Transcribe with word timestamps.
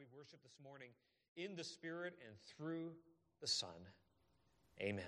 we 0.00 0.06
worship 0.16 0.42
this 0.42 0.56
morning 0.64 0.88
in 1.36 1.54
the 1.56 1.64
Spirit 1.64 2.14
and 2.26 2.34
through 2.56 2.90
the 3.42 3.46
Son. 3.46 3.68
Amen. 4.80 5.04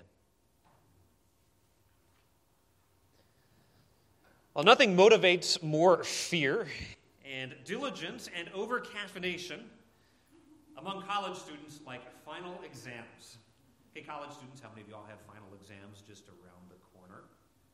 Well, 4.53 4.63
nothing 4.63 4.95
motivates 4.95 5.63
more 5.63 6.03
fear 6.03 6.67
and 7.25 7.55
diligence 7.65 8.29
and 8.37 8.47
over 8.53 8.79
caffeination 8.79 9.61
among 10.77 11.01
college 11.07 11.39
students 11.39 11.79
like 11.87 12.01
final 12.23 12.59
exams. 12.63 13.37
Hey, 13.95 14.01
college 14.01 14.29
students, 14.29 14.61
how 14.61 14.69
many 14.69 14.81
of 14.81 14.89
y'all 14.89 15.07
have 15.09 15.17
final 15.21 15.49
exams 15.59 16.03
just 16.07 16.27
around 16.27 16.69
the 16.69 16.77
corner? 16.95 17.23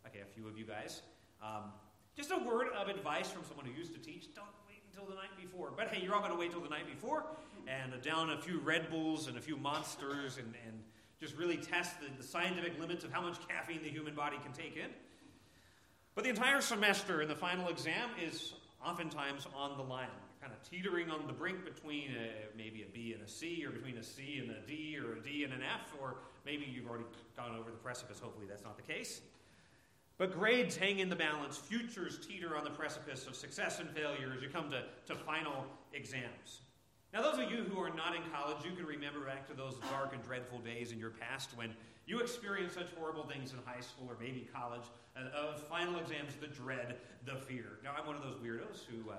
Okay, 0.07 0.19
a 0.21 0.33
few 0.33 0.47
of 0.47 0.57
you 0.57 0.63
guys. 0.63 1.01
Um, 1.43 1.73
just 2.15 2.31
a 2.31 2.37
word 2.37 2.67
of 2.79 2.87
advice 2.87 3.29
from 3.29 3.43
someone 3.45 3.65
who 3.65 3.73
used 3.73 3.93
to 3.93 3.99
teach 3.99 4.33
don't 4.33 4.47
the 5.07 5.15
night 5.15 5.35
before. 5.39 5.71
But 5.75 5.89
hey, 5.89 6.03
you're 6.03 6.13
all 6.13 6.21
going 6.21 6.31
to 6.31 6.37
wait 6.37 6.51
till 6.51 6.61
the 6.61 6.69
night 6.69 6.87
before 6.87 7.23
and 7.67 8.01
down 8.01 8.31
a 8.31 8.37
few 8.37 8.59
Red 8.59 8.89
Bulls 8.89 9.27
and 9.27 9.37
a 9.37 9.41
few 9.41 9.57
monsters 9.57 10.37
and, 10.37 10.53
and 10.65 10.79
just 11.19 11.35
really 11.35 11.57
test 11.57 11.99
the, 11.99 12.07
the 12.17 12.23
scientific 12.23 12.79
limits 12.79 13.03
of 13.03 13.11
how 13.11 13.21
much 13.21 13.35
caffeine 13.47 13.83
the 13.83 13.89
human 13.89 14.15
body 14.15 14.37
can 14.43 14.51
take 14.53 14.75
in. 14.75 14.89
But 16.15 16.23
the 16.23 16.29
entire 16.29 16.61
semester 16.61 17.21
and 17.21 17.29
the 17.29 17.35
final 17.35 17.69
exam 17.69 18.09
is 18.21 18.53
oftentimes 18.83 19.47
on 19.55 19.77
the 19.77 19.83
line 19.83 20.07
kind 20.41 20.53
of 20.53 20.69
teetering 20.69 21.09
on 21.09 21.27
the 21.27 21.33
brink 21.33 21.65
between 21.65 22.11
a, 22.11 22.57
maybe 22.57 22.83
a 22.83 22.93
B 22.93 23.13
and 23.13 23.21
a 23.21 23.27
C, 23.27 23.65
or 23.65 23.71
between 23.71 23.97
a 23.97 24.03
C 24.03 24.39
and 24.41 24.51
a 24.51 24.65
D, 24.65 24.97
or 24.97 25.17
a 25.17 25.21
D 25.21 25.43
and 25.43 25.53
an 25.53 25.61
F, 25.61 25.93
or 26.01 26.15
maybe 26.45 26.65
you've 26.65 26.87
already 26.87 27.03
gone 27.35 27.57
over 27.57 27.69
the 27.71 27.77
precipice. 27.77 28.19
Hopefully, 28.19 28.45
that's 28.47 28.63
not 28.63 28.77
the 28.77 28.93
case. 28.93 29.21
But 30.19 30.37
grades 30.37 30.75
hang 30.75 30.99
in 30.99 31.07
the 31.07 31.15
balance. 31.15 31.57
Futures 31.57 32.19
teeter 32.19 32.57
on 32.57 32.65
the 32.65 32.69
precipice 32.69 33.25
of 33.25 33.35
success 33.35 33.79
and 33.79 33.89
failure 33.89 34.33
as 34.35 34.43
you 34.43 34.49
come 34.49 34.69
to, 34.69 34.83
to 35.07 35.15
final 35.15 35.65
exams. 35.93 36.59
Now, 37.13 37.21
those 37.21 37.39
of 37.39 37.49
you 37.49 37.63
who 37.63 37.79
are 37.81 37.89
not 37.89 38.13
in 38.15 38.21
college, 38.31 38.57
you 38.65 38.75
can 38.75 38.85
remember 38.85 39.21
back 39.21 39.47
to 39.47 39.53
those 39.55 39.75
dark 39.89 40.13
and 40.13 40.21
dreadful 40.21 40.59
days 40.59 40.91
in 40.91 40.99
your 40.99 41.09
past 41.09 41.55
when 41.55 41.73
you 42.05 42.19
experienced 42.19 42.75
such 42.75 42.89
horrible 42.99 43.23
things 43.23 43.53
in 43.53 43.59
high 43.65 43.79
school 43.79 44.07
or 44.09 44.17
maybe 44.19 44.47
college, 44.53 44.83
uh, 45.15 45.29
of 45.35 45.63
final 45.63 45.97
exams, 45.97 46.35
the 46.35 46.47
dread, 46.47 46.97
the 47.25 47.35
fear. 47.35 47.79
Now, 47.81 47.91
I'm 47.97 48.05
one 48.05 48.17
of 48.17 48.21
those 48.21 48.35
weirdos 48.35 48.83
who 48.85 49.09
uh, 49.09 49.15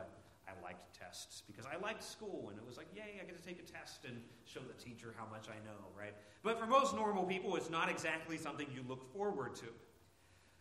I 0.46 0.62
liked 0.62 1.00
tests 1.00 1.42
because 1.46 1.64
I 1.64 1.82
liked 1.82 2.04
school 2.04 2.48
and 2.50 2.58
it 2.58 2.66
was 2.66 2.76
like, 2.76 2.88
yay, 2.94 3.20
I 3.22 3.24
get 3.24 3.40
to 3.40 3.42
take 3.42 3.58
a 3.58 3.72
test 3.72 4.04
and 4.04 4.20
show 4.44 4.60
the 4.60 4.74
teacher 4.74 5.14
how 5.16 5.24
much 5.30 5.48
I 5.48 5.56
know, 5.64 5.80
right? 5.98 6.14
But 6.42 6.60
for 6.60 6.66
most 6.66 6.94
normal 6.94 7.24
people, 7.24 7.56
it's 7.56 7.70
not 7.70 7.88
exactly 7.88 8.36
something 8.36 8.66
you 8.74 8.84
look 8.86 9.10
forward 9.14 9.54
to. 9.56 9.66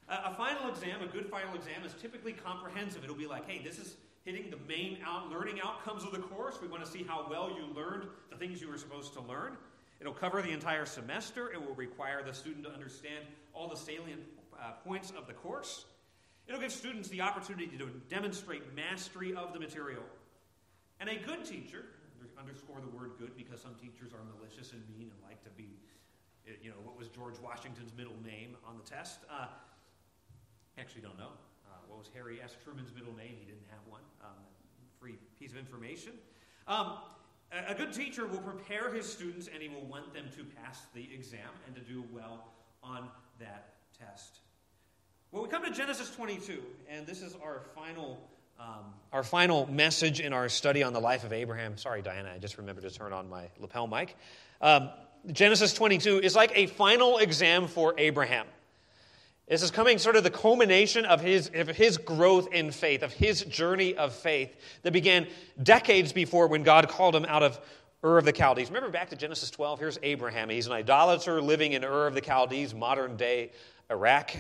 A, 0.10 0.34
final 0.34 0.70
exam, 0.70 1.02
a 1.02 1.08
good 1.08 1.28
final 1.28 1.54
exam, 1.56 1.84
is 1.86 1.94
typically 2.02 2.34
comprehensive. 2.34 3.04
It'll 3.04 3.16
be 3.16 3.28
like, 3.28 3.48
hey, 3.48 3.62
this 3.64 3.78
is 3.78 3.96
hitting 4.26 4.50
the 4.50 4.58
main 4.68 4.98
out, 5.06 5.30
learning 5.30 5.60
outcomes 5.64 6.04
of 6.04 6.12
the 6.12 6.20
course. 6.20 6.58
We 6.62 6.68
want 6.68 6.84
to 6.84 6.90
see 6.90 7.04
how 7.04 7.28
well 7.30 7.50
you 7.50 7.74
learned 7.76 8.06
the 8.30 8.36
things 8.36 8.62
you 8.62 8.70
were 8.70 8.78
supposed 8.78 9.14
to 9.14 9.22
learn. 9.22 9.56
It'll 10.00 10.14
cover 10.14 10.42
the 10.42 10.52
entire 10.52 10.86
semester. 10.86 11.52
It 11.52 11.62
will 11.62 11.76
require 11.76 12.24
the 12.24 12.34
student 12.34 12.64
to 12.66 12.72
understand 12.72 13.26
all 13.54 13.68
the 13.68 13.76
salient 13.76 14.22
uh, 14.60 14.72
points 14.84 15.12
of 15.12 15.28
the 15.28 15.34
course. 15.34 15.86
It'll 16.48 16.62
give 16.62 16.72
students 16.72 17.10
the 17.10 17.22
opportunity 17.22 17.78
to 17.78 17.88
demonstrate 18.10 18.76
mastery 18.76 19.36
of 19.36 19.54
the 19.54 19.60
material. 19.60 20.04
And 21.00 21.10
a 21.10 21.18
good 21.18 21.46
teacher, 21.46 21.86
underscore 22.40 22.80
the 22.80 22.90
word 22.96 23.12
good 23.20 23.36
because 23.36 23.62
some 23.62 23.76
teachers 23.76 24.14
are 24.14 24.24
malicious 24.38 24.72
and 24.72 24.82
mean 24.90 25.12
and 25.12 25.20
like 25.28 25.44
to 25.44 25.50
be, 25.52 25.78
you 26.64 26.70
know, 26.70 26.78
what 26.84 26.98
was 26.98 27.10
George 27.10 27.36
Washington's 27.44 27.92
middle 27.96 28.16
name 28.24 28.56
on 28.66 28.78
the 28.78 28.84
test? 28.90 29.20
Uh, 29.30 29.48
actually 30.80 31.02
don't 31.02 31.18
know. 31.18 31.34
Uh, 31.68 31.76
what 31.88 32.00
was 32.00 32.10
Harry 32.14 32.40
S. 32.44 32.56
Truman's 32.64 32.94
middle 32.94 33.16
name? 33.16 33.36
He 33.40 33.46
didn't 33.46 33.68
have 33.70 33.80
one. 33.88 34.02
Um, 34.22 34.40
free 35.00 35.18
piece 35.40 35.52
of 35.52 35.58
information. 35.58 36.14
Um, 36.68 36.98
a 37.68 37.74
good 37.74 37.92
teacher 37.94 38.28
will 38.28 38.40
prepare 38.40 38.94
his 38.94 39.12
students 39.12 39.50
and 39.52 39.62
he 39.62 39.70
will 39.70 39.86
want 39.86 40.14
them 40.14 40.26
to 40.36 40.44
pass 40.44 40.82
the 40.94 41.08
exam 41.14 41.50
and 41.66 41.76
to 41.76 41.82
do 41.82 42.04
well 42.14 42.46
on 42.84 43.10
that 43.40 43.74
test. 43.98 44.40
Well, 45.32 45.44
we 45.44 45.50
come 45.50 45.64
to 45.64 45.72
Genesis 45.72 46.14
22, 46.16 46.62
and 46.90 47.06
this 47.06 47.22
is 47.22 47.36
our 47.44 47.62
final, 47.76 48.20
um, 48.60 48.94
our 49.14 49.24
final 49.24 49.72
message 49.72 50.20
in 50.20 50.34
our 50.34 50.50
study 50.50 50.82
on 50.84 50.94
the 50.94 51.00
life 51.00 51.24
of 51.24 51.34
Abraham. 51.34 51.78
Sorry, 51.78 52.02
Diana, 52.02 52.32
I 52.34 52.40
just 52.40 52.58
remembered 52.58 52.84
to 52.84 52.92
turn 52.92 53.14
on 53.14 53.30
my 53.30 53.48
lapel 53.60 53.88
mic. 53.88 54.16
Um, 54.62 54.90
Genesis 55.32 55.74
22 55.74 56.20
is 56.20 56.36
like 56.36 56.52
a 56.56 56.68
final 56.68 57.18
exam 57.18 57.68
for 57.68 57.94
Abraham. 57.98 58.48
This 59.50 59.64
is 59.64 59.72
coming 59.72 59.98
sort 59.98 60.16
of 60.16 60.24
the 60.24 60.30
culmination 60.30 61.06
of 61.06 61.22
his, 61.22 61.50
of 61.56 61.68
his 61.68 61.98
growth 61.98 62.54
in 62.54 62.72
faith, 62.72 63.02
of 63.02 63.12
his 63.12 63.42
journey 63.42 63.96
of 63.96 64.14
faith 64.14 64.56
that 64.84 64.94
began 64.94 65.28
decades 65.62 66.14
before 66.14 66.48
when 66.48 66.62
God 66.62 66.88
called 66.88 67.16
him 67.16 67.26
out 67.26 67.42
of 67.42 67.60
Ur 68.04 68.20
of 68.20 68.26
the 68.26 68.34
Chaldees. 68.34 68.70
Remember 68.70 68.92
back 68.92 69.10
to 69.10 69.16
Genesis 69.16 69.50
12? 69.50 69.80
Here's 69.80 70.00
Abraham. 70.04 70.50
He's 70.50 70.68
an 70.68 70.74
idolater 70.74 71.42
living 71.42 71.74
in 71.74 71.84
Ur 71.84 72.06
of 72.06 72.14
the 72.14 72.22
Chaldees, 72.22 72.76
modern 72.76 73.18
day 73.18 73.52
Iraq. 73.90 74.34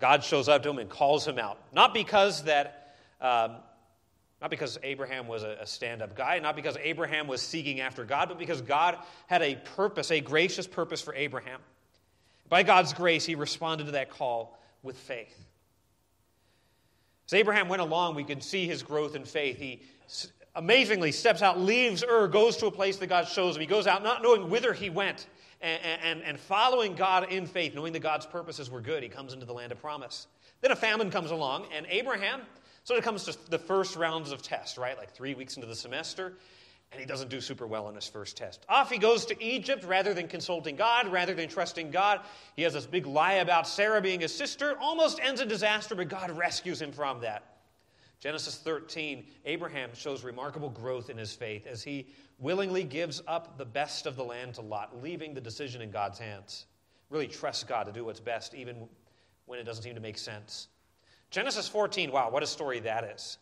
God 0.00 0.24
shows 0.24 0.48
up 0.48 0.62
to 0.62 0.70
him 0.70 0.78
and 0.78 0.88
calls 0.88 1.28
him 1.28 1.38
out. 1.38 1.58
Not 1.74 1.92
because 1.92 2.44
that, 2.44 2.96
um, 3.20 3.56
not 4.40 4.48
because 4.48 4.78
Abraham 4.82 5.28
was 5.28 5.42
a, 5.42 5.58
a 5.60 5.66
stand-up 5.66 6.16
guy, 6.16 6.38
not 6.38 6.56
because 6.56 6.78
Abraham 6.82 7.26
was 7.26 7.42
seeking 7.42 7.80
after 7.80 8.06
God, 8.06 8.28
but 8.30 8.38
because 8.38 8.62
God 8.62 8.96
had 9.26 9.42
a 9.42 9.56
purpose, 9.76 10.10
a 10.10 10.20
gracious 10.20 10.66
purpose 10.66 11.02
for 11.02 11.14
Abraham. 11.14 11.60
By 12.50 12.62
God's 12.64 12.92
grace, 12.92 13.24
he 13.24 13.36
responded 13.36 13.84
to 13.86 13.92
that 13.92 14.10
call 14.10 14.58
with 14.82 14.98
faith. 14.98 15.46
As 17.26 17.34
Abraham 17.34 17.68
went 17.68 17.80
along, 17.80 18.16
we 18.16 18.24
can 18.24 18.40
see 18.40 18.66
his 18.66 18.82
growth 18.82 19.14
in 19.14 19.24
faith. 19.24 19.56
He 19.56 19.82
amazingly 20.56 21.12
steps 21.12 21.42
out, 21.42 21.60
leaves 21.60 22.02
Ur, 22.02 22.26
goes 22.26 22.56
to 22.58 22.66
a 22.66 22.70
place 22.72 22.96
that 22.98 23.06
God 23.06 23.28
shows 23.28 23.54
him. 23.54 23.60
He 23.60 23.66
goes 23.66 23.86
out 23.86 24.02
not 24.02 24.20
knowing 24.22 24.50
whither 24.50 24.72
he 24.72 24.90
went 24.90 25.28
and, 25.60 25.80
and, 26.02 26.22
and 26.22 26.40
following 26.40 26.96
God 26.96 27.30
in 27.30 27.46
faith, 27.46 27.74
knowing 27.74 27.92
that 27.92 28.00
God's 28.00 28.26
purposes 28.26 28.68
were 28.68 28.80
good, 28.80 29.02
he 29.02 29.08
comes 29.08 29.32
into 29.32 29.46
the 29.46 29.52
land 29.52 29.70
of 29.70 29.80
promise. 29.80 30.26
Then 30.60 30.72
a 30.72 30.76
famine 30.76 31.10
comes 31.10 31.30
along, 31.30 31.66
and 31.74 31.86
Abraham 31.88 32.40
sort 32.82 32.98
of 32.98 33.04
comes 33.04 33.24
to 33.24 33.50
the 33.50 33.58
first 33.58 33.94
rounds 33.94 34.32
of 34.32 34.42
tests, 34.42 34.76
right? 34.76 34.96
Like 34.98 35.12
three 35.12 35.34
weeks 35.34 35.56
into 35.56 35.68
the 35.68 35.76
semester, 35.76 36.32
and 36.92 37.00
he 37.00 37.06
doesn't 37.06 37.30
do 37.30 37.40
super 37.40 37.66
well 37.66 37.86
on 37.86 37.94
his 37.94 38.08
first 38.08 38.36
test. 38.36 38.64
Off 38.68 38.90
he 38.90 38.98
goes 38.98 39.26
to 39.26 39.42
Egypt 39.42 39.84
rather 39.84 40.12
than 40.12 40.26
consulting 40.26 40.74
God, 40.74 41.06
rather 41.08 41.34
than 41.34 41.48
trusting 41.48 41.90
God. 41.90 42.20
He 42.56 42.62
has 42.62 42.72
this 42.72 42.86
big 42.86 43.06
lie 43.06 43.34
about 43.34 43.68
Sarah 43.68 44.00
being 44.00 44.20
his 44.20 44.34
sister, 44.34 44.76
almost 44.80 45.20
ends 45.22 45.40
in 45.40 45.48
disaster, 45.48 45.94
but 45.94 46.08
God 46.08 46.30
rescues 46.30 46.82
him 46.82 46.90
from 46.90 47.20
that. 47.20 47.44
Genesis 48.18 48.58
13, 48.58 49.24
Abraham 49.46 49.90
shows 49.94 50.24
remarkable 50.24 50.68
growth 50.68 51.08
in 51.08 51.16
his 51.16 51.32
faith 51.32 51.66
as 51.66 51.82
he 51.82 52.06
willingly 52.38 52.84
gives 52.84 53.22
up 53.26 53.56
the 53.56 53.64
best 53.64 54.06
of 54.06 54.16
the 54.16 54.24
land 54.24 54.54
to 54.54 54.60
Lot, 54.60 55.00
leaving 55.02 55.32
the 55.32 55.40
decision 55.40 55.80
in 55.80 55.90
God's 55.90 56.18
hands. 56.18 56.66
Really 57.08 57.28
trusts 57.28 57.64
God 57.64 57.84
to 57.84 57.92
do 57.92 58.04
what's 58.04 58.20
best, 58.20 58.54
even 58.54 58.88
when 59.46 59.58
it 59.58 59.64
doesn't 59.64 59.82
seem 59.82 59.94
to 59.94 60.00
make 60.00 60.18
sense. 60.18 60.68
Genesis 61.30 61.66
14, 61.68 62.12
wow, 62.12 62.30
what 62.30 62.42
a 62.42 62.46
story 62.46 62.80
that 62.80 63.04
is. 63.04 63.38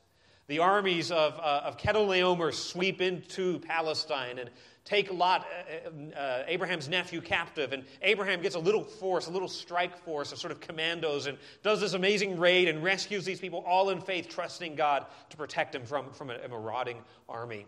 The 0.48 0.60
armies 0.60 1.10
of, 1.10 1.38
uh, 1.38 1.62
of 1.64 1.76
Chedorlaomer 1.76 2.52
sweep 2.54 3.02
into 3.02 3.58
Palestine 3.60 4.38
and 4.38 4.50
take 4.86 5.12
Lot, 5.12 5.46
uh, 5.84 6.18
uh, 6.18 6.44
Abraham's 6.46 6.88
nephew, 6.88 7.20
captive. 7.20 7.74
And 7.74 7.84
Abraham 8.00 8.40
gets 8.40 8.54
a 8.54 8.58
little 8.58 8.82
force, 8.82 9.26
a 9.26 9.30
little 9.30 9.48
strike 9.48 9.98
force 10.04 10.32
of 10.32 10.38
sort 10.38 10.50
of 10.50 10.60
commandos, 10.60 11.26
and 11.26 11.36
does 11.62 11.80
this 11.80 11.92
amazing 11.92 12.38
raid 12.38 12.68
and 12.68 12.82
rescues 12.82 13.26
these 13.26 13.40
people, 13.40 13.62
all 13.66 13.90
in 13.90 14.00
faith, 14.00 14.30
trusting 14.30 14.74
God 14.74 15.04
to 15.28 15.36
protect 15.36 15.74
him 15.74 15.84
from, 15.84 16.10
from 16.12 16.30
a, 16.30 16.36
a 16.42 16.48
marauding 16.48 17.02
army. 17.28 17.66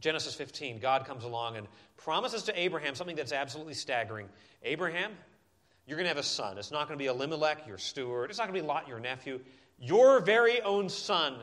Genesis 0.00 0.34
15, 0.34 0.80
God 0.80 1.06
comes 1.06 1.22
along 1.22 1.56
and 1.56 1.68
promises 1.96 2.42
to 2.44 2.60
Abraham 2.60 2.96
something 2.96 3.16
that's 3.16 3.32
absolutely 3.32 3.74
staggering. 3.74 4.28
Abraham, 4.64 5.12
you're 5.86 5.96
going 5.96 6.04
to 6.04 6.10
have 6.10 6.18
a 6.18 6.22
son. 6.24 6.58
It's 6.58 6.72
not 6.72 6.88
going 6.88 6.98
to 6.98 7.02
be 7.02 7.06
Elimelech, 7.06 7.64
your 7.66 7.78
steward. 7.78 8.30
It's 8.30 8.38
not 8.38 8.48
going 8.48 8.56
to 8.56 8.62
be 8.62 8.66
Lot, 8.66 8.88
your 8.88 8.98
nephew. 8.98 9.40
Your 9.78 10.20
very 10.20 10.60
own 10.62 10.88
son. 10.88 11.36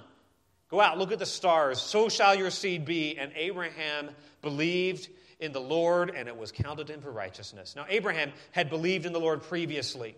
Go 0.73 0.81
out, 0.81 0.97
look 0.97 1.11
at 1.11 1.19
the 1.19 1.25
stars. 1.27 1.79
So 1.79 2.09
shall 2.09 2.33
your 2.33 2.49
seed 2.49 2.83
be. 2.83 3.15
And 3.19 3.31
Abraham 3.35 4.09
believed 4.41 5.07
in 5.39 5.51
the 5.51 5.61
Lord, 5.61 6.09
and 6.09 6.27
it 6.27 6.35
was 6.35 6.51
counted 6.51 6.89
him 6.89 6.99
for 6.99 7.11
righteousness. 7.11 7.75
Now, 7.75 7.85
Abraham 7.87 8.31
had 8.49 8.71
believed 8.71 9.05
in 9.05 9.13
the 9.13 9.19
Lord 9.19 9.43
previously, 9.43 10.15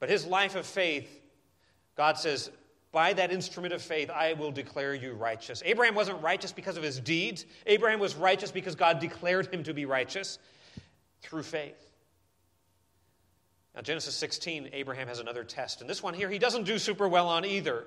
but 0.00 0.10
his 0.10 0.26
life 0.26 0.54
of 0.54 0.66
faith, 0.66 1.08
God 1.96 2.18
says, 2.18 2.50
by 2.92 3.14
that 3.14 3.32
instrument 3.32 3.72
of 3.72 3.80
faith, 3.80 4.10
I 4.10 4.34
will 4.34 4.50
declare 4.50 4.94
you 4.94 5.14
righteous. 5.14 5.62
Abraham 5.64 5.94
wasn't 5.94 6.22
righteous 6.22 6.52
because 6.52 6.76
of 6.76 6.82
his 6.82 7.00
deeds. 7.00 7.46
Abraham 7.64 8.00
was 8.00 8.14
righteous 8.14 8.50
because 8.50 8.74
God 8.74 8.98
declared 8.98 9.46
him 9.46 9.62
to 9.62 9.72
be 9.72 9.86
righteous 9.86 10.38
through 11.22 11.44
faith. 11.44 11.88
Now, 13.74 13.80
Genesis 13.80 14.14
16, 14.14 14.68
Abraham 14.74 15.08
has 15.08 15.20
another 15.20 15.42
test. 15.42 15.80
And 15.80 15.88
this 15.88 16.02
one 16.02 16.12
here, 16.12 16.28
he 16.28 16.38
doesn't 16.38 16.64
do 16.64 16.78
super 16.78 17.08
well 17.08 17.30
on 17.30 17.46
either. 17.46 17.86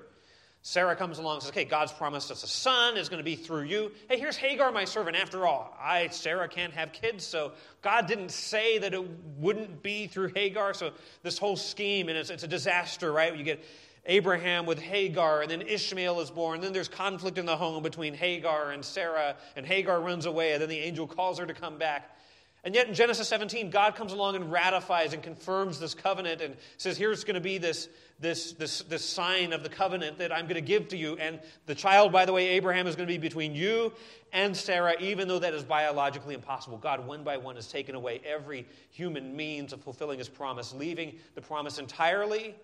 Sarah 0.66 0.96
comes 0.96 1.18
along 1.18 1.34
and 1.34 1.42
says, 1.44 1.52
Okay, 1.52 1.64
God's 1.64 1.92
promised 1.92 2.28
us 2.32 2.42
a 2.42 2.48
son 2.48 2.96
is 2.96 3.08
going 3.08 3.20
to 3.20 3.24
be 3.24 3.36
through 3.36 3.62
you. 3.62 3.92
Hey, 4.10 4.18
here's 4.18 4.36
Hagar, 4.36 4.72
my 4.72 4.84
servant. 4.84 5.16
After 5.16 5.46
all, 5.46 5.72
I, 5.80 6.08
Sarah, 6.08 6.48
can't 6.48 6.72
have 6.72 6.92
kids, 6.92 7.24
so 7.24 7.52
God 7.82 8.08
didn't 8.08 8.32
say 8.32 8.78
that 8.78 8.92
it 8.92 9.08
wouldn't 9.38 9.80
be 9.84 10.08
through 10.08 10.32
Hagar. 10.34 10.74
So 10.74 10.90
this 11.22 11.38
whole 11.38 11.54
scheme, 11.54 12.08
and 12.08 12.18
it's, 12.18 12.30
it's 12.30 12.42
a 12.42 12.48
disaster, 12.48 13.12
right? 13.12 13.36
You 13.36 13.44
get 13.44 13.64
Abraham 14.06 14.66
with 14.66 14.80
Hagar, 14.80 15.42
and 15.42 15.50
then 15.52 15.62
Ishmael 15.62 16.18
is 16.18 16.32
born. 16.32 16.60
Then 16.60 16.72
there's 16.72 16.88
conflict 16.88 17.38
in 17.38 17.46
the 17.46 17.56
home 17.56 17.84
between 17.84 18.12
Hagar 18.12 18.72
and 18.72 18.84
Sarah, 18.84 19.36
and 19.54 19.64
Hagar 19.64 20.00
runs 20.00 20.26
away, 20.26 20.54
and 20.54 20.60
then 20.60 20.68
the 20.68 20.80
angel 20.80 21.06
calls 21.06 21.38
her 21.38 21.46
to 21.46 21.54
come 21.54 21.78
back. 21.78 22.18
And 22.66 22.74
yet 22.74 22.88
in 22.88 22.94
Genesis 22.94 23.28
17, 23.28 23.70
God 23.70 23.94
comes 23.94 24.12
along 24.12 24.34
and 24.34 24.50
ratifies 24.50 25.12
and 25.12 25.22
confirms 25.22 25.78
this 25.78 25.94
covenant 25.94 26.40
and 26.40 26.56
says, 26.78 26.98
Here's 26.98 27.22
going 27.22 27.36
to 27.36 27.40
be 27.40 27.58
this, 27.58 27.88
this, 28.18 28.54
this, 28.54 28.80
this 28.80 29.04
sign 29.04 29.52
of 29.52 29.62
the 29.62 29.68
covenant 29.68 30.18
that 30.18 30.32
I'm 30.32 30.46
going 30.46 30.56
to 30.56 30.60
give 30.60 30.88
to 30.88 30.96
you. 30.96 31.16
And 31.16 31.38
the 31.66 31.76
child, 31.76 32.10
by 32.10 32.24
the 32.24 32.32
way, 32.32 32.48
Abraham, 32.48 32.88
is 32.88 32.96
going 32.96 33.06
to 33.06 33.14
be 33.14 33.18
between 33.18 33.54
you 33.54 33.92
and 34.32 34.56
Sarah, 34.56 34.96
even 34.98 35.28
though 35.28 35.38
that 35.38 35.54
is 35.54 35.62
biologically 35.62 36.34
impossible. 36.34 36.76
God, 36.76 37.06
one 37.06 37.22
by 37.22 37.36
one, 37.36 37.54
has 37.54 37.68
taken 37.68 37.94
away 37.94 38.20
every 38.26 38.66
human 38.90 39.36
means 39.36 39.72
of 39.72 39.80
fulfilling 39.80 40.18
his 40.18 40.28
promise, 40.28 40.74
leaving 40.74 41.20
the 41.36 41.42
promise 41.42 41.78
entirely 41.78 42.56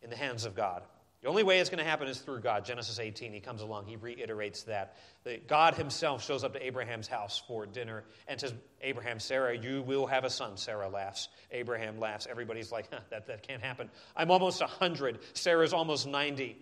in 0.00 0.08
the 0.08 0.16
hands 0.16 0.46
of 0.46 0.54
God. 0.54 0.84
The 1.22 1.28
only 1.28 1.44
way 1.44 1.60
it's 1.60 1.70
going 1.70 1.82
to 1.82 1.88
happen 1.88 2.08
is 2.08 2.18
through 2.18 2.40
God. 2.40 2.64
Genesis 2.64 2.98
18, 2.98 3.32
he 3.32 3.38
comes 3.38 3.60
along, 3.60 3.86
he 3.86 3.94
reiterates 3.94 4.64
that. 4.64 4.96
that. 5.22 5.46
God 5.46 5.74
himself 5.74 6.24
shows 6.24 6.42
up 6.42 6.54
to 6.54 6.66
Abraham's 6.66 7.06
house 7.06 7.40
for 7.46 7.64
dinner 7.64 8.02
and 8.26 8.40
says, 8.40 8.52
Abraham, 8.80 9.20
Sarah, 9.20 9.56
you 9.56 9.82
will 9.82 10.06
have 10.06 10.24
a 10.24 10.30
son. 10.30 10.56
Sarah 10.56 10.88
laughs. 10.88 11.28
Abraham 11.52 12.00
laughs. 12.00 12.26
Everybody's 12.28 12.72
like, 12.72 12.88
huh, 12.92 12.98
that, 13.10 13.28
that 13.28 13.46
can't 13.46 13.62
happen. 13.62 13.88
I'm 14.16 14.32
almost 14.32 14.60
100. 14.60 15.20
Sarah's 15.34 15.72
almost 15.72 16.08
90. 16.08 16.56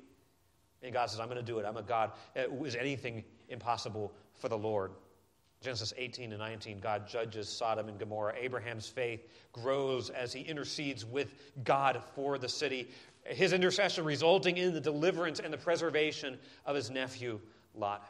And 0.83 0.93
God 0.93 1.09
says, 1.09 1.21
I'm 1.21 1.29
going 1.29 1.39
to 1.39 1.43
do 1.43 1.59
it. 1.59 1.65
I'm 1.65 1.79
a 1.79 1.83
God. 1.83 2.13
Is 2.37 2.77
anything 2.77 3.25
impossible 3.49 4.13
for 4.35 4.51
the 4.51 4.59
Lord? 4.59 4.93
Genesis 5.63 5.93
18 5.99 6.33
and 6.33 6.41
19, 6.41 6.81
God 6.81 7.07
judges 7.07 7.47
Sodom 7.47 7.89
and 7.89 7.99
Gomorrah. 7.99 8.33
Abraham's 8.41 8.89
faith 8.89 9.29
grows 9.53 10.09
as 10.09 10.33
he 10.33 10.41
intercedes 10.41 11.05
with 11.05 11.35
God 11.63 12.03
for 12.15 12.39
the 12.39 12.49
city, 12.49 12.89
his 13.25 13.53
intercession 13.53 14.05
resulting 14.05 14.57
in 14.57 14.75
the 14.75 14.81
deliverance 14.81 15.41
and 15.41 15.53
the 15.53 15.59
preservation 15.59 16.39
of 16.67 16.77
his 16.77 16.91
nephew 16.91 17.41
Lot. 17.75 18.05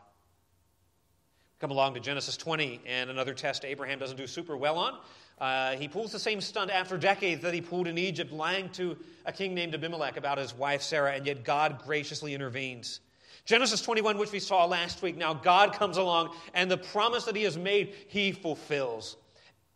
Come 1.61 1.71
along 1.71 1.95
to 1.95 2.01
Genesis 2.01 2.39
20 2.39 2.81
and 2.87 3.11
another 3.11 3.35
test 3.35 3.65
Abraham 3.65 3.99
doesn't 3.99 4.17
do 4.17 4.27
super 4.27 4.57
well 4.57 4.79
on. 4.79 4.99
Uh, 5.39 5.77
he 5.77 5.89
pulls 5.89 6.13
the 6.13 6.19
same 6.19 6.41
stunt 6.41 6.71
after 6.71 6.97
decades 6.97 7.43
that 7.43 7.55
he 7.55 7.61
pulled 7.61 7.87
in 7.87 7.97
Egypt, 7.99 8.33
lying 8.33 8.69
to 8.71 8.97
a 9.25 9.33
king 9.33 9.55
named 9.55 9.75
Abimelech 9.75 10.17
about 10.17 10.39
his 10.39 10.55
wife 10.55 10.83
Sarah, 10.83 11.13
and 11.13 11.27
yet 11.27 11.45
God 11.45 11.83
graciously 11.85 12.35
intervenes. 12.35 13.01
Genesis 13.47 13.81
21, 13.81 14.19
which 14.19 14.33
we 14.33 14.39
saw 14.39 14.67
last 14.67 15.01
week, 15.01 15.17
now 15.17 15.33
God 15.33 15.73
comes 15.73 15.97
along, 15.97 16.35
and 16.53 16.71
the 16.71 16.77
promise 16.77 17.25
that 17.25 17.37
he 17.37 17.45
has 17.45 17.57
made, 17.57 17.95
he 18.09 18.33
fulfills. 18.33 19.17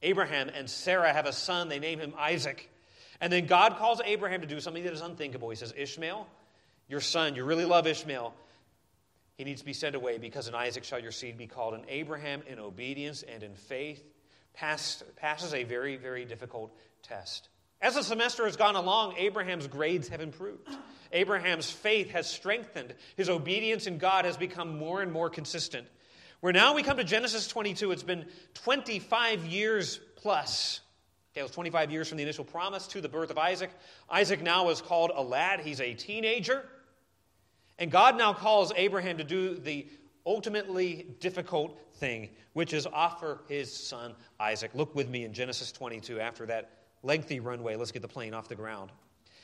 Abraham 0.03 0.51
and 0.51 0.69
Sarah 0.69 1.13
have 1.13 1.27
a 1.27 1.33
son. 1.33 1.71
They 1.71 1.79
name 1.79 1.99
him 1.99 2.13
Isaac. 2.19 2.71
And 3.20 3.32
then 3.32 3.46
God 3.46 3.76
calls 3.76 4.00
Abraham 4.05 4.40
to 4.40 4.46
do 4.46 4.61
something 4.61 4.84
that 4.84 4.93
is 4.93 5.00
unthinkable. 5.00 5.50
He 5.50 5.56
says, 5.56 5.72
Ishmael, 5.76 6.26
your 6.88 7.00
son, 7.00 7.37
you 7.37 7.44
really 7.44 7.64
love 7.64 7.87
Ishmael. 7.87 8.34
He 9.37 9.44
needs 9.44 9.61
to 9.61 9.66
be 9.66 9.72
sent 9.72 9.96
away 9.96 10.19
because 10.19 10.49
in 10.49 10.55
Isaac 10.55 10.84
shall 10.84 11.00
your 11.00 11.12
seed 11.12 11.37
be 11.37 11.46
called. 11.46 11.75
And 11.75 11.84
Abraham, 11.88 12.43
in 12.46 12.58
obedience 12.58 13.22
and 13.22 13.43
in 13.43 13.55
faith, 13.55 14.02
passed, 14.55 15.02
passes 15.16 15.55
a 15.55 15.64
very, 15.64 15.96
very 15.96 16.25
difficult 16.25 16.76
test. 17.02 17.49
As 17.81 17.96
the 17.96 18.02
semester 18.02 18.44
has 18.44 18.56
gone 18.56 18.76
along, 18.76 19.16
Abraham's 19.19 19.66
grades 19.66 20.08
have 20.08 20.20
improved. 20.20 20.69
Abraham's 21.12 21.70
faith 21.70 22.11
has 22.11 22.28
strengthened. 22.28 22.94
His 23.16 23.28
obedience 23.28 23.87
in 23.87 23.99
God 23.99 24.25
has 24.25 24.37
become 24.37 24.78
more 24.78 25.02
and 25.02 25.12
more 25.12 25.28
consistent. 25.28 25.87
Where 26.40 26.52
now 26.52 26.75
we 26.75 26.82
come 26.82 26.96
to 26.96 27.05
Genesis 27.05 27.49
22, 27.49 27.93
it's 27.93 28.02
been 28.02 28.26
25 28.55 29.46
years 29.46 30.00
plus 30.16 30.81
it 31.35 31.43
was 31.43 31.51
25 31.51 31.91
years 31.91 32.09
from 32.09 32.17
the 32.17 32.23
initial 32.23 32.45
promise 32.45 32.87
to 32.89 33.01
the 33.01 33.09
birth 33.09 33.31
of 33.31 33.39
Isaac. 33.39 33.71
Isaac 34.09 34.41
now 34.41 34.69
is 34.69 34.81
called 34.81 35.11
a 35.15 35.23
lad, 35.23 35.61
he's 35.61 35.81
a 35.81 35.95
teenager. 35.95 36.65
And 37.79 37.91
God 37.91 38.17
now 38.17 38.33
calls 38.33 38.73
Abraham 38.77 39.19
to 39.19 39.25
do 39.25 39.57
the 39.57 39.89
ultimately 40.25 41.07
difficult 41.19 41.77
thing, 41.97 42.31
which 42.53 42.73
is 42.73 42.87
offer 42.87 43.41
his 43.49 43.73
son 43.73 44.15
Isaac. 44.39 44.71
Look 44.75 44.95
with 44.95 45.09
me 45.09 45.25
in 45.25 45.33
Genesis 45.33 45.73
22 45.73 46.21
after 46.21 46.47
that 46.47 46.71
lengthy 47.03 47.41
runway. 47.41 47.75
Let's 47.75 47.91
get 47.91 48.03
the 48.03 48.09
plane 48.09 48.33
off 48.33 48.49
the 48.49 48.55
ground. 48.55 48.93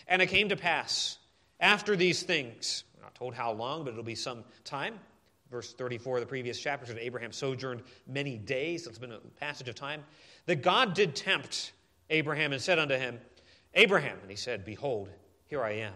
And 0.06 0.22
it 0.22 0.26
came 0.26 0.48
to 0.48 0.56
pass 0.56 1.18
after 1.58 1.96
these 1.96 2.22
things, 2.22 2.84
we're 2.96 3.02
not 3.02 3.14
told 3.14 3.34
how 3.34 3.52
long, 3.52 3.84
but 3.84 3.90
it'll 3.90 4.02
be 4.02 4.14
some 4.14 4.44
time. 4.64 4.98
Verse 5.50 5.72
34 5.72 6.18
of 6.18 6.20
the 6.22 6.26
previous 6.26 6.58
chapter 6.58 6.86
said 6.86 6.98
Abraham 7.00 7.32
sojourned 7.32 7.82
many 8.06 8.38
days. 8.38 8.86
It's 8.86 8.98
been 8.98 9.12
a 9.12 9.18
passage 9.40 9.68
of 9.68 9.74
time. 9.74 10.04
That 10.46 10.62
God 10.62 10.94
did 10.94 11.16
tempt 11.16 11.72
Abraham 12.10 12.52
and 12.52 12.60
said 12.60 12.78
unto 12.78 12.96
him, 12.96 13.18
Abraham, 13.74 14.18
and 14.20 14.30
he 14.30 14.36
said, 14.36 14.64
Behold, 14.64 15.08
here 15.46 15.62
I 15.62 15.72
am. 15.72 15.94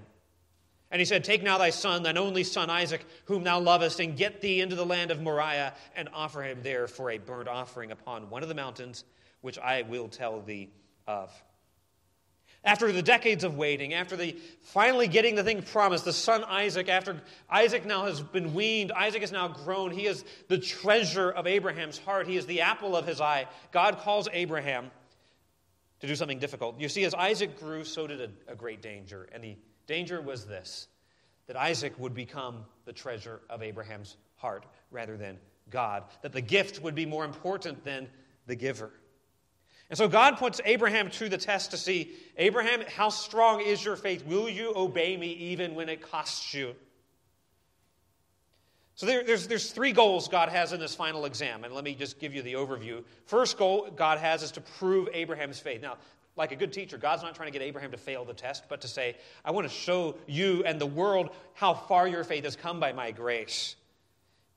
And 0.91 1.01
he 1.01 1.05
said, 1.05 1.25
Take 1.25 1.43
now 1.43 1.59
thy 1.59 1.71
son, 1.71 2.05
thine 2.05 2.17
only 2.17 2.45
son 2.45 2.71
Isaac, 2.71 3.05
whom 3.25 3.43
thou 3.43 3.59
lovest, 3.59 3.99
and 3.99 4.17
get 4.17 4.41
thee 4.41 4.61
into 4.61 4.77
the 4.77 4.87
land 4.87 5.11
of 5.11 5.21
Moriah, 5.21 5.75
and 5.97 6.09
offer 6.15 6.43
him 6.43 6.61
there 6.63 6.87
for 6.87 7.11
a 7.11 7.19
burnt 7.19 7.49
offering 7.49 7.91
upon 7.91 8.31
one 8.31 8.45
of 8.45 8.49
the 8.49 8.55
mountains, 8.55 9.05
which 9.41 9.59
I 9.59 9.83
will 9.83 10.09
tell 10.09 10.41
thee 10.41 10.71
of. 11.09 11.33
After 12.63 12.93
the 12.93 13.03
decades 13.03 13.45
of 13.45 13.57
waiting, 13.59 13.93
after 13.93 14.17
the 14.17 14.39
finally 14.63 15.07
getting 15.07 15.35
the 15.35 15.43
thing 15.45 15.63
promised, 15.63 16.05
the 16.05 16.15
son 16.15 16.45
Isaac, 16.45 16.89
after 16.89 17.21
Isaac 17.51 17.85
now 17.85 18.07
has 18.07 18.23
been 18.23 18.55
weaned, 18.55 18.91
Isaac 18.93 19.23
is 19.23 19.33
now 19.33 19.49
grown. 19.49 19.91
He 19.91 20.07
is 20.07 20.25
the 20.49 20.59
treasure 20.59 21.31
of 21.31 21.47
Abraham's 21.47 21.99
heart. 21.99 22.27
He 22.27 22.37
is 22.37 22.47
the 22.47 22.63
apple 22.63 22.97
of 22.97 23.07
his 23.07 23.21
eye. 23.21 23.49
God 23.71 23.99
calls 23.99 24.29
Abraham 24.33 24.91
to 26.05 26.13
do 26.13 26.17
something 26.17 26.39
difficult. 26.39 26.79
You 26.79 26.89
see, 26.89 27.05
as 27.05 27.15
Isaac 27.15 27.59
grew, 27.59 27.85
so 27.85 28.07
did 28.07 28.21
a, 28.21 28.53
a 28.53 28.55
great 28.55 28.83
danger. 28.83 29.29
And 29.33 29.43
the 29.43 29.57
danger 29.87 30.21
was 30.21 30.45
this 30.45 30.89
that 31.47 31.57
Isaac 31.57 31.93
would 31.99 32.15
become 32.15 32.65
the 32.87 32.93
treasure 32.93 33.41
of 33.51 33.63
Abraham's 33.63 34.17
heart 34.37 34.65
rather 34.91 35.17
than 35.17 35.39
God, 35.69 36.05
that 36.23 36.33
the 36.33 36.41
gift 36.41 36.83
would 36.83 36.95
be 36.95 37.05
more 37.05 37.25
important 37.25 37.85
than 37.85 38.09
the 38.47 38.55
giver. 38.55 38.91
And 39.91 39.99
so 39.99 40.09
God 40.09 40.39
puts 40.39 40.61
Abraham 40.65 41.11
to 41.11 41.29
the 41.29 41.37
test 41.37 41.71
to 41.73 41.77
see 41.77 42.13
Abraham, 42.39 42.81
how 42.97 43.11
strong 43.11 43.61
is 43.61 43.85
your 43.85 43.97
faith? 43.97 44.25
Will 44.25 44.49
you 44.49 44.73
obey 44.75 45.17
me 45.19 45.33
even 45.33 45.75
when 45.75 45.91
it 45.91 46.01
costs 46.01 46.55
you? 46.55 46.75
So 48.97 49.07
there, 49.07 49.25
there's, 49.25 49.49
there's 49.49 49.73
three 49.73 49.93
goals 49.93 50.29
God 50.29 50.49
has 50.49 50.73
in 50.73 50.79
this 50.79 50.95
final 50.95 51.25
exam, 51.25 51.65
and 51.65 51.75
let 51.75 51.83
me 51.83 51.95
just 51.95 52.21
give 52.21 52.35
you 52.35 52.43
the 52.43 52.55
overview. 52.55 53.03
First 53.27 53.59
goal 53.59 53.89
God 53.95 54.19
has 54.19 54.43
is 54.43 54.53
to 54.53 54.61
prove 54.61 55.09
Abraham's 55.13 55.59
faith. 55.59 55.83
Now, 55.83 55.97
like 56.37 56.53
a 56.53 56.57
good 56.57 56.73
teacher, 56.73 56.97
God's 56.97 57.23
not 57.23 57.35
trying 57.35 57.53
to 57.53 57.59
get 57.59 57.63
Abraham 57.63 57.91
to 57.91 57.97
fail 57.97 58.25
the 58.25 58.35
test, 58.35 58.65
but 58.69 58.81
to 58.83 58.89
say, 58.89 59.17
I 59.45 59.51
want 59.51 59.69
to 59.69 59.73
show 59.73 60.17
you 60.27 60.65
and 60.65 60.81
the 60.81 60.87
world 60.87 61.31
how 61.55 61.75
far 61.75 62.07
your 62.09 62.25
faith 62.25 62.45
has 62.45 62.57
come 62.57 62.81
by 62.81 62.93
my 62.93 63.11
grace. 63.11 63.77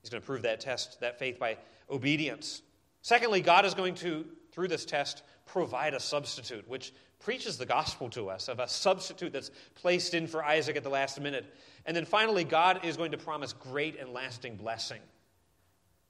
He's 0.02 0.10
going 0.10 0.20
to 0.20 0.26
prove 0.26 0.42
that 0.42 0.60
test, 0.60 1.00
that 1.00 1.18
faith 1.18 1.38
by 1.38 1.56
obedience. 1.90 2.62
Secondly, 3.02 3.40
God 3.40 3.64
is 3.64 3.74
going 3.74 3.94
to, 3.96 4.24
through 4.52 4.68
this 4.68 4.84
test, 4.84 5.22
provide 5.46 5.94
a 5.94 6.00
substitute, 6.00 6.68
which 6.68 6.92
preaches 7.20 7.58
the 7.58 7.66
gospel 7.66 8.08
to 8.10 8.30
us 8.30 8.48
of 8.48 8.60
a 8.60 8.68
substitute 8.68 9.32
that's 9.32 9.50
placed 9.74 10.14
in 10.14 10.26
for 10.26 10.44
Isaac 10.44 10.76
at 10.76 10.82
the 10.82 10.88
last 10.88 11.20
minute. 11.20 11.44
And 11.86 11.96
then 11.96 12.04
finally, 12.04 12.44
God 12.44 12.84
is 12.84 12.96
going 12.96 13.12
to 13.12 13.18
promise 13.18 13.52
great 13.52 13.98
and 13.98 14.12
lasting 14.12 14.56
blessing. 14.56 15.00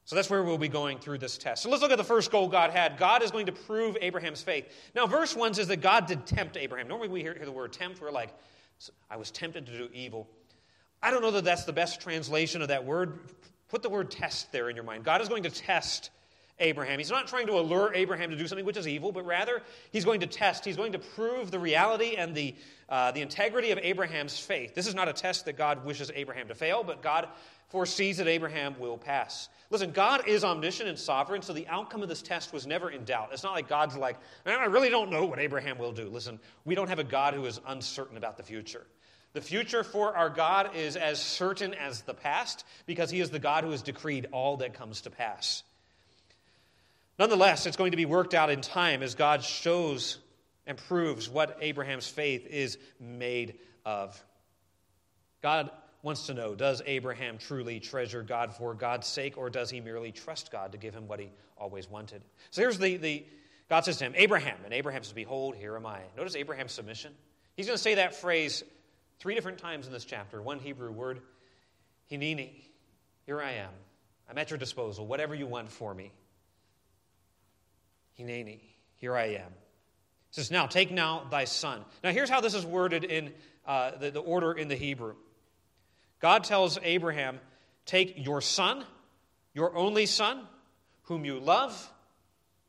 So 0.04 0.16
that's 0.16 0.30
where 0.30 0.42
we'll 0.42 0.56
be 0.56 0.68
going 0.68 0.98
through 0.98 1.18
this 1.18 1.36
test. 1.36 1.62
So 1.62 1.68
let's 1.68 1.82
look 1.82 1.90
at 1.90 1.98
the 1.98 2.04
first 2.04 2.30
goal 2.30 2.48
God 2.48 2.70
had. 2.70 2.96
God 2.96 3.22
is 3.22 3.30
going 3.30 3.44
to 3.46 3.52
prove 3.52 3.96
Abraham's 4.00 4.40
faith. 4.40 4.66
Now, 4.94 5.06
verse 5.06 5.36
1 5.36 5.54
says 5.54 5.68
that 5.68 5.82
God 5.82 6.06
did 6.06 6.24
tempt 6.24 6.56
Abraham. 6.56 6.88
Normally, 6.88 7.08
we 7.08 7.20
hear, 7.20 7.34
hear 7.34 7.44
the 7.44 7.52
word 7.52 7.74
tempt, 7.74 8.00
we're 8.00 8.10
like, 8.10 8.34
I 9.10 9.16
was 9.16 9.30
tempted 9.30 9.66
to 9.66 9.76
do 9.76 9.88
evil. 9.92 10.26
I 11.02 11.10
don't 11.10 11.20
know 11.20 11.30
that 11.32 11.44
that's 11.44 11.64
the 11.64 11.72
best 11.72 12.00
translation 12.00 12.62
of 12.62 12.68
that 12.68 12.84
word. 12.84 13.18
Put 13.68 13.82
the 13.82 13.90
word 13.90 14.10
test 14.10 14.50
there 14.50 14.70
in 14.70 14.76
your 14.76 14.84
mind. 14.84 15.04
God 15.04 15.20
is 15.20 15.28
going 15.28 15.42
to 15.42 15.50
test 15.50 16.10
Abraham. 16.60 16.98
He's 16.98 17.10
not 17.10 17.28
trying 17.28 17.46
to 17.46 17.58
allure 17.58 17.92
Abraham 17.94 18.30
to 18.30 18.36
do 18.36 18.46
something 18.46 18.64
which 18.64 18.76
is 18.76 18.88
evil, 18.88 19.12
but 19.12 19.24
rather 19.24 19.62
he's 19.90 20.04
going 20.04 20.20
to 20.20 20.26
test, 20.26 20.64
he's 20.64 20.76
going 20.76 20.92
to 20.92 20.98
prove 20.98 21.50
the 21.50 21.58
reality 21.58 22.16
and 22.16 22.34
the, 22.34 22.54
uh, 22.88 23.12
the 23.12 23.22
integrity 23.22 23.70
of 23.70 23.78
Abraham's 23.78 24.38
faith. 24.38 24.74
This 24.74 24.86
is 24.86 24.94
not 24.94 25.08
a 25.08 25.12
test 25.12 25.44
that 25.44 25.56
God 25.56 25.84
wishes 25.84 26.10
Abraham 26.14 26.48
to 26.48 26.54
fail, 26.54 26.82
but 26.82 27.02
God 27.02 27.28
foresees 27.68 28.16
that 28.16 28.26
Abraham 28.26 28.78
will 28.78 28.98
pass. 28.98 29.48
Listen, 29.70 29.90
God 29.90 30.26
is 30.26 30.44
omniscient 30.44 30.88
and 30.88 30.98
sovereign, 30.98 31.42
so 31.42 31.52
the 31.52 31.68
outcome 31.68 32.02
of 32.02 32.08
this 32.08 32.22
test 32.22 32.52
was 32.52 32.66
never 32.66 32.90
in 32.90 33.04
doubt. 33.04 33.30
It's 33.32 33.42
not 33.42 33.52
like 33.52 33.68
God's 33.68 33.96
like, 33.96 34.16
I 34.46 34.64
really 34.64 34.88
don't 34.88 35.10
know 35.10 35.26
what 35.26 35.38
Abraham 35.38 35.78
will 35.78 35.92
do. 35.92 36.08
Listen, 36.08 36.40
we 36.64 36.74
don't 36.74 36.88
have 36.88 36.98
a 36.98 37.04
God 37.04 37.34
who 37.34 37.44
is 37.44 37.60
uncertain 37.66 38.16
about 38.16 38.38
the 38.38 38.42
future. 38.42 38.86
The 39.34 39.42
future 39.42 39.84
for 39.84 40.16
our 40.16 40.30
God 40.30 40.74
is 40.74 40.96
as 40.96 41.20
certain 41.20 41.74
as 41.74 42.00
the 42.02 42.14
past 42.14 42.64
because 42.86 43.10
he 43.10 43.20
is 43.20 43.28
the 43.28 43.38
God 43.38 43.62
who 43.62 43.70
has 43.70 43.82
decreed 43.82 44.28
all 44.32 44.56
that 44.58 44.72
comes 44.72 45.02
to 45.02 45.10
pass. 45.10 45.62
Nonetheless, 47.18 47.66
it's 47.66 47.76
going 47.76 47.90
to 47.90 47.96
be 47.96 48.06
worked 48.06 48.34
out 48.34 48.50
in 48.50 48.60
time 48.60 49.02
as 49.02 49.14
God 49.14 49.42
shows 49.42 50.18
and 50.66 50.78
proves 50.78 51.28
what 51.28 51.58
Abraham's 51.60 52.06
faith 52.06 52.46
is 52.46 52.78
made 53.00 53.58
of. 53.84 54.22
God 55.42 55.70
wants 56.02 56.26
to 56.26 56.34
know 56.34 56.54
does 56.54 56.80
Abraham 56.87 57.38
truly 57.38 57.80
treasure 57.80 58.22
God 58.22 58.54
for 58.54 58.75
God's 58.75 59.06
sake, 59.06 59.37
or 59.37 59.50
does 59.50 59.70
he 59.70 59.80
merely 59.80 60.12
trust 60.12 60.52
God 60.52 60.72
to 60.72 60.78
give 60.78 60.94
him 60.94 61.08
what 61.08 61.18
he 61.18 61.30
always 61.56 61.90
wanted? 61.90 62.22
So 62.50 62.62
here's 62.62 62.78
the, 62.78 62.96
the 62.96 63.26
God 63.68 63.84
says 63.84 63.96
to 63.98 64.04
him, 64.04 64.14
Abraham, 64.16 64.58
and 64.64 64.72
Abraham 64.72 65.02
says, 65.02 65.12
Behold, 65.12 65.56
here 65.56 65.76
am 65.76 65.87
I. 65.87 66.00
Notice 66.16 66.37
Abraham's 66.37 66.72
submission. 66.72 67.12
He's 67.56 67.66
going 67.66 67.76
to 67.76 67.82
say 67.82 67.96
that 67.96 68.14
phrase 68.14 68.62
Three 69.18 69.34
different 69.34 69.58
times 69.58 69.87
in 69.87 69.92
this 69.92 70.04
chapter, 70.04 70.40
one 70.40 70.60
Hebrew 70.60 70.92
word, 70.92 71.20
hineni. 72.10 72.50
Here 73.26 73.42
I 73.42 73.52
am. 73.52 73.70
I'm 74.30 74.38
at 74.38 74.50
your 74.50 74.58
disposal. 74.58 75.06
Whatever 75.06 75.34
you 75.34 75.46
want 75.46 75.70
for 75.70 75.92
me. 75.92 76.12
Hineni. 78.18 78.60
Here 78.96 79.16
I 79.16 79.26
am. 79.26 79.52
It 79.52 80.34
says, 80.34 80.50
Now 80.50 80.66
take 80.66 80.90
now 80.90 81.26
thy 81.30 81.44
son. 81.44 81.84
Now 82.02 82.10
here's 82.10 82.30
how 82.30 82.40
this 82.40 82.54
is 82.54 82.66
worded 82.66 83.04
in 83.04 83.32
uh, 83.66 83.92
the, 83.98 84.10
the 84.10 84.20
order 84.20 84.52
in 84.52 84.68
the 84.68 84.76
Hebrew. 84.76 85.14
God 86.20 86.44
tells 86.44 86.78
Abraham, 86.82 87.40
Take 87.87 88.26
your 88.26 88.40
son, 88.40 88.84
your 89.54 89.75
only 89.75 90.04
son, 90.04 90.42
whom 91.04 91.25
you 91.25 91.38
love, 91.38 91.90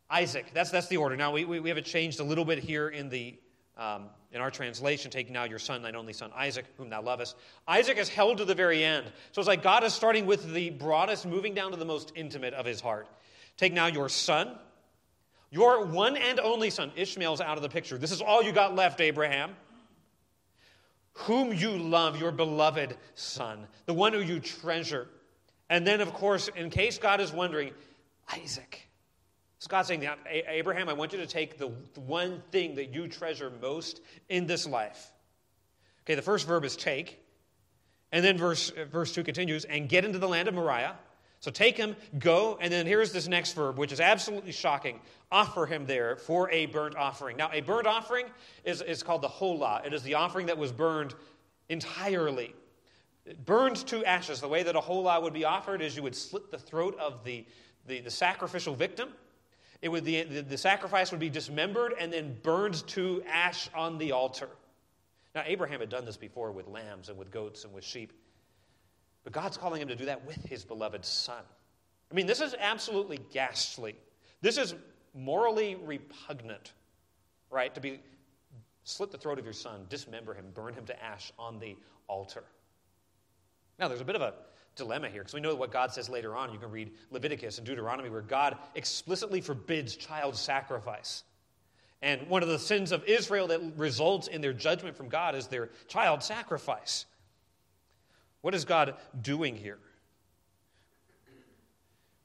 Isaac. 0.10 0.52
That's, 0.54 0.72
that's 0.72 0.88
the 0.88 0.98
order. 0.98 1.18
Now, 1.18 1.34
we, 1.34 1.44
we, 1.44 1.60
we 1.60 1.70
have 1.70 1.78
it 1.78 1.86
changed 1.86 2.22
a 2.22 2.24
little 2.24 2.46
bit 2.46 2.60
here 2.60 2.88
in, 2.88 3.10
the, 3.10 3.38
um, 3.78 4.06
in 4.32 4.40
our 4.40 4.50
translation. 4.50 5.12
Take 5.12 5.30
now 5.30 5.44
your 5.44 5.60
son, 5.60 5.82
thine 5.82 5.98
only 5.98 6.14
son, 6.14 6.32
Isaac, 6.36 6.66
whom 6.78 6.90
thou 6.90 7.02
lovest. 7.02 7.36
Isaac 7.68 7.98
is 7.98 8.08
held 8.08 8.38
to 8.38 8.46
the 8.46 8.56
very 8.56 8.84
end. 8.84 9.08
So 9.34 9.42
it's 9.42 9.48
like 9.48 9.62
God 9.62 9.84
is 9.84 9.94
starting 9.94 10.26
with 10.26 10.54
the 10.54 10.70
broadest, 10.70 11.26
moving 11.26 11.54
down 11.54 11.72
to 11.72 11.78
the 11.78 11.86
most 11.86 12.14
intimate 12.16 12.54
of 12.54 12.66
his 12.66 12.80
heart. 12.80 13.08
Take 13.58 13.74
now 13.74 13.88
your 13.88 14.08
son, 14.08 14.58
your 15.52 15.86
one 15.86 16.18
and 16.18 16.40
only 16.40 16.70
son. 16.70 16.92
Ishmael's 16.96 17.42
out 17.42 17.58
of 17.58 17.64
the 17.64 17.70
picture. 17.70 17.98
This 17.98 18.12
is 18.12 18.22
all 18.22 18.44
you 18.44 18.52
got 18.52 18.76
left, 18.76 19.02
Abraham 19.02 19.56
whom 21.20 21.54
you 21.54 21.72
love, 21.72 22.20
your 22.20 22.32
beloved 22.32 22.96
son, 23.16 23.68
the 23.86 23.94
one 23.94 24.14
who 24.14 24.20
you 24.20 24.40
treasure. 24.40 25.08
And 25.70 25.86
then, 25.86 26.00
of 26.00 26.14
course, 26.14 26.48
in 26.56 26.70
case 26.70 26.98
God 26.98 27.20
is 27.20 27.32
wondering, 27.32 27.74
Isaac. 28.34 28.88
Is 29.60 29.68
God 29.68 29.82
saying, 29.82 30.08
Abraham, 30.30 30.88
I 30.88 30.94
want 30.94 31.12
you 31.12 31.20
to 31.20 31.28
take 31.28 31.58
the 31.58 31.68
one 31.96 32.42
thing 32.52 32.76
that 32.76 32.94
you 32.94 33.10
treasure 33.10 33.52
most 33.62 34.00
in 34.30 34.48
this 34.48 34.66
life. 34.66 35.12
Okay, 36.06 36.16
the 36.16 36.22
first 36.22 36.48
verb 36.48 36.64
is 36.64 36.78
take. 36.78 37.20
And 38.14 38.24
then 38.24 38.38
verse, 38.38 38.72
verse 38.90 39.14
2 39.14 39.24
continues, 39.24 39.66
and 39.66 39.90
get 39.90 40.06
into 40.06 40.20
the 40.20 40.28
land 40.28 40.48
of 40.48 40.54
Moriah. 40.54 40.96
So 41.42 41.52
take 41.52 41.78
him, 41.78 41.96
go, 42.18 42.58
and 42.60 42.72
then 42.72 42.86
here's 42.86 43.14
this 43.14 43.28
next 43.28 43.54
verb, 43.54 43.78
which 43.78 43.94
is 43.94 44.02
absolutely 44.02 44.52
shocking. 44.52 45.00
Offer 45.32 45.66
him 45.68 45.86
there 45.86 46.18
for 46.18 46.52
a 46.52 46.66
burnt 46.66 46.98
offering. 46.98 47.38
Now, 47.38 47.50
a 47.54 47.62
burnt 47.62 47.88
offering 47.88 48.26
is, 48.66 48.82
is 48.82 49.04
called 49.04 49.22
the 49.22 49.30
holah. 49.30 49.82
It 49.86 49.94
is 49.94 50.04
the 50.04 50.16
offering 50.16 50.48
that 50.48 50.58
was 50.58 50.74
burned 50.74 51.16
entirely, 51.70 52.54
burned 53.46 53.78
to 53.88 54.04
ashes. 54.04 54.42
The 54.42 54.50
way 54.50 54.64
that 54.64 54.76
a 54.76 54.82
holah 54.82 55.22
would 55.22 55.34
be 55.34 55.46
offered 55.46 55.82
is 55.82 55.96
you 55.96 56.04
would 56.04 56.16
slit 56.16 56.52
the 56.52 56.58
throat 56.58 56.98
of 57.00 57.24
the, 57.24 57.46
the, 57.88 58.02
the 58.02 58.12
sacrificial 58.12 58.76
victim. 58.76 59.10
It 59.82 59.88
would, 59.88 60.04
the, 60.04 60.24
the, 60.24 60.42
the 60.42 60.58
sacrifice 60.58 61.12
would 61.12 61.22
be 61.22 61.30
dismembered 61.30 61.94
and 61.98 62.12
then 62.12 62.38
burned 62.44 62.86
to 62.88 63.24
ash 63.32 63.70
on 63.74 63.98
the 63.98 64.12
altar. 64.12 64.50
Now, 65.34 65.44
Abraham 65.46 65.80
had 65.80 65.90
done 65.90 66.04
this 66.04 66.18
before 66.18 66.52
with 66.52 66.68
lambs 66.68 67.08
and 67.08 67.18
with 67.18 67.32
goats 67.32 67.64
and 67.64 67.74
with 67.74 67.86
sheep. 67.86 68.12
But 69.24 69.34
God's 69.34 69.58
calling 69.58 69.82
him 69.82 69.88
to 69.90 69.96
do 69.96 70.06
that 70.06 70.26
with 70.26 70.44
his 70.46 70.64
beloved 70.64 71.06
son. 71.06 71.44
I 72.12 72.16
mean, 72.16 72.26
this 72.26 72.42
is 72.42 72.56
absolutely 72.60 73.20
ghastly. 73.32 73.96
This 74.42 74.58
is 74.58 74.74
morally 75.14 75.76
repugnant, 75.76 76.74
right? 77.52 77.74
To 77.76 77.82
be 77.82 78.00
slit 78.84 79.12
the 79.12 79.18
throat 79.18 79.38
of 79.38 79.46
your 79.46 79.54
son, 79.54 79.86
dismember 79.90 80.34
him, 80.34 80.46
burn 80.54 80.74
him 80.74 80.86
to 80.86 81.04
ash 81.04 81.32
on 81.38 81.60
the 81.60 81.76
altar. 82.08 82.44
Now, 83.78 83.88
there's 83.88 84.02
a 84.02 84.06
bit 84.06 84.16
of 84.16 84.22
a 84.22 84.34
dilemma 84.76 85.10
here 85.10 85.22
because 85.22 85.34
we 85.34 85.42
know 85.42 85.54
what 85.56 85.72
God 85.72 85.92
says 85.92 86.10
later 86.10 86.36
on. 86.36 86.52
You 86.52 86.60
can 86.60 86.72
read 86.72 86.92
Leviticus 87.12 87.58
and 87.58 87.68
Deuteronomy 87.68 88.10
where 88.10 88.22
God 88.22 88.58
explicitly 88.76 89.42
forbids 89.42 89.96
child 89.96 90.36
sacrifice. 90.36 91.24
And 92.02 92.28
one 92.30 92.44
of 92.44 92.50
the 92.50 92.60
sins 92.60 92.92
of 92.92 93.04
Israel 93.04 93.48
that 93.48 93.62
results 93.76 94.28
in 94.28 94.42
their 94.42 94.54
judgment 94.54 94.96
from 94.96 95.10
God 95.10 95.36
is 95.36 95.48
their 95.48 95.70
child 95.88 96.24
sacrifice. 96.24 97.06
What 98.42 98.56
is 98.56 98.66
God 98.66 98.96
doing 99.22 99.56
here? 99.56 99.80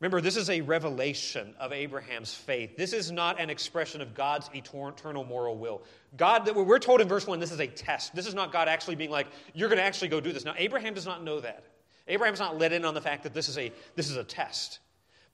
Remember, 0.01 0.21
this 0.21 0.37
is 0.37 0.51
a 0.51 0.61
revelation 0.61 1.55
of 1.59 1.73
Abraham's 1.73 2.35
faith. 2.35 2.77
This 2.77 2.93
is 2.93 3.11
not 3.11 3.41
an 3.41 3.49
expression 3.49 4.03
of 4.03 4.15
God's 4.15 4.51
eternal 4.55 5.25
moral 5.25 5.57
will. 5.57 5.83
God, 6.17 6.47
we're 6.55 6.79
told 6.79 7.01
in 7.01 7.09
verse 7.09 7.27
1, 7.27 7.41
this 7.41 7.53
is 7.53 7.61
a 7.61 7.67
test. 7.67 8.15
This 8.15 8.27
is 8.27 8.35
not 8.35 8.53
God 8.53 8.69
actually 8.69 8.97
being 8.97 9.11
like, 9.11 9.29
you're 9.55 9.69
going 9.69 9.79
to 9.79 9.85
actually 9.85 10.09
go 10.09 10.21
do 10.21 10.33
this. 10.33 10.45
Now, 10.45 10.55
Abraham 10.59 10.93
does 10.93 11.07
not 11.07 11.25
know 11.25 11.41
that. 11.41 11.65
Abraham's 12.07 12.41
not 12.41 12.59
let 12.59 12.73
in 12.73 12.85
on 12.85 12.93
the 12.93 13.01
fact 13.01 13.23
that 13.23 13.33
this 13.33 13.49
is 13.49 13.57
a, 13.57 13.73
this 13.95 14.11
is 14.11 14.17
a 14.17 14.25
test. 14.25 14.81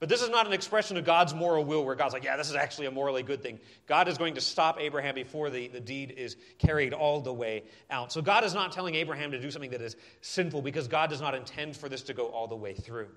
But 0.01 0.09
this 0.09 0.23
is 0.23 0.29
not 0.29 0.47
an 0.47 0.53
expression 0.53 0.97
of 0.97 1.05
God's 1.05 1.35
moral 1.35 1.63
will 1.63 1.85
where 1.85 1.93
God's 1.93 2.13
like, 2.13 2.23
yeah, 2.23 2.35
this 2.35 2.49
is 2.49 2.55
actually 2.55 2.87
a 2.87 2.91
morally 2.91 3.21
good 3.21 3.43
thing. 3.43 3.59
God 3.85 4.07
is 4.07 4.17
going 4.17 4.33
to 4.33 4.41
stop 4.41 4.81
Abraham 4.81 5.13
before 5.13 5.51
the, 5.51 5.67
the 5.67 5.79
deed 5.79 6.15
is 6.17 6.37
carried 6.57 6.91
all 6.91 7.21
the 7.21 7.31
way 7.31 7.61
out. 7.91 8.11
So 8.11 8.19
God 8.19 8.43
is 8.43 8.55
not 8.55 8.71
telling 8.71 8.95
Abraham 8.95 9.29
to 9.29 9.39
do 9.39 9.51
something 9.51 9.69
that 9.69 9.81
is 9.81 9.95
sinful 10.21 10.63
because 10.63 10.87
God 10.87 11.11
does 11.11 11.21
not 11.21 11.35
intend 11.35 11.77
for 11.77 11.87
this 11.87 12.01
to 12.01 12.15
go 12.15 12.25
all 12.29 12.47
the 12.47 12.55
way 12.55 12.73
through. 12.73 13.09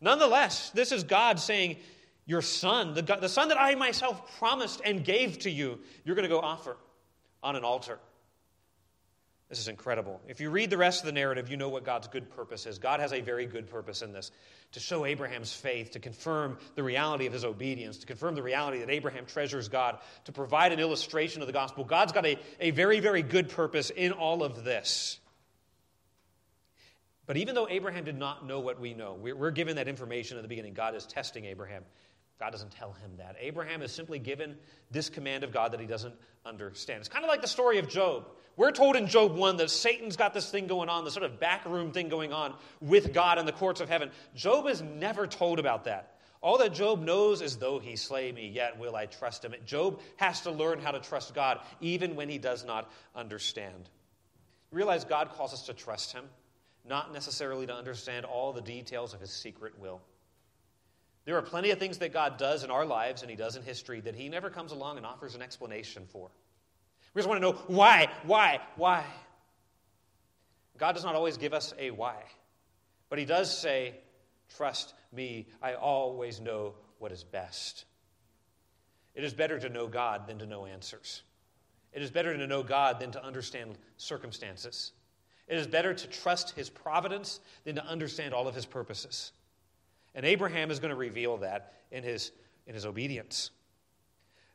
Nonetheless, 0.00 0.70
this 0.70 0.92
is 0.92 1.04
God 1.04 1.38
saying, 1.38 1.76
Your 2.24 2.40
son, 2.40 2.94
the, 2.94 3.02
the 3.02 3.28
son 3.28 3.48
that 3.48 3.60
I 3.60 3.74
myself 3.74 4.38
promised 4.38 4.80
and 4.82 5.04
gave 5.04 5.40
to 5.40 5.50
you, 5.50 5.78
you're 6.06 6.16
going 6.16 6.26
to 6.26 6.34
go 6.34 6.40
offer 6.40 6.78
on 7.42 7.54
an 7.54 7.64
altar. 7.64 7.98
This 9.50 9.58
is 9.58 9.66
incredible. 9.66 10.20
If 10.28 10.40
you 10.40 10.48
read 10.48 10.70
the 10.70 10.78
rest 10.78 11.00
of 11.00 11.06
the 11.06 11.12
narrative, 11.12 11.50
you 11.50 11.56
know 11.56 11.68
what 11.68 11.84
God's 11.84 12.06
good 12.06 12.30
purpose 12.30 12.66
is. 12.66 12.78
God 12.78 13.00
has 13.00 13.12
a 13.12 13.20
very 13.20 13.46
good 13.46 13.68
purpose 13.68 14.00
in 14.00 14.12
this 14.12 14.30
to 14.72 14.78
show 14.80 15.04
Abraham's 15.04 15.52
faith, 15.52 15.90
to 15.90 15.98
confirm 15.98 16.56
the 16.76 16.84
reality 16.84 17.26
of 17.26 17.32
his 17.32 17.44
obedience, 17.44 17.98
to 17.98 18.06
confirm 18.06 18.36
the 18.36 18.44
reality 18.44 18.78
that 18.78 18.90
Abraham 18.90 19.26
treasures 19.26 19.68
God, 19.68 19.98
to 20.26 20.32
provide 20.32 20.70
an 20.70 20.78
illustration 20.78 21.42
of 21.42 21.48
the 21.48 21.52
gospel. 21.52 21.82
God's 21.82 22.12
got 22.12 22.24
a, 22.24 22.38
a 22.60 22.70
very, 22.70 23.00
very 23.00 23.22
good 23.22 23.48
purpose 23.48 23.90
in 23.90 24.12
all 24.12 24.44
of 24.44 24.62
this. 24.62 25.18
But 27.26 27.36
even 27.36 27.56
though 27.56 27.68
Abraham 27.68 28.04
did 28.04 28.16
not 28.16 28.46
know 28.46 28.60
what 28.60 28.78
we 28.78 28.94
know, 28.94 29.14
we're, 29.20 29.34
we're 29.34 29.50
given 29.50 29.76
that 29.76 29.88
information 29.88 30.36
at 30.36 30.42
the 30.42 30.48
beginning. 30.48 30.74
God 30.74 30.94
is 30.94 31.06
testing 31.06 31.44
Abraham. 31.46 31.82
God 32.40 32.52
doesn't 32.52 32.72
tell 32.72 32.92
him 32.92 33.10
that. 33.18 33.36
Abraham 33.38 33.82
is 33.82 33.92
simply 33.92 34.18
given 34.18 34.56
this 34.90 35.10
command 35.10 35.44
of 35.44 35.52
God 35.52 35.72
that 35.72 35.80
he 35.80 35.86
doesn't 35.86 36.14
understand. 36.46 37.00
It's 37.00 37.08
kind 37.08 37.22
of 37.22 37.28
like 37.28 37.42
the 37.42 37.48
story 37.48 37.78
of 37.78 37.86
Job. 37.86 38.26
We're 38.56 38.72
told 38.72 38.96
in 38.96 39.06
Job 39.06 39.36
1 39.36 39.58
that 39.58 39.70
Satan's 39.70 40.16
got 40.16 40.32
this 40.32 40.50
thing 40.50 40.66
going 40.66 40.88
on, 40.88 41.04
this 41.04 41.12
sort 41.12 41.26
of 41.26 41.38
backroom 41.38 41.92
thing 41.92 42.08
going 42.08 42.32
on 42.32 42.54
with 42.80 43.12
God 43.12 43.38
in 43.38 43.44
the 43.44 43.52
courts 43.52 43.82
of 43.82 43.90
heaven. 43.90 44.10
Job 44.34 44.66
is 44.66 44.80
never 44.80 45.26
told 45.26 45.58
about 45.58 45.84
that. 45.84 46.16
All 46.40 46.56
that 46.58 46.72
Job 46.72 47.02
knows 47.02 47.42
is, 47.42 47.58
though 47.58 47.78
he 47.78 47.96
slay 47.96 48.32
me, 48.32 48.48
yet 48.48 48.78
will 48.78 48.96
I 48.96 49.04
trust 49.04 49.44
him. 49.44 49.54
Job 49.66 50.00
has 50.16 50.40
to 50.42 50.50
learn 50.50 50.80
how 50.80 50.92
to 50.92 51.00
trust 51.00 51.34
God, 51.34 51.60
even 51.82 52.16
when 52.16 52.30
he 52.30 52.38
does 52.38 52.64
not 52.64 52.90
understand. 53.14 53.90
Realize 54.72 55.04
God 55.04 55.30
calls 55.32 55.52
us 55.52 55.66
to 55.66 55.74
trust 55.74 56.12
him, 56.12 56.24
not 56.88 57.12
necessarily 57.12 57.66
to 57.66 57.74
understand 57.74 58.24
all 58.24 58.54
the 58.54 58.62
details 58.62 59.12
of 59.12 59.20
his 59.20 59.30
secret 59.30 59.78
will. 59.78 60.00
There 61.24 61.36
are 61.36 61.42
plenty 61.42 61.70
of 61.70 61.78
things 61.78 61.98
that 61.98 62.12
God 62.12 62.38
does 62.38 62.64
in 62.64 62.70
our 62.70 62.84
lives 62.84 63.22
and 63.22 63.30
He 63.30 63.36
does 63.36 63.56
in 63.56 63.62
history 63.62 64.00
that 64.00 64.14
He 64.14 64.28
never 64.28 64.50
comes 64.50 64.72
along 64.72 64.96
and 64.96 65.06
offers 65.06 65.34
an 65.34 65.42
explanation 65.42 66.04
for. 66.10 66.30
We 67.14 67.18
just 67.18 67.28
want 67.28 67.40
to 67.40 67.46
know 67.50 67.58
why, 67.66 68.08
why, 68.24 68.60
why. 68.76 69.04
God 70.78 70.92
does 70.92 71.04
not 71.04 71.14
always 71.14 71.36
give 71.36 71.52
us 71.52 71.74
a 71.78 71.90
why, 71.90 72.16
but 73.08 73.18
He 73.18 73.24
does 73.24 73.56
say, 73.56 73.94
Trust 74.56 74.94
me, 75.12 75.46
I 75.62 75.74
always 75.74 76.40
know 76.40 76.74
what 76.98 77.12
is 77.12 77.22
best. 77.22 77.84
It 79.14 79.24
is 79.24 79.34
better 79.34 79.58
to 79.58 79.68
know 79.68 79.86
God 79.86 80.26
than 80.26 80.38
to 80.38 80.46
know 80.46 80.66
answers. 80.66 81.22
It 81.92 82.02
is 82.02 82.10
better 82.10 82.36
to 82.36 82.46
know 82.46 82.62
God 82.62 83.00
than 83.00 83.12
to 83.12 83.24
understand 83.24 83.76
circumstances. 83.96 84.92
It 85.48 85.58
is 85.58 85.66
better 85.66 85.92
to 85.92 86.06
trust 86.08 86.56
His 86.56 86.70
providence 86.70 87.40
than 87.64 87.76
to 87.76 87.84
understand 87.84 88.32
all 88.32 88.48
of 88.48 88.54
His 88.54 88.66
purposes. 88.66 89.32
And 90.14 90.26
Abraham 90.26 90.70
is 90.70 90.78
going 90.78 90.90
to 90.90 90.96
reveal 90.96 91.38
that 91.38 91.74
in 91.90 92.02
his, 92.02 92.32
in 92.66 92.74
his 92.74 92.86
obedience. 92.86 93.50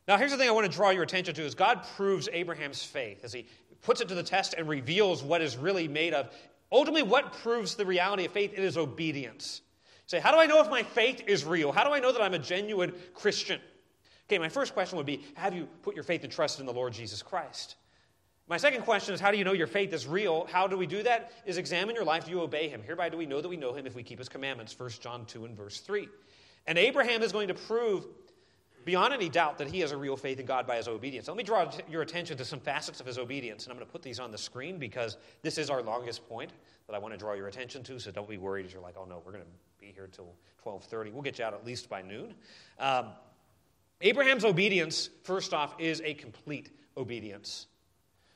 Now, 0.08 0.18
here's 0.18 0.32
the 0.32 0.38
thing 0.38 0.48
I 0.48 0.52
want 0.52 0.70
to 0.70 0.76
draw 0.76 0.92
your 0.92 1.04
attention 1.04 1.34
to 1.36 1.44
is 1.44 1.56
God 1.56 1.86
proves 1.96 2.30
Abraham's 2.32 2.84
faith 2.84 3.24
as 3.24 3.34
he 3.34 3.48
puts 3.82 4.02
it 4.02 4.08
to 4.10 4.16
the 4.16 4.24
test 4.24 4.54
and 4.58 4.68
reveals 4.68 5.24
what 5.24 5.42
is 5.42 5.58
really 5.58 5.88
made 5.88 6.14
of. 6.14 6.30
Ultimately, 6.72 7.04
what 7.04 7.34
proves 7.34 7.76
the 7.76 7.86
reality 7.86 8.26
of 8.26 8.32
faith? 8.32 8.54
It 8.54 8.64
is 8.64 8.78
obedience. 8.78 9.62
You 10.06 10.10
say, 10.10 10.20
how 10.20 10.32
do 10.32 10.38
I 10.38 10.46
know 10.46 10.62
if 10.62 10.70
my 10.70 10.84
faith 10.84 11.24
is 11.28 11.46
real? 11.46 11.72
How 11.72 11.84
do 11.84 11.92
I 11.92 12.00
know 12.00 12.12
that 12.12 12.22
I'm 12.22 12.34
a 12.34 12.40
genuine 12.40 12.94
Christian? 13.14 13.60
Okay, 14.28 14.38
my 14.40 14.50
first 14.50 14.74
question 14.74 14.98
would 14.98 15.06
be 15.06 15.24
Have 15.36 15.54
you 15.54 15.68
put 15.82 15.96
your 15.96 16.04
faith 16.04 16.24
and 16.24 16.32
trust 16.32 16.60
in 16.60 16.66
the 16.66 16.74
Lord 16.74 16.94
Jesus 16.94 17.22
Christ? 17.22 17.76
My 18.48 18.58
second 18.58 18.84
question 18.84 19.14
is 19.16 19.20
how 19.20 19.32
do 19.32 19.38
you 19.38 19.44
know 19.44 19.54
your 19.54 19.68
faith 19.68 19.92
is 19.92 20.06
real? 20.06 20.46
How 20.52 20.68
do 20.68 20.78
we 20.78 20.86
do 20.86 21.02
that? 21.04 21.32
Is 21.46 21.58
examine 21.58 21.96
your 21.96 22.04
life. 22.04 22.26
Do 22.26 22.32
you 22.32 22.42
obey 22.42 22.70
him? 22.70 22.84
Hereby 22.84 23.10
do 23.10 23.18
we 23.18 23.26
know 23.26 23.42
that 23.42 23.50
we 23.50 23.58
know 23.58 23.74
him 23.74 23.88
if 23.88 23.96
we 23.96 24.04
keep 24.04 24.20
his 24.20 24.30
commandments. 24.30 24.78
1 24.78 24.90
John 25.02 25.26
2 25.26 25.46
and 25.46 25.58
verse 25.58 25.80
3. 25.80 26.08
And 26.68 26.78
Abraham 26.78 27.24
is 27.24 27.32
going 27.32 27.48
to 27.48 27.56
prove 27.56 28.06
beyond 28.86 29.16
any 29.16 29.30
doubt 29.30 29.58
that 29.58 29.68
he 29.68 29.80
has 29.80 29.92
a 29.92 29.98
real 29.98 30.16
faith 30.16 30.40
in 30.40 30.46
God 30.46 30.68
by 30.68 30.78
his 30.78 30.88
obedience. 30.88 31.28
Let 31.28 31.38
me 31.38 31.44
draw 31.44 31.72
your 31.90 32.04
attention 32.04 32.38
to 32.38 32.46
some 32.46 32.60
facets 32.60 33.00
of 33.00 33.08
his 33.08 33.18
obedience, 33.18 33.64
and 33.64 33.72
I'm 33.72 33.78
going 33.78 33.88
to 33.88 33.92
put 33.92 34.04
these 34.04 34.20
on 34.20 34.32
the 34.32 34.38
screen 34.38 34.78
because 34.78 35.18
this 35.42 35.58
is 35.58 35.72
our 35.72 35.82
longest 35.82 36.28
point 36.30 36.52
that 36.86 36.96
I 36.96 37.00
want 37.00 37.14
to 37.14 37.18
draw 37.18 37.34
your 37.34 37.48
attention 37.48 37.84
to. 37.84 38.00
So 38.00 38.12
don't 38.12 38.30
be 38.30 38.38
worried 38.38 38.68
as 38.68 38.74
you're 38.74 38.82
like, 38.82 38.96
oh 38.98 39.06
no, 39.06 39.24
we're 39.26 39.32
going 39.32 39.44
to 39.44 39.50
be 39.80 39.92
here 39.92 40.08
till 40.12 40.36
12:30. 40.64 41.12
We'll 41.12 41.24
get 41.24 41.40
you 41.40 41.46
out 41.46 41.56
at 41.56 41.66
least 41.66 41.90
by 41.90 42.04
noon. 42.04 42.36
Um, 42.80 43.08
Abraham's 44.02 44.46
obedience, 44.46 45.10
first 45.24 45.54
off, 45.54 45.74
is 45.80 46.02
a 46.06 46.14
complete 46.14 46.70
obedience. 46.96 47.68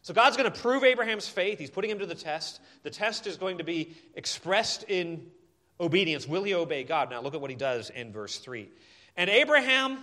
So 0.02 0.14
God's 0.14 0.38
going 0.38 0.52
to 0.52 0.60
prove 0.60 0.84
Abraham's 0.84 1.28
faith. 1.28 1.60
He's 1.60 1.70
putting 1.70 1.92
him 1.92 2.00
to 2.00 2.06
the 2.06 2.16
test. 2.16 2.62
The 2.84 2.90
test 2.90 3.28
is 3.28 3.38
going 3.38 3.58
to 3.58 3.64
be 3.64 3.96
expressed 4.16 4.84
in 4.88 5.28
obedience. 5.80 6.28
Will 6.28 6.44
he 6.44 6.54
obey 6.54 6.84
God? 6.84 7.10
Now 7.10 7.22
look 7.22 7.34
at 7.34 7.42
what 7.42 7.50
he 7.50 7.56
does 7.56 7.90
in 7.90 8.12
verse 8.12 8.38
3. 8.38 8.70
And 9.18 9.30
Abraham 9.30 10.00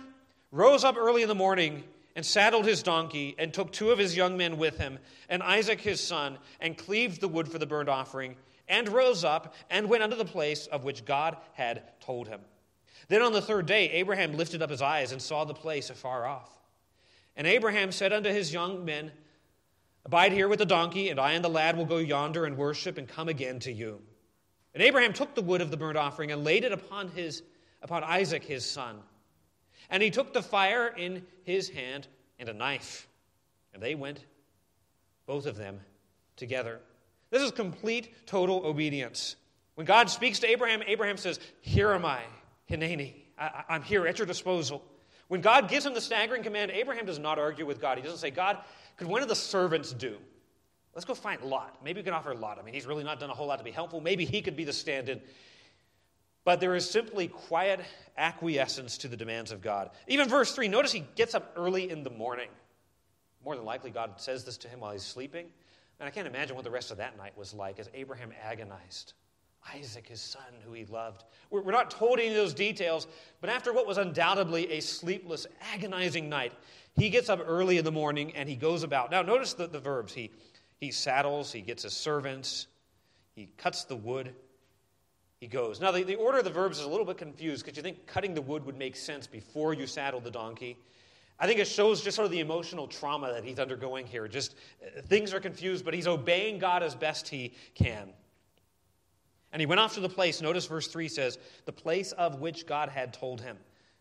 rose 0.51 0.83
up 0.83 0.97
early 0.97 1.23
in 1.23 1.27
the 1.27 1.35
morning 1.35 1.83
and 2.15 2.25
saddled 2.25 2.65
his 2.65 2.83
donkey 2.83 3.35
and 3.37 3.53
took 3.53 3.71
two 3.71 3.91
of 3.91 3.99
his 3.99 4.15
young 4.15 4.37
men 4.37 4.57
with 4.57 4.77
him 4.77 4.97
and 5.29 5.43
Isaac 5.43 5.81
his 5.81 6.01
son 6.01 6.37
and 6.59 6.77
cleaved 6.77 7.21
the 7.21 7.27
wood 7.27 7.47
for 7.47 7.59
the 7.59 7.65
burnt 7.65 7.89
offering 7.89 8.35
and 8.67 8.89
rose 8.89 9.23
up 9.23 9.53
and 9.69 9.87
went 9.87 10.03
unto 10.03 10.15
the 10.15 10.25
place 10.25 10.67
of 10.67 10.83
which 10.83 11.05
God 11.05 11.37
had 11.53 11.83
told 11.99 12.27
him. 12.27 12.41
Then 13.07 13.21
on 13.21 13.33
the 13.33 13.41
third 13.41 13.65
day, 13.65 13.89
Abraham 13.91 14.35
lifted 14.35 14.61
up 14.61 14.69
his 14.69 14.81
eyes 14.81 15.11
and 15.11 15.21
saw 15.21 15.45
the 15.45 15.53
place 15.53 15.89
afar 15.89 16.25
off. 16.25 16.49
And 17.35 17.47
Abraham 17.47 17.91
said 17.91 18.11
unto 18.11 18.29
his 18.29 18.51
young 18.51 18.83
men, 18.83 19.11
Abide 20.07 20.31
here 20.31 20.47
with 20.47 20.59
the 20.59 20.65
donkey, 20.65 21.09
and 21.09 21.19
I 21.19 21.33
and 21.33 21.43
the 21.43 21.49
lad 21.49 21.75
will 21.75 21.85
go 21.85 21.97
yonder 21.97 22.45
and 22.45 22.57
worship 22.57 22.97
and 22.97 23.09
come 23.09 23.27
again 23.27 23.59
to 23.59 23.73
you. 23.73 24.01
And 24.73 24.81
Abraham 24.81 25.11
took 25.11 25.35
the 25.35 25.41
wood 25.41 25.59
of 25.59 25.69
the 25.69 25.75
burnt 25.75 25.97
offering 25.97 26.31
and 26.31 26.45
laid 26.45 26.63
it 26.63 26.71
upon, 26.71 27.09
his, 27.09 27.43
upon 27.81 28.05
Isaac 28.05 28.45
his 28.45 28.65
son. 28.65 28.99
And 29.89 30.01
he 30.01 30.09
took 30.09 30.33
the 30.33 30.41
fire 30.41 30.87
in 30.87 31.25
his 31.43 31.67
hand 31.67 32.07
and 32.39 32.47
a 32.47 32.53
knife. 32.53 33.05
And 33.73 33.83
they 33.83 33.95
went, 33.95 34.23
both 35.25 35.45
of 35.45 35.57
them, 35.57 35.81
together. 36.37 36.79
This 37.29 37.43
is 37.43 37.51
complete, 37.51 38.25
total 38.25 38.65
obedience. 38.65 39.35
When 39.75 39.85
God 39.85 40.09
speaks 40.09 40.39
to 40.39 40.49
Abraham, 40.49 40.83
Abraham 40.87 41.17
says, 41.17 41.37
Here 41.59 41.91
am 41.91 42.05
I, 42.05 42.21
Hineni. 42.71 43.13
I, 43.37 43.63
am 43.69 43.81
here 43.81 44.07
at 44.07 44.19
your 44.19 44.25
disposal. 44.25 44.81
When 45.27 45.41
God 45.41 45.67
gives 45.67 45.85
him 45.85 45.93
the 45.93 45.99
staggering 45.99 46.43
command, 46.43 46.71
Abraham 46.71 47.05
does 47.05 47.19
not 47.19 47.37
argue 47.37 47.65
with 47.65 47.81
God. 47.81 47.97
He 47.97 48.03
doesn't 48.03 48.19
say, 48.19 48.31
God, 48.31 48.59
could 48.97 49.07
one 49.07 49.21
of 49.21 49.29
the 49.29 49.35
servants 49.35 49.93
do? 49.93 50.17
Let's 50.93 51.05
go 51.05 51.13
find 51.13 51.41
Lot. 51.43 51.77
Maybe 51.83 51.99
we 51.99 52.03
can 52.03 52.13
offer 52.13 52.33
Lot. 52.33 52.57
I 52.59 52.63
mean, 52.63 52.73
he's 52.73 52.87
really 52.87 53.03
not 53.03 53.19
done 53.19 53.29
a 53.29 53.33
whole 53.33 53.47
lot 53.47 53.59
to 53.59 53.63
be 53.63 53.71
helpful. 53.71 54.01
Maybe 54.01 54.25
he 54.25 54.41
could 54.41 54.55
be 54.55 54.63
the 54.63 54.73
stand 54.73 55.09
in. 55.09 55.21
But 56.43 56.59
there 56.59 56.75
is 56.75 56.89
simply 56.89 57.27
quiet 57.27 57.81
acquiescence 58.17 58.97
to 58.99 59.07
the 59.07 59.17
demands 59.17 59.51
of 59.51 59.61
God. 59.61 59.91
Even 60.07 60.27
verse 60.27 60.53
3, 60.53 60.67
notice 60.69 60.91
he 60.91 61.05
gets 61.15 61.35
up 61.35 61.53
early 61.55 61.89
in 61.89 62.03
the 62.03 62.09
morning. 62.09 62.49
More 63.43 63.55
than 63.55 63.65
likely, 63.65 63.91
God 63.91 64.13
says 64.17 64.43
this 64.43 64.57
to 64.57 64.67
him 64.67 64.79
while 64.79 64.91
he's 64.91 65.03
sleeping. 65.03 65.47
And 65.99 66.07
I 66.07 66.09
can't 66.09 66.27
imagine 66.27 66.55
what 66.55 66.65
the 66.65 66.71
rest 66.71 66.89
of 66.89 66.97
that 66.97 67.17
night 67.17 67.37
was 67.37 67.53
like 67.53 67.79
as 67.79 67.89
Abraham 67.93 68.31
agonized. 68.43 69.13
Isaac, 69.75 70.07
his 70.07 70.21
son, 70.21 70.41
who 70.65 70.73
he 70.73 70.85
loved. 70.85 71.23
We're 71.49 71.71
not 71.71 71.91
told 71.91 72.19
any 72.19 72.29
of 72.29 72.35
those 72.35 72.53
details, 72.53 73.07
but 73.41 73.49
after 73.49 73.73
what 73.73 73.87
was 73.87 73.97
undoubtedly 73.97 74.71
a 74.71 74.79
sleepless, 74.79 75.47
agonizing 75.73 76.29
night, 76.29 76.53
he 76.95 77.09
gets 77.09 77.29
up 77.29 77.41
early 77.45 77.77
in 77.77 77.85
the 77.85 77.91
morning 77.91 78.35
and 78.35 78.47
he 78.47 78.55
goes 78.55 78.83
about. 78.83 79.11
Now, 79.11 79.21
notice 79.21 79.53
the, 79.53 79.67
the 79.67 79.79
verbs. 79.79 80.13
He, 80.13 80.31
he 80.79 80.91
saddles, 80.91 81.51
he 81.51 81.61
gets 81.61 81.83
his 81.83 81.93
servants, 81.93 82.67
he 83.35 83.49
cuts 83.57 83.83
the 83.83 83.95
wood, 83.95 84.33
he 85.39 85.47
goes. 85.47 85.79
Now, 85.79 85.91
the, 85.91 86.03
the 86.03 86.15
order 86.15 86.39
of 86.39 86.43
the 86.43 86.49
verbs 86.49 86.79
is 86.79 86.85
a 86.85 86.89
little 86.89 87.05
bit 87.05 87.17
confused 87.17 87.63
because 87.63 87.77
you 87.77 87.83
think 87.83 88.07
cutting 88.07 88.33
the 88.33 88.41
wood 88.41 88.65
would 88.65 88.77
make 88.77 88.95
sense 88.95 89.27
before 89.27 89.73
you 89.73 89.85
saddle 89.85 90.19
the 90.19 90.31
donkey. 90.31 90.77
I 91.39 91.45
think 91.45 91.59
it 91.59 91.67
shows 91.67 92.01
just 92.01 92.15
sort 92.15 92.25
of 92.25 92.31
the 92.31 92.39
emotional 92.39 92.87
trauma 92.87 93.31
that 93.31 93.43
he's 93.43 93.59
undergoing 93.59 94.07
here. 94.07 94.27
Just 94.27 94.55
uh, 94.81 95.01
things 95.01 95.33
are 95.33 95.39
confused, 95.39 95.85
but 95.85 95.93
he's 95.93 96.07
obeying 96.07 96.57
God 96.57 96.81
as 96.81 96.95
best 96.95 97.27
he 97.27 97.53
can. 97.75 98.09
And 99.53 99.61
he 99.61 99.65
went 99.65 99.79
off 99.79 99.93
to 99.93 99.99
the 99.99 100.09
place, 100.09 100.41
notice 100.41 100.65
verse 100.65 100.87
3 100.87 101.07
says, 101.07 101.37
the 101.65 101.71
place 101.71 102.11
of 102.13 102.39
which 102.39 102.65
God 102.65 102.89
had 102.89 103.13
told 103.13 103.41
him. 103.41 103.57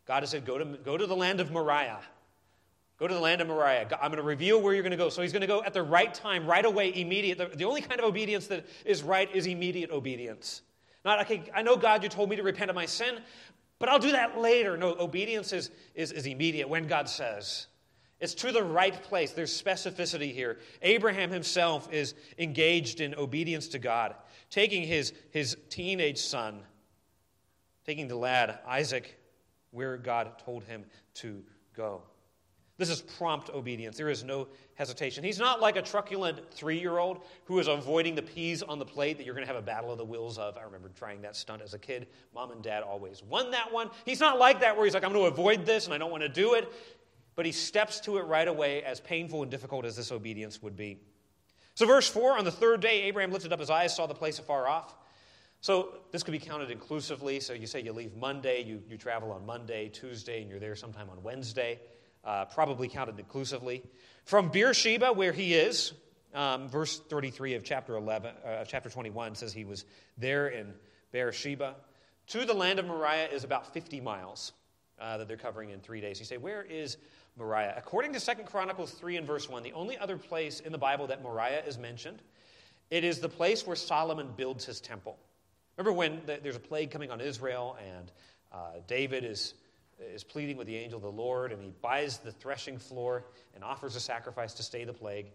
God 0.07 0.23
has 0.23 0.31
said, 0.31 0.45
go 0.45 0.59
to, 0.59 0.65
go 0.65 0.97
to 0.97 1.07
the 1.07 1.17
land 1.17 1.41
of 1.41 1.51
Moriah. 1.51 2.01
Go 2.99 3.07
to 3.07 3.15
the 3.15 3.21
land 3.21 3.41
of 3.41 3.49
Moriah. 3.49 3.87
I'm 4.01 4.11
going 4.11 4.17
to 4.17 4.23
reveal 4.23 4.61
where 4.61 4.73
you're 4.73 4.83
going 4.83 4.93
to 4.93 4.97
go. 4.97 5.09
So 5.09 5.21
he's 5.21 5.33
going 5.33 5.43
to 5.43 5.47
go 5.47 5.63
at 5.63 5.75
the 5.75 5.83
right 5.83 6.13
time, 6.13 6.47
right 6.47 6.65
away, 6.65 6.95
immediate. 6.95 7.39
The, 7.39 7.47
the 7.55 7.65
only 7.65 7.83
kind 7.83 8.01
of 8.01 8.07
obedience 8.07 8.47
that 8.47 8.67
is 8.85 9.03
right 9.03 9.33
is 9.35 9.47
immediate 9.47 9.91
obedience. 9.91 10.63
Not, 11.05 11.21
okay, 11.21 11.43
I 11.55 11.63
know, 11.63 11.77
God, 11.77 12.03
you 12.03 12.09
told 12.09 12.31
me 12.31 12.37
to 12.37 12.43
repent 12.43 12.71
of 12.71 12.75
my 12.75 12.87
sin, 12.87 13.21
but 13.79 13.89
I'll 13.89 13.99
do 13.99 14.13
that 14.13 14.39
later. 14.39 14.77
No, 14.77 14.97
obedience 14.99 15.53
is, 15.53 15.71
is, 15.95 16.11
is 16.11 16.27
immediate 16.27 16.69
when 16.69 16.87
God 16.87 17.09
says. 17.09 17.67
It's 18.19 18.35
to 18.35 18.51
the 18.51 18.65
right 18.65 18.95
place. 19.03 19.33
There's 19.33 19.63
specificity 19.63 20.33
here. 20.33 20.59
Abraham 20.81 21.31
himself 21.31 21.93
is 21.93 22.15
engaged 22.39 23.03
in 23.03 23.15
obedience 23.15 23.69
to 23.69 23.79
God, 23.79 24.15
taking 24.51 24.83
his, 24.83 25.13
his 25.31 25.57
teenage 25.71 26.19
son, 26.19 26.61
taking 27.85 28.09
the 28.09 28.17
lad, 28.17 28.59
Isaac, 28.67 29.19
where 29.71 29.97
God 29.97 30.39
told 30.39 30.65
him 30.65 30.85
to 31.15 31.43
go. 31.75 32.03
This 32.79 32.91
is 32.91 33.01
prompt 33.01 33.49
obedience. 33.51 33.97
There 33.97 34.11
is 34.11 34.23
no 34.23 34.49
hesitation. 34.75 35.25
He's 35.25 35.39
not 35.39 35.61
like 35.61 35.77
a 35.77 35.83
truculent 35.83 36.41
three 36.53 36.79
year 36.79 36.99
old 36.99 37.25
who 37.45 37.59
is 37.59 37.69
avoiding 37.69 38.15
the 38.15 38.23
peas 38.23 38.63
on 38.63 38.79
the 38.79 38.85
plate 38.85 39.17
that 39.17 39.25
you're 39.25 39.35
going 39.35 39.47
to 39.47 39.53
have 39.53 39.63
a 39.63 39.65
battle 39.65 39.91
of 39.91 39.97
the 39.97 40.05
wills 40.05 40.37
of. 40.37 40.59
I 40.59 40.63
remember 40.63 40.91
trying 40.91 41.23
that 41.23 41.37
stunt 41.37 41.63
as 41.63 41.73
a 41.73 41.79
kid. 41.79 42.07
Mom 42.35 42.51
and 42.51 42.63
dad 42.63 42.83
always 42.83 43.23
won 43.23 43.51
that 43.53 43.73
one. 43.73 43.91
He's 44.05 44.21
not 44.21 44.39
like 44.39 44.61
that 44.61 44.77
where 44.77 44.85
he's 44.85 44.93
like, 44.93 45.05
I'm 45.05 45.13
going 45.13 45.25
to 45.25 45.31
avoid 45.31 45.65
this 45.65 45.87
and 45.87 45.95
I 45.95 45.99
don't 45.99 46.11
want 46.11 46.23
to 46.23 46.29
do 46.29 46.53
it. 46.55 46.71
But 47.35 47.47
he 47.47 47.53
steps 47.53 48.01
to 48.01 48.19
it 48.19 48.23
right 48.23 48.49
away, 48.49 48.83
as 48.83 49.01
painful 49.01 49.43
and 49.43 49.51
difficult 49.51 49.85
as 49.85 49.97
this 49.97 50.11
obedience 50.11 50.63
would 50.63 50.77
be. 50.77 50.99
So, 51.77 51.87
verse 51.87 52.09
4 52.09 52.37
on 52.37 52.45
the 52.45 52.51
third 52.51 52.81
day, 52.81 53.03
Abraham 53.03 53.31
lifted 53.31 53.53
up 53.53 53.61
his 53.61 53.71
eyes, 53.71 53.95
saw 53.95 54.07
the 54.07 54.15
place 54.15 54.41
afar 54.41 54.67
off. 54.67 54.95
So, 55.61 55.95
this 56.11 56.25
could 56.25 56.33
be 56.33 56.41
counted 56.41 56.73
inclusively. 56.73 57.39
So, 57.39 57.53
you 57.53 57.69
say 57.69 57.81
you 57.81 57.93
leave 57.93 58.17
Monday, 58.17 58.65
you, 58.65 58.83
you 58.89 58.97
travel 58.97 59.31
on 59.31 59.47
Monday, 59.47 59.89
Tuesday, 59.89 60.43
and 60.43 60.51
you're 60.51 60.59
there 60.59 60.75
sometime 60.75 61.09
on 61.09 61.23
Wednesday 61.23 61.79
uh, 62.27 62.45
probably 62.47 62.89
counted 62.89 63.19
inclusively. 63.19 63.83
From 64.25 64.49
Beersheba, 64.49 65.13
where 65.13 65.33
he 65.33 65.55
is, 65.55 65.93
um, 66.35 66.69
verse 66.69 66.99
33 66.99 67.55
of 67.55 67.65
chapter 67.65 67.97
11, 67.97 68.33
uh, 68.45 68.65
chapter 68.65 68.91
21 68.91 69.37
says 69.37 69.53
he 69.53 69.65
was 69.65 69.85
there 70.19 70.49
in 70.49 70.75
Beersheba. 71.13 71.77
To 72.29 72.45
the 72.45 72.55
land 72.55 72.81
of 72.81 72.87
Moriah 72.87 73.29
is 73.29 73.45
about 73.45 73.73
50 73.73 74.01
miles 74.01 74.53
uh, 75.01 75.19
that 75.19 75.29
they're 75.29 75.37
covering 75.37 75.71
in 75.71 75.81
three 75.81 76.01
days. 76.01 76.19
You 76.19 76.27
say, 76.27 76.37
where 76.37 76.63
is 76.63 76.97
Moriah? 77.37 77.75
According 77.77 78.13
to 78.15 78.21
2 78.21 78.43
Chronicles 78.45 78.93
3 78.93 79.17
and 79.17 79.27
verse 79.27 79.49
1, 79.49 79.63
the 79.63 79.73
only 79.73 79.99
other 79.99 80.17
place 80.17 80.61
in 80.61 80.73
the 80.73 80.79
Bible 80.79 81.07
that 81.09 81.23
Moriah 81.23 81.65
is 81.67 81.79
mentioned, 81.79 82.23
it 82.91 83.05
is 83.05 83.21
the 83.21 83.29
place 83.29 83.67
where 83.67 83.77
Solomon 83.77 84.29
builds 84.37 84.65
his 84.65 84.81
temple. 84.81 85.19
Remember 85.77 85.93
when 85.93 86.23
there's 86.27 86.57
a 86.57 86.61
plague 86.61 86.91
coming 86.91 87.11
on 87.11 87.21
Israel 87.21 87.77
and 87.85 88.11
uh, 88.53 88.81
David 88.87 89.25
is 89.25 89.55
is 89.99 90.25
pleading 90.25 90.57
with 90.57 90.67
the 90.67 90.77
angel 90.77 90.99
of 90.99 91.03
the 91.03 91.11
Lord, 91.11 91.53
and 91.53 91.63
he 91.63 91.73
buys 91.81 92.19
the 92.19 92.33
threshing 92.33 92.79
floor 92.79 93.25
and 93.55 93.65
offers 93.65 93.97
a 93.97 94.01
sacrifice 94.01 94.53
to 94.55 94.63
stay 94.63 94.85
the 94.85 94.93
plague. 94.93 95.27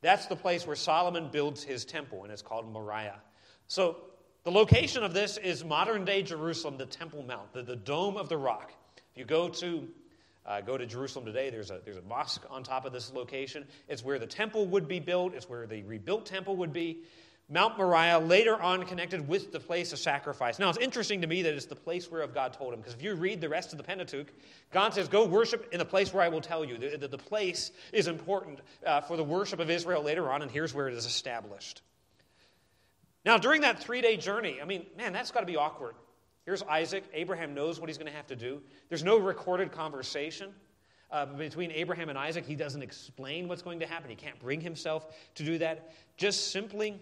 That's 0.00 0.26
the 0.26 0.36
place 0.36 0.66
where 0.66 0.76
Solomon 0.76 1.28
builds 1.30 1.62
his 1.62 1.84
temple, 1.84 2.24
and 2.24 2.32
it's 2.32 2.42
called 2.42 2.70
Moriah. 2.70 3.20
So 3.68 3.96
the 4.44 4.50
location 4.50 5.04
of 5.04 5.14
this 5.14 5.36
is 5.36 5.64
modern 5.64 6.04
day 6.04 6.22
Jerusalem, 6.22 6.76
the 6.76 6.86
Temple 6.86 7.22
Mount, 7.22 7.52
the, 7.52 7.62
the 7.62 7.76
Dome 7.76 8.16
of 8.16 8.28
the 8.28 8.36
Rock. 8.36 8.72
If 9.12 9.18
you 9.18 9.24
go 9.24 9.48
to 9.48 9.88
uh, 10.46 10.60
go 10.60 10.76
to 10.76 10.86
Jerusalem 10.86 11.24
today, 11.24 11.50
there's 11.50 11.70
a, 11.70 11.80
there's 11.84 11.96
a 11.96 12.02
mosque 12.02 12.42
on 12.50 12.62
top 12.62 12.84
of 12.84 12.92
this 12.92 13.12
location. 13.12 13.64
It's 13.88 14.04
where 14.04 14.18
the 14.18 14.26
temple 14.26 14.66
would 14.66 14.88
be 14.88 15.00
built, 15.00 15.34
it's 15.34 15.48
where 15.48 15.66
the 15.66 15.82
rebuilt 15.82 16.26
temple 16.26 16.56
would 16.56 16.72
be. 16.72 17.02
Mount 17.48 17.76
Moriah, 17.76 18.18
later 18.18 18.60
on 18.60 18.84
connected 18.86 19.28
with 19.28 19.52
the 19.52 19.60
place 19.60 19.92
of 19.92 19.98
sacrifice. 19.98 20.58
Now, 20.58 20.70
it's 20.70 20.78
interesting 20.78 21.20
to 21.20 21.26
me 21.26 21.42
that 21.42 21.52
it's 21.52 21.66
the 21.66 21.76
place 21.76 22.10
where 22.10 22.26
God 22.26 22.54
told 22.54 22.72
him, 22.72 22.80
because 22.80 22.94
if 22.94 23.02
you 23.02 23.14
read 23.14 23.40
the 23.40 23.48
rest 23.48 23.72
of 23.72 23.78
the 23.78 23.84
Pentateuch, 23.84 24.28
God 24.70 24.94
says, 24.94 25.08
Go 25.08 25.26
worship 25.26 25.68
in 25.70 25.78
the 25.78 25.84
place 25.84 26.14
where 26.14 26.22
I 26.22 26.28
will 26.28 26.40
tell 26.40 26.64
you. 26.64 26.78
The, 26.78 26.96
the, 26.96 27.08
the 27.08 27.18
place 27.18 27.70
is 27.92 28.06
important 28.06 28.60
uh, 28.86 29.02
for 29.02 29.18
the 29.18 29.24
worship 29.24 29.60
of 29.60 29.68
Israel 29.68 30.02
later 30.02 30.30
on, 30.30 30.40
and 30.40 30.50
here's 30.50 30.72
where 30.72 30.88
it 30.88 30.94
is 30.94 31.04
established. 31.04 31.82
Now, 33.24 33.38
during 33.38 33.60
that 33.60 33.82
three 33.82 34.00
day 34.00 34.16
journey, 34.16 34.58
I 34.62 34.64
mean, 34.64 34.86
man, 34.96 35.12
that's 35.12 35.30
got 35.30 35.40
to 35.40 35.46
be 35.46 35.56
awkward. 35.56 35.94
Here's 36.44 36.62
Isaac. 36.62 37.04
Abraham 37.12 37.54
knows 37.54 37.78
what 37.78 37.88
he's 37.88 37.98
going 37.98 38.10
to 38.10 38.16
have 38.16 38.26
to 38.28 38.36
do. 38.36 38.60
There's 38.88 39.04
no 39.04 39.18
recorded 39.18 39.72
conversation. 39.72 40.50
Uh, 41.10 41.26
between 41.26 41.70
Abraham 41.72 42.08
and 42.08 42.18
Isaac, 42.18 42.46
he 42.46 42.56
doesn't 42.56 42.82
explain 42.82 43.46
what's 43.46 43.62
going 43.62 43.80
to 43.80 43.86
happen. 43.86 44.08
He 44.08 44.16
can't 44.16 44.40
bring 44.40 44.60
himself 44.60 45.06
to 45.34 45.44
do 45.44 45.58
that. 45.58 45.92
Just 46.16 46.50
simply 46.50 46.98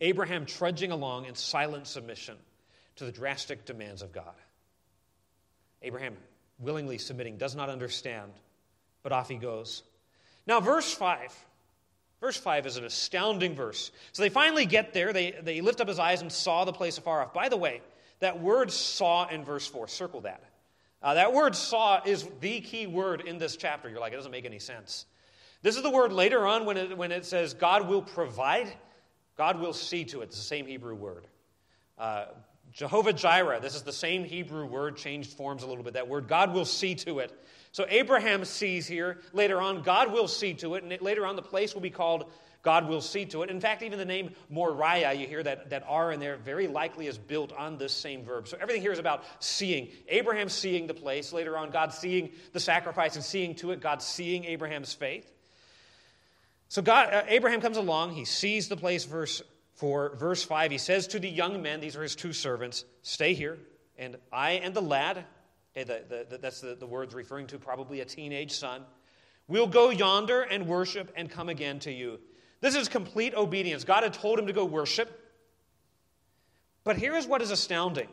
Abraham 0.00 0.46
trudging 0.46 0.92
along 0.92 1.24
in 1.24 1.34
silent 1.34 1.86
submission 1.86 2.36
to 2.96 3.04
the 3.04 3.12
drastic 3.12 3.64
demands 3.64 4.02
of 4.02 4.12
God. 4.12 4.34
Abraham 5.82 6.16
willingly 6.58 6.98
submitting, 6.98 7.36
does 7.38 7.54
not 7.54 7.70
understand, 7.70 8.32
but 9.02 9.12
off 9.12 9.28
he 9.28 9.36
goes. 9.36 9.82
Now, 10.46 10.60
verse 10.60 10.92
5. 10.92 11.46
Verse 12.20 12.36
5 12.36 12.66
is 12.66 12.76
an 12.76 12.84
astounding 12.84 13.54
verse. 13.54 13.92
So 14.12 14.22
they 14.22 14.28
finally 14.28 14.66
get 14.66 14.92
there. 14.92 15.12
They, 15.12 15.30
they 15.30 15.60
lift 15.60 15.80
up 15.80 15.86
his 15.86 16.00
eyes 16.00 16.20
and 16.20 16.32
saw 16.32 16.64
the 16.64 16.72
place 16.72 16.98
afar 16.98 17.22
off. 17.22 17.32
By 17.32 17.48
the 17.48 17.56
way, 17.56 17.80
that 18.20 18.40
word 18.40 18.70
saw 18.70 19.28
in 19.28 19.44
verse 19.44 19.66
4, 19.66 19.88
circle 19.88 20.22
that. 20.22 20.42
Uh, 21.02 21.14
that 21.14 21.32
word 21.32 21.54
saw 21.54 22.00
is 22.04 22.26
the 22.40 22.60
key 22.60 22.86
word 22.86 23.20
in 23.20 23.38
this 23.38 23.56
chapter. 23.56 23.88
You're 23.88 24.00
like, 24.00 24.12
it 24.12 24.16
doesn't 24.16 24.32
make 24.32 24.44
any 24.44 24.58
sense. 24.58 25.06
This 25.62 25.76
is 25.76 25.82
the 25.82 25.90
word 25.90 26.12
later 26.12 26.46
on 26.46 26.64
when 26.64 26.76
it, 26.76 26.96
when 26.96 27.12
it 27.12 27.24
says 27.24 27.54
God 27.54 27.88
will 27.88 28.02
provide. 28.02 28.72
God 29.36 29.60
will 29.60 29.72
see 29.72 30.04
to 30.06 30.20
it. 30.20 30.24
It's 30.24 30.36
the 30.36 30.42
same 30.42 30.66
Hebrew 30.66 30.94
word. 30.94 31.26
Uh, 31.96 32.26
Jehovah 32.72 33.12
Jireh, 33.12 33.60
this 33.60 33.74
is 33.74 33.82
the 33.82 33.92
same 33.92 34.24
Hebrew 34.24 34.66
word, 34.66 34.96
changed 34.96 35.32
forms 35.32 35.62
a 35.62 35.66
little 35.66 35.84
bit. 35.84 35.94
That 35.94 36.08
word, 36.08 36.28
God 36.28 36.52
will 36.52 36.64
see 36.64 36.94
to 36.96 37.20
it. 37.20 37.32
So 37.72 37.86
Abraham 37.88 38.44
sees 38.44 38.86
here. 38.86 39.18
Later 39.32 39.60
on, 39.60 39.82
God 39.82 40.12
will 40.12 40.28
see 40.28 40.54
to 40.54 40.74
it. 40.74 40.84
And 40.84 41.00
later 41.00 41.24
on, 41.24 41.36
the 41.36 41.42
place 41.42 41.74
will 41.74 41.80
be 41.80 41.90
called 41.90 42.30
God 42.62 42.88
will 42.88 43.00
see 43.00 43.24
to 43.26 43.42
it. 43.42 43.50
In 43.50 43.60
fact, 43.60 43.82
even 43.82 43.98
the 43.98 44.04
name 44.04 44.34
Moriah, 44.50 45.12
you 45.12 45.26
hear 45.26 45.42
that, 45.42 45.70
that 45.70 45.84
R 45.86 46.12
in 46.12 46.20
there, 46.20 46.36
very 46.36 46.66
likely 46.66 47.06
is 47.06 47.16
built 47.16 47.52
on 47.52 47.78
this 47.78 47.92
same 47.92 48.24
verb. 48.24 48.48
So 48.48 48.58
everything 48.60 48.82
here 48.82 48.92
is 48.92 48.98
about 48.98 49.24
seeing. 49.38 49.88
Abraham 50.08 50.48
seeing 50.48 50.86
the 50.86 50.94
place. 50.94 51.32
Later 51.32 51.56
on, 51.56 51.70
God 51.70 51.94
seeing 51.94 52.30
the 52.52 52.60
sacrifice 52.60 53.14
and 53.14 53.24
seeing 53.24 53.54
to 53.56 53.70
it. 53.70 53.80
God 53.80 54.02
seeing 54.02 54.44
Abraham's 54.44 54.92
faith. 54.92 55.32
So 56.68 56.82
God, 56.82 57.14
uh, 57.14 57.22
Abraham 57.28 57.60
comes 57.60 57.76
along. 57.76 58.12
He 58.12 58.24
sees 58.24 58.68
the 58.68 58.76
place. 58.76 59.04
Verse 59.04 59.40
4, 59.78 60.16
verse 60.16 60.42
5, 60.42 60.72
he 60.72 60.78
says 60.78 61.06
to 61.08 61.20
the 61.20 61.28
young 61.28 61.62
men, 61.62 61.80
these 61.80 61.94
are 61.94 62.02
his 62.02 62.16
two 62.16 62.32
servants, 62.32 62.84
stay 63.02 63.32
here, 63.32 63.58
and 63.96 64.16
I 64.32 64.52
and 64.52 64.74
the 64.74 64.82
lad, 64.82 65.24
okay, 65.76 65.84
the, 65.84 66.02
the, 66.08 66.26
the, 66.30 66.38
that's 66.38 66.60
the, 66.60 66.74
the 66.74 66.86
words 66.86 67.14
referring 67.14 67.46
to 67.48 67.58
probably 67.58 68.00
a 68.00 68.04
teenage 68.04 68.52
son, 68.52 68.82
will 69.46 69.68
go 69.68 69.90
yonder 69.90 70.42
and 70.42 70.66
worship 70.66 71.12
and 71.16 71.30
come 71.30 71.48
again 71.48 71.78
to 71.80 71.92
you. 71.92 72.18
This 72.60 72.74
is 72.74 72.88
complete 72.88 73.34
obedience. 73.34 73.84
God 73.84 74.02
had 74.02 74.12
told 74.12 74.38
him 74.38 74.46
to 74.46 74.52
go 74.52 74.64
worship. 74.64 75.24
But 76.84 76.96
here 76.96 77.14
is 77.16 77.26
what 77.26 77.42
is 77.42 77.50
astounding. 77.50 78.08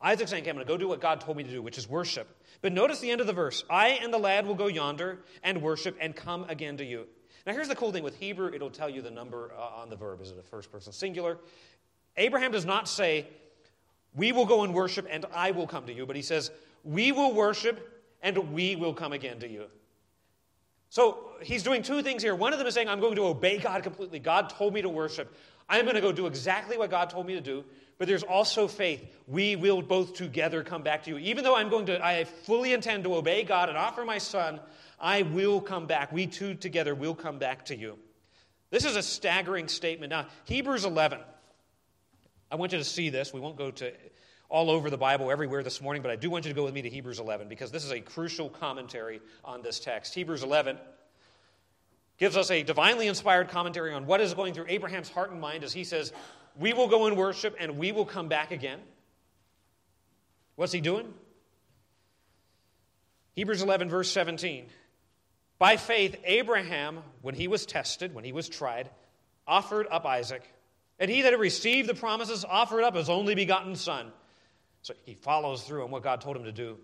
Isaac's 0.00 0.30
saying, 0.30 0.42
okay, 0.42 0.50
I'm 0.50 0.56
going 0.56 0.66
to 0.66 0.72
go 0.72 0.76
do 0.76 0.88
what 0.88 1.00
God 1.00 1.20
told 1.20 1.36
me 1.36 1.44
to 1.44 1.50
do, 1.50 1.62
which 1.62 1.78
is 1.78 1.88
worship. 1.88 2.28
But 2.60 2.72
notice 2.72 3.00
the 3.00 3.10
end 3.10 3.20
of 3.20 3.26
the 3.26 3.32
verse 3.32 3.64
I 3.70 3.88
and 4.02 4.12
the 4.12 4.18
lad 4.18 4.46
will 4.46 4.54
go 4.54 4.66
yonder 4.66 5.20
and 5.42 5.62
worship 5.62 5.96
and 6.00 6.14
come 6.14 6.44
again 6.48 6.76
to 6.78 6.84
you. 6.84 7.06
Now, 7.46 7.52
here's 7.52 7.68
the 7.68 7.76
cool 7.76 7.92
thing 7.92 8.02
with 8.02 8.16
Hebrew, 8.16 8.52
it'll 8.52 8.70
tell 8.70 8.90
you 8.90 9.00
the 9.02 9.10
number 9.10 9.52
uh, 9.56 9.80
on 9.80 9.88
the 9.88 9.96
verb. 9.96 10.20
Is 10.20 10.32
it 10.32 10.38
a 10.38 10.42
first 10.42 10.70
person 10.72 10.92
singular? 10.92 11.38
Abraham 12.16 12.50
does 12.50 12.64
not 12.66 12.88
say, 12.88 13.28
We 14.14 14.32
will 14.32 14.46
go 14.46 14.64
and 14.64 14.74
worship 14.74 15.06
and 15.08 15.24
I 15.32 15.52
will 15.52 15.66
come 15.66 15.86
to 15.86 15.92
you, 15.92 16.06
but 16.06 16.16
he 16.16 16.22
says, 16.22 16.50
We 16.82 17.12
will 17.12 17.32
worship 17.32 18.04
and 18.22 18.52
we 18.52 18.74
will 18.74 18.94
come 18.94 19.12
again 19.12 19.38
to 19.40 19.48
you. 19.48 19.66
So 20.88 21.30
he's 21.42 21.62
doing 21.62 21.82
two 21.82 22.02
things 22.02 22.22
here. 22.22 22.34
One 22.34 22.52
of 22.52 22.58
them 22.58 22.68
is 22.68 22.74
saying, 22.74 22.88
I'm 22.88 23.00
going 23.00 23.16
to 23.16 23.26
obey 23.26 23.58
God 23.58 23.82
completely. 23.82 24.18
God 24.18 24.50
told 24.50 24.72
me 24.72 24.82
to 24.82 24.88
worship. 24.88 25.34
I'm 25.68 25.84
going 25.84 25.96
to 25.96 26.00
go 26.00 26.12
do 26.12 26.26
exactly 26.26 26.78
what 26.78 26.90
God 26.90 27.10
told 27.10 27.26
me 27.26 27.34
to 27.34 27.40
do. 27.40 27.64
But 27.98 28.08
there's 28.08 28.22
also 28.22 28.68
faith. 28.68 29.04
We 29.26 29.56
will 29.56 29.82
both 29.82 30.14
together 30.14 30.62
come 30.62 30.82
back 30.82 31.04
to 31.04 31.10
you. 31.10 31.18
Even 31.18 31.44
though 31.44 31.56
I'm 31.56 31.70
going 31.70 31.86
to, 31.86 32.04
I 32.04 32.24
fully 32.24 32.72
intend 32.72 33.04
to 33.04 33.14
obey 33.14 33.42
God 33.42 33.68
and 33.68 33.76
offer 33.76 34.04
my 34.04 34.18
son, 34.18 34.60
I 35.00 35.22
will 35.22 35.60
come 35.60 35.86
back. 35.86 36.12
We 36.12 36.26
two 36.26 36.54
together 36.54 36.94
will 36.94 37.14
come 37.14 37.38
back 37.38 37.64
to 37.66 37.76
you. 37.76 37.98
This 38.70 38.84
is 38.84 38.96
a 38.96 39.02
staggering 39.02 39.68
statement. 39.68 40.10
Now, 40.10 40.26
Hebrews 40.44 40.84
11. 40.84 41.20
I 42.50 42.56
want 42.56 42.72
you 42.72 42.78
to 42.78 42.84
see 42.84 43.10
this. 43.10 43.32
We 43.32 43.40
won't 43.40 43.56
go 43.56 43.70
to 43.70 43.92
all 44.48 44.70
over 44.70 44.90
the 44.90 44.96
Bible 44.96 45.30
everywhere 45.30 45.62
this 45.62 45.80
morning, 45.80 46.02
but 46.02 46.10
I 46.10 46.16
do 46.16 46.30
want 46.30 46.44
you 46.44 46.50
to 46.50 46.54
go 46.54 46.64
with 46.64 46.74
me 46.74 46.82
to 46.82 46.88
Hebrews 46.88 47.18
11 47.18 47.48
because 47.48 47.70
this 47.70 47.84
is 47.84 47.90
a 47.90 48.00
crucial 48.00 48.48
commentary 48.48 49.20
on 49.44 49.62
this 49.62 49.80
text. 49.80 50.14
Hebrews 50.14 50.42
11 50.42 50.78
gives 52.18 52.36
us 52.36 52.50
a 52.50 52.62
divinely 52.62 53.08
inspired 53.08 53.48
commentary 53.48 53.92
on 53.92 54.06
what 54.06 54.20
is 54.20 54.34
going 54.34 54.54
through 54.54 54.66
Abraham's 54.68 55.08
heart 55.08 55.30
and 55.30 55.40
mind 55.40 55.64
as 55.64 55.72
he 55.72 55.84
says, 55.84 56.12
We 56.58 56.72
will 56.72 56.88
go 56.88 57.06
and 57.06 57.16
worship 57.16 57.56
and 57.58 57.76
we 57.76 57.92
will 57.92 58.06
come 58.06 58.28
back 58.28 58.52
again. 58.52 58.78
What's 60.54 60.72
he 60.72 60.80
doing? 60.80 61.12
Hebrews 63.34 63.62
11, 63.62 63.90
verse 63.90 64.10
17. 64.12 64.66
By 65.58 65.76
faith, 65.76 66.16
Abraham, 66.24 67.00
when 67.20 67.34
he 67.34 67.48
was 67.48 67.66
tested, 67.66 68.14
when 68.14 68.24
he 68.24 68.32
was 68.32 68.48
tried, 68.48 68.88
offered 69.46 69.86
up 69.90 70.06
Isaac. 70.06 70.42
And 70.98 71.10
he 71.10 71.22
that 71.22 71.32
had 71.32 71.40
received 71.40 71.88
the 71.88 71.94
promises 71.94 72.44
offered 72.44 72.82
up 72.82 72.94
his 72.94 73.10
only 73.10 73.34
begotten 73.34 73.76
son 73.76 74.12
so 74.86 74.94
he 75.04 75.14
follows 75.14 75.64
through 75.64 75.82
on 75.82 75.90
what 75.90 76.04
God 76.04 76.20
told 76.20 76.36
him 76.36 76.44
to 76.44 76.52
do. 76.52 76.78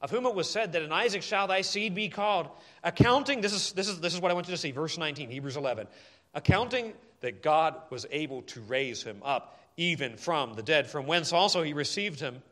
Of 0.00 0.10
whom 0.10 0.24
it 0.24 0.34
was 0.34 0.48
said 0.48 0.72
that 0.72 0.80
in 0.80 0.90
Isaac 0.90 1.22
shall 1.22 1.46
thy 1.46 1.60
seed 1.60 1.94
be 1.94 2.08
called, 2.08 2.48
accounting, 2.82 3.42
this 3.42 3.52
is, 3.52 3.72
this 3.72 3.88
is, 3.88 4.00
this 4.00 4.14
is 4.14 4.22
what 4.22 4.30
I 4.30 4.34
want 4.34 4.48
you 4.48 4.54
to 4.54 4.58
see, 4.58 4.70
verse 4.70 4.96
19, 4.96 5.28
Hebrews 5.28 5.58
11, 5.58 5.86
accounting 6.32 6.94
that 7.20 7.42
God 7.42 7.74
was 7.90 8.06
able 8.10 8.40
to 8.42 8.62
raise 8.62 9.02
him 9.02 9.20
up 9.22 9.60
even 9.76 10.16
from 10.16 10.54
the 10.54 10.62
dead, 10.62 10.88
from 10.88 11.06
whence 11.06 11.34
also 11.34 11.62
he 11.62 11.74
received 11.74 12.20
him 12.20 12.42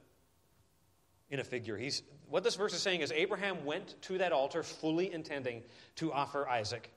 in 1.31 1.41
a 1.41 1.45
figure. 1.45 1.79
He's, 1.79 2.03
what 2.29 2.45
this 2.45 2.55
verse 2.55 2.75
is 2.75 2.83
saying 2.83 3.01
is 3.01 3.11
Abraham 3.11 3.65
went 3.65 3.95
to 4.03 4.19
that 4.19 4.33
altar 4.33 4.63
fully 4.63 5.11
intending 5.11 5.63
to 5.97 6.13
offer 6.13 6.47
Isaac. 6.47 6.91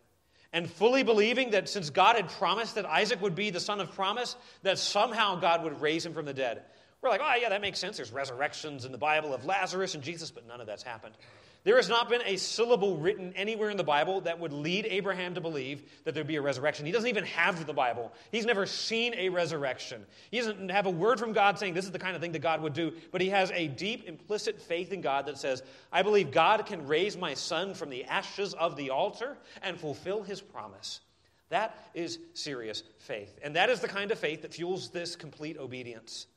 And 0.52 0.70
fully 0.70 1.04
believing 1.04 1.52
that 1.52 1.70
since 1.70 1.90
God 1.90 2.18
had 2.18 2.28
promised 2.28 2.76
that 2.76 2.86
Isaac 2.86 3.22
would 3.22 3.36
be 3.36 3.50
the 3.50 3.62
son 3.62 3.80
of 3.80 3.94
promise, 3.94 4.36
that 4.64 4.78
somehow 4.78 5.40
God 5.40 5.64
would 5.64 5.82
raise 5.82 6.06
him 6.06 6.14
from 6.14 6.26
the 6.26 6.34
dead. 6.34 6.64
We're 7.02 7.10
like, 7.10 7.22
oh, 7.24 7.36
yeah, 7.40 7.50
that 7.50 7.62
makes 7.62 7.80
sense. 7.80 7.98
There's 7.98 8.12
resurrections 8.12 8.86
in 8.86 8.92
the 8.92 8.98
Bible 8.98 9.34
of 9.34 9.46
Lazarus 9.46 9.94
and 9.94 10.04
Jesus, 10.04 10.32
but 10.32 10.48
none 10.48 10.60
of 10.62 10.68
that's 10.68 10.84
happened. 10.84 11.16
There 11.64 11.76
has 11.76 11.90
not 11.90 12.10
been 12.10 12.22
a 12.26 12.38
syllable 12.38 12.98
written 12.98 13.34
anywhere 13.36 13.70
in 13.70 13.78
the 13.78 13.84
Bible 13.84 14.22
that 14.22 14.40
would 14.40 14.54
lead 14.54 14.88
Abraham 14.90 15.36
to 15.36 15.42
believe 15.42 15.84
that 16.06 16.14
there'd 16.14 16.26
be 16.26 16.38
a 16.38 16.42
resurrection. 16.42 16.86
He 16.86 16.94
doesn't 16.94 17.10
even 17.10 17.26
have 17.26 17.66
the 17.66 17.74
Bible. 17.74 18.14
He's 18.32 18.46
never 18.46 18.66
seen 18.66 19.14
a 19.16 19.28
resurrection. 19.28 20.06
He 20.32 20.40
doesn't 20.40 20.70
have 20.70 20.86
a 20.86 20.92
word 20.92 21.20
from 21.20 21.34
God 21.34 21.60
saying 21.60 21.74
this 21.74 21.84
is 21.84 21.92
the 21.92 22.00
kind 22.00 22.16
of 22.16 22.22
thing 22.22 22.32
that 22.32 22.40
God 22.42 22.62
would 22.62 22.74
do, 22.74 22.94
but 23.12 23.20
he 23.20 23.30
has 23.30 23.52
a 23.52 23.68
deep, 23.68 24.08
implicit 24.08 24.62
faith 24.62 24.94
in 24.94 25.02
God 25.02 25.26
that 25.26 25.38
says, 25.38 25.62
I 25.92 26.04
believe 26.04 26.32
God 26.32 26.66
can 26.66 26.88
raise 26.88 27.18
my 27.18 27.34
son 27.34 27.74
from 27.74 27.90
the 27.90 28.06
ashes 28.06 28.54
of 28.54 28.78
the 28.78 28.92
altar 28.92 29.38
and 29.62 29.78
fulfill 29.78 30.24
his 30.24 30.40
promise. 30.40 31.02
That 31.50 31.78
is 31.94 32.18
serious 32.34 32.82
faith. 33.00 33.38
And 33.44 33.58
that 33.58 33.70
is 33.70 33.82
the 33.82 33.88
kind 33.90 34.12
of 34.12 34.20
faith 34.20 34.44
that 34.44 34.54
fuels 34.54 34.90
this 34.90 35.18
complete 35.18 35.58
obedience. 35.58 36.28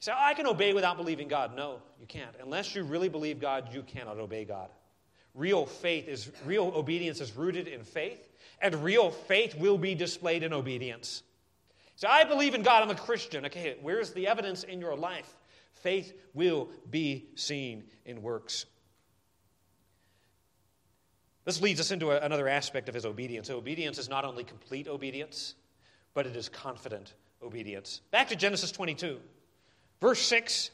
Say, 0.00 0.12
I 0.16 0.32
can 0.32 0.46
obey 0.46 0.72
without 0.72 0.96
believing 0.96 1.28
God. 1.28 1.54
No, 1.54 1.80
you 2.00 2.06
can't. 2.06 2.34
Unless 2.42 2.74
you 2.74 2.84
really 2.84 3.10
believe 3.10 3.38
God, 3.38 3.68
you 3.72 3.82
cannot 3.82 4.18
obey 4.18 4.46
God. 4.46 4.70
Real 5.34 5.66
faith 5.66 6.08
is, 6.08 6.32
real 6.44 6.72
obedience 6.74 7.20
is 7.20 7.36
rooted 7.36 7.68
in 7.68 7.84
faith, 7.84 8.26
and 8.60 8.74
real 8.82 9.10
faith 9.10 9.54
will 9.54 9.78
be 9.78 9.94
displayed 9.94 10.42
in 10.42 10.52
obedience. 10.52 11.22
So 11.96 12.08
I 12.08 12.24
believe 12.24 12.54
in 12.54 12.62
God, 12.62 12.82
I'm 12.82 12.90
a 12.90 12.94
Christian. 12.94 13.44
Okay, 13.44 13.76
where's 13.82 14.12
the 14.12 14.26
evidence 14.26 14.64
in 14.64 14.80
your 14.80 14.96
life? 14.96 15.36
Faith 15.74 16.14
will 16.32 16.70
be 16.90 17.26
seen 17.34 17.84
in 18.06 18.22
works. 18.22 18.64
This 21.44 21.60
leads 21.60 21.78
us 21.78 21.90
into 21.90 22.10
a, 22.10 22.20
another 22.20 22.48
aspect 22.48 22.88
of 22.88 22.94
his 22.94 23.04
obedience. 23.04 23.48
So 23.48 23.58
Obedience 23.58 23.98
is 23.98 24.08
not 24.08 24.24
only 24.24 24.44
complete 24.44 24.88
obedience, 24.88 25.54
but 26.14 26.26
it 26.26 26.36
is 26.36 26.48
confident 26.48 27.14
obedience. 27.42 28.00
Back 28.10 28.28
to 28.28 28.36
Genesis 28.36 28.72
22. 28.72 29.18
Verse 30.00 30.20
6 30.20 30.70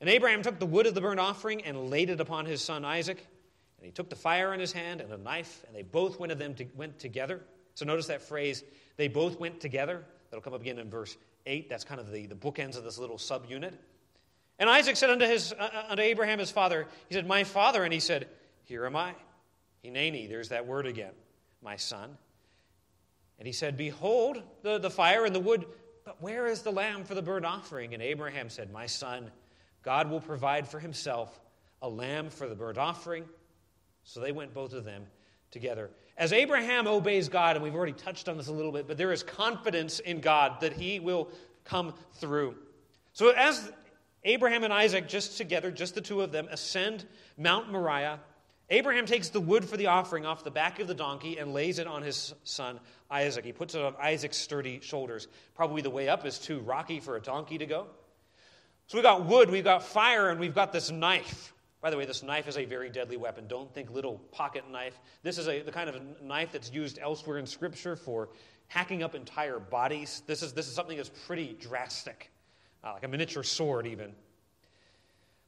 And 0.00 0.10
Abraham 0.10 0.42
took 0.42 0.58
the 0.58 0.66
wood 0.66 0.86
of 0.86 0.94
the 0.94 1.00
burnt 1.00 1.20
offering 1.20 1.64
and 1.64 1.90
laid 1.90 2.10
it 2.10 2.20
upon 2.20 2.46
his 2.46 2.62
son 2.62 2.84
Isaac. 2.84 3.24
And 3.78 3.86
he 3.86 3.92
took 3.92 4.08
the 4.08 4.16
fire 4.16 4.54
in 4.54 4.60
his 4.60 4.72
hand 4.72 5.00
and 5.00 5.12
a 5.12 5.18
knife, 5.18 5.64
and 5.66 5.76
they 5.76 5.82
both 5.82 6.18
went, 6.18 6.32
of 6.32 6.38
them 6.38 6.54
to, 6.54 6.66
went 6.76 6.98
together. 6.98 7.42
So 7.74 7.84
notice 7.84 8.06
that 8.06 8.22
phrase, 8.22 8.64
they 8.96 9.08
both 9.08 9.38
went 9.38 9.60
together. 9.60 10.04
That'll 10.30 10.42
come 10.42 10.54
up 10.54 10.62
again 10.62 10.78
in 10.78 10.88
verse 10.88 11.16
8. 11.44 11.68
That's 11.68 11.84
kind 11.84 12.00
of 12.00 12.10
the, 12.10 12.26
the 12.26 12.34
bookends 12.34 12.76
of 12.76 12.84
this 12.84 12.98
little 12.98 13.18
subunit. 13.18 13.74
And 14.58 14.70
Isaac 14.70 14.96
said 14.96 15.10
unto, 15.10 15.26
his, 15.26 15.52
uh, 15.52 15.68
uh 15.72 15.82
unto 15.90 16.02
Abraham 16.02 16.38
his 16.38 16.50
father, 16.50 16.86
He 17.08 17.14
said, 17.14 17.26
My 17.26 17.44
father. 17.44 17.84
And 17.84 17.92
he 17.92 18.00
said, 18.00 18.28
Here 18.64 18.86
am 18.86 18.96
I. 18.96 19.14
Hineni, 19.84 20.28
there's 20.28 20.48
that 20.48 20.66
word 20.66 20.86
again, 20.86 21.12
my 21.62 21.76
son. 21.76 22.16
And 23.38 23.46
he 23.46 23.52
said, 23.52 23.76
Behold 23.76 24.42
the, 24.62 24.78
the 24.78 24.90
fire 24.90 25.24
and 25.24 25.34
the 25.34 25.40
wood, 25.40 25.66
but 26.06 26.22
where 26.22 26.46
is 26.46 26.62
the 26.62 26.70
lamb 26.70 27.04
for 27.04 27.16
the 27.16 27.20
burnt 27.20 27.44
offering? 27.44 27.92
And 27.92 28.02
Abraham 28.02 28.48
said, 28.48 28.72
My 28.72 28.86
son, 28.86 29.28
God 29.82 30.08
will 30.08 30.20
provide 30.20 30.66
for 30.66 30.78
himself 30.78 31.40
a 31.82 31.88
lamb 31.88 32.30
for 32.30 32.48
the 32.48 32.54
burnt 32.54 32.78
offering. 32.78 33.24
So 34.04 34.20
they 34.20 34.30
went 34.30 34.54
both 34.54 34.72
of 34.72 34.84
them 34.84 35.02
together. 35.50 35.90
As 36.16 36.32
Abraham 36.32 36.86
obeys 36.86 37.28
God, 37.28 37.56
and 37.56 37.62
we've 37.62 37.74
already 37.74 37.92
touched 37.92 38.28
on 38.28 38.36
this 38.36 38.46
a 38.46 38.52
little 38.52 38.70
bit, 38.70 38.86
but 38.86 38.96
there 38.96 39.12
is 39.12 39.24
confidence 39.24 39.98
in 39.98 40.20
God 40.20 40.60
that 40.60 40.72
he 40.72 41.00
will 41.00 41.28
come 41.64 41.92
through. 42.14 42.54
So 43.12 43.30
as 43.30 43.72
Abraham 44.22 44.62
and 44.62 44.72
Isaac, 44.72 45.08
just 45.08 45.36
together, 45.36 45.72
just 45.72 45.96
the 45.96 46.00
two 46.00 46.20
of 46.20 46.30
them, 46.30 46.46
ascend 46.52 47.04
Mount 47.36 47.72
Moriah, 47.72 48.20
Abraham 48.68 49.06
takes 49.06 49.28
the 49.28 49.40
wood 49.40 49.64
for 49.64 49.76
the 49.76 49.86
offering 49.86 50.26
off 50.26 50.42
the 50.42 50.50
back 50.50 50.80
of 50.80 50.88
the 50.88 50.94
donkey 50.94 51.38
and 51.38 51.54
lays 51.54 51.78
it 51.78 51.86
on 51.86 52.02
his 52.02 52.34
son 52.42 52.80
Isaac. 53.10 53.44
He 53.44 53.52
puts 53.52 53.74
it 53.74 53.82
on 53.82 53.94
Isaac's 54.00 54.36
sturdy 54.36 54.80
shoulders. 54.80 55.28
Probably 55.54 55.82
the 55.82 55.90
way 55.90 56.08
up 56.08 56.26
is 56.26 56.38
too 56.38 56.58
rocky 56.60 56.98
for 56.98 57.16
a 57.16 57.20
donkey 57.20 57.58
to 57.58 57.66
go. 57.66 57.86
So 58.88 58.98
we've 58.98 59.04
got 59.04 59.24
wood, 59.24 59.50
we've 59.50 59.64
got 59.64 59.84
fire, 59.84 60.30
and 60.30 60.40
we've 60.40 60.54
got 60.54 60.72
this 60.72 60.90
knife. 60.90 61.52
By 61.80 61.90
the 61.90 61.96
way, 61.96 62.06
this 62.06 62.22
knife 62.22 62.48
is 62.48 62.56
a 62.56 62.64
very 62.64 62.88
deadly 62.88 63.16
weapon. 63.16 63.46
Don't 63.46 63.72
think 63.72 63.90
little 63.90 64.18
pocket 64.32 64.64
knife. 64.70 64.98
This 65.22 65.38
is 65.38 65.46
a, 65.46 65.62
the 65.62 65.70
kind 65.70 65.88
of 65.88 66.00
knife 66.22 66.50
that's 66.52 66.72
used 66.72 66.98
elsewhere 67.00 67.38
in 67.38 67.46
Scripture 67.46 67.94
for 67.94 68.30
hacking 68.66 69.04
up 69.04 69.14
entire 69.14 69.60
bodies. 69.60 70.22
This 70.26 70.42
is, 70.42 70.52
this 70.52 70.66
is 70.66 70.74
something 70.74 70.96
that's 70.96 71.10
pretty 71.26 71.56
drastic, 71.60 72.32
uh, 72.82 72.94
like 72.94 73.04
a 73.04 73.08
miniature 73.08 73.44
sword, 73.44 73.86
even. 73.86 74.12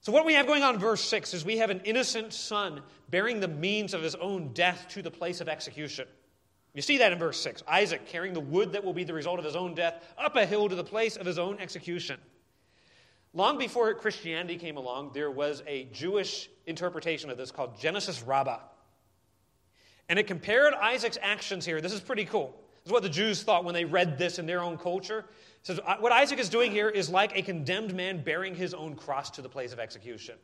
So, 0.00 0.12
what 0.12 0.24
we 0.24 0.34
have 0.34 0.46
going 0.46 0.62
on 0.62 0.74
in 0.74 0.80
verse 0.80 1.02
6 1.02 1.34
is 1.34 1.44
we 1.44 1.58
have 1.58 1.70
an 1.70 1.80
innocent 1.84 2.32
son 2.32 2.82
bearing 3.10 3.40
the 3.40 3.48
means 3.48 3.94
of 3.94 4.02
his 4.02 4.14
own 4.14 4.52
death 4.52 4.86
to 4.90 5.02
the 5.02 5.10
place 5.10 5.40
of 5.40 5.48
execution. 5.48 6.06
You 6.74 6.82
see 6.82 6.98
that 6.98 7.12
in 7.12 7.18
verse 7.18 7.40
6. 7.40 7.64
Isaac 7.66 8.06
carrying 8.06 8.34
the 8.34 8.40
wood 8.40 8.72
that 8.72 8.84
will 8.84 8.92
be 8.92 9.04
the 9.04 9.14
result 9.14 9.38
of 9.38 9.44
his 9.44 9.56
own 9.56 9.74
death 9.74 9.94
up 10.16 10.36
a 10.36 10.46
hill 10.46 10.68
to 10.68 10.76
the 10.76 10.84
place 10.84 11.16
of 11.16 11.26
his 11.26 11.38
own 11.38 11.58
execution. 11.58 12.20
Long 13.34 13.58
before 13.58 13.92
Christianity 13.94 14.56
came 14.56 14.76
along, 14.76 15.10
there 15.12 15.30
was 15.30 15.62
a 15.66 15.84
Jewish 15.92 16.48
interpretation 16.66 17.30
of 17.30 17.36
this 17.36 17.50
called 17.50 17.78
Genesis 17.80 18.22
Rabbah. 18.22 18.60
And 20.08 20.18
it 20.18 20.26
compared 20.26 20.72
Isaac's 20.74 21.18
actions 21.20 21.66
here. 21.66 21.80
This 21.80 21.92
is 21.92 22.00
pretty 22.00 22.24
cool. 22.24 22.58
This 22.82 22.86
is 22.86 22.92
what 22.92 23.02
the 23.02 23.08
Jews 23.08 23.42
thought 23.42 23.64
when 23.64 23.74
they 23.74 23.84
read 23.84 24.16
this 24.16 24.38
in 24.38 24.46
their 24.46 24.62
own 24.62 24.78
culture. 24.78 25.24
It 25.60 25.66
says, 25.66 25.80
What 25.98 26.12
Isaac 26.12 26.38
is 26.38 26.48
doing 26.48 26.70
here 26.70 26.88
is 26.88 27.10
like 27.10 27.36
a 27.36 27.42
condemned 27.42 27.94
man 27.94 28.22
bearing 28.22 28.54
his 28.54 28.74
own 28.74 28.94
cross 28.94 29.30
to 29.30 29.42
the 29.42 29.48
place 29.48 29.72
of 29.72 29.78
execution. 29.78 30.36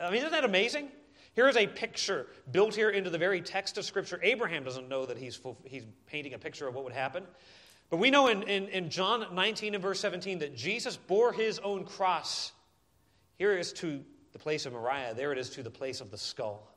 I 0.00 0.10
mean, 0.10 0.18
isn't 0.18 0.32
that 0.32 0.44
amazing? 0.44 0.88
Here 1.34 1.48
is 1.48 1.56
a 1.56 1.66
picture 1.66 2.26
built 2.50 2.74
here 2.74 2.90
into 2.90 3.10
the 3.10 3.18
very 3.18 3.40
text 3.40 3.78
of 3.78 3.84
Scripture. 3.84 4.18
Abraham 4.22 4.64
doesn't 4.64 4.88
know 4.88 5.06
that 5.06 5.16
he's, 5.16 5.40
he's 5.64 5.84
painting 6.06 6.34
a 6.34 6.38
picture 6.38 6.66
of 6.66 6.74
what 6.74 6.84
would 6.84 6.92
happen. 6.92 7.24
But 7.88 7.98
we 7.98 8.10
know 8.10 8.28
in, 8.28 8.42
in, 8.44 8.68
in 8.68 8.90
John 8.90 9.26
19 9.32 9.74
and 9.74 9.82
verse 9.82 10.00
17 10.00 10.40
that 10.40 10.56
Jesus 10.56 10.96
bore 10.96 11.32
his 11.32 11.58
own 11.60 11.84
cross. 11.84 12.52
Here 13.36 13.56
is 13.56 13.72
to 13.74 14.04
the 14.32 14.38
place 14.38 14.66
of 14.66 14.72
Moriah, 14.72 15.14
there 15.14 15.32
it 15.32 15.38
is 15.38 15.50
to 15.50 15.62
the 15.62 15.70
place 15.70 16.00
of 16.00 16.10
the 16.10 16.18
skull. 16.18 16.72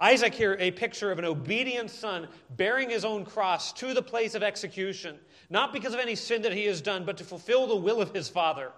Isaac 0.00 0.34
here, 0.34 0.56
a 0.60 0.70
picture 0.72 1.10
of 1.10 1.18
an 1.18 1.24
obedient 1.24 1.90
son 1.90 2.28
bearing 2.50 2.90
his 2.90 3.04
own 3.04 3.24
cross 3.24 3.72
to 3.74 3.94
the 3.94 4.02
place 4.02 4.34
of 4.34 4.42
execution, 4.42 5.18
not 5.48 5.72
because 5.72 5.94
of 5.94 6.00
any 6.00 6.14
sin 6.14 6.42
that 6.42 6.52
he 6.52 6.66
has 6.66 6.82
done, 6.82 7.04
but 7.04 7.16
to 7.16 7.24
fulfill 7.24 7.66
the 7.66 7.76
will 7.76 8.02
of 8.02 8.14
his 8.14 8.28
father, 8.28 8.72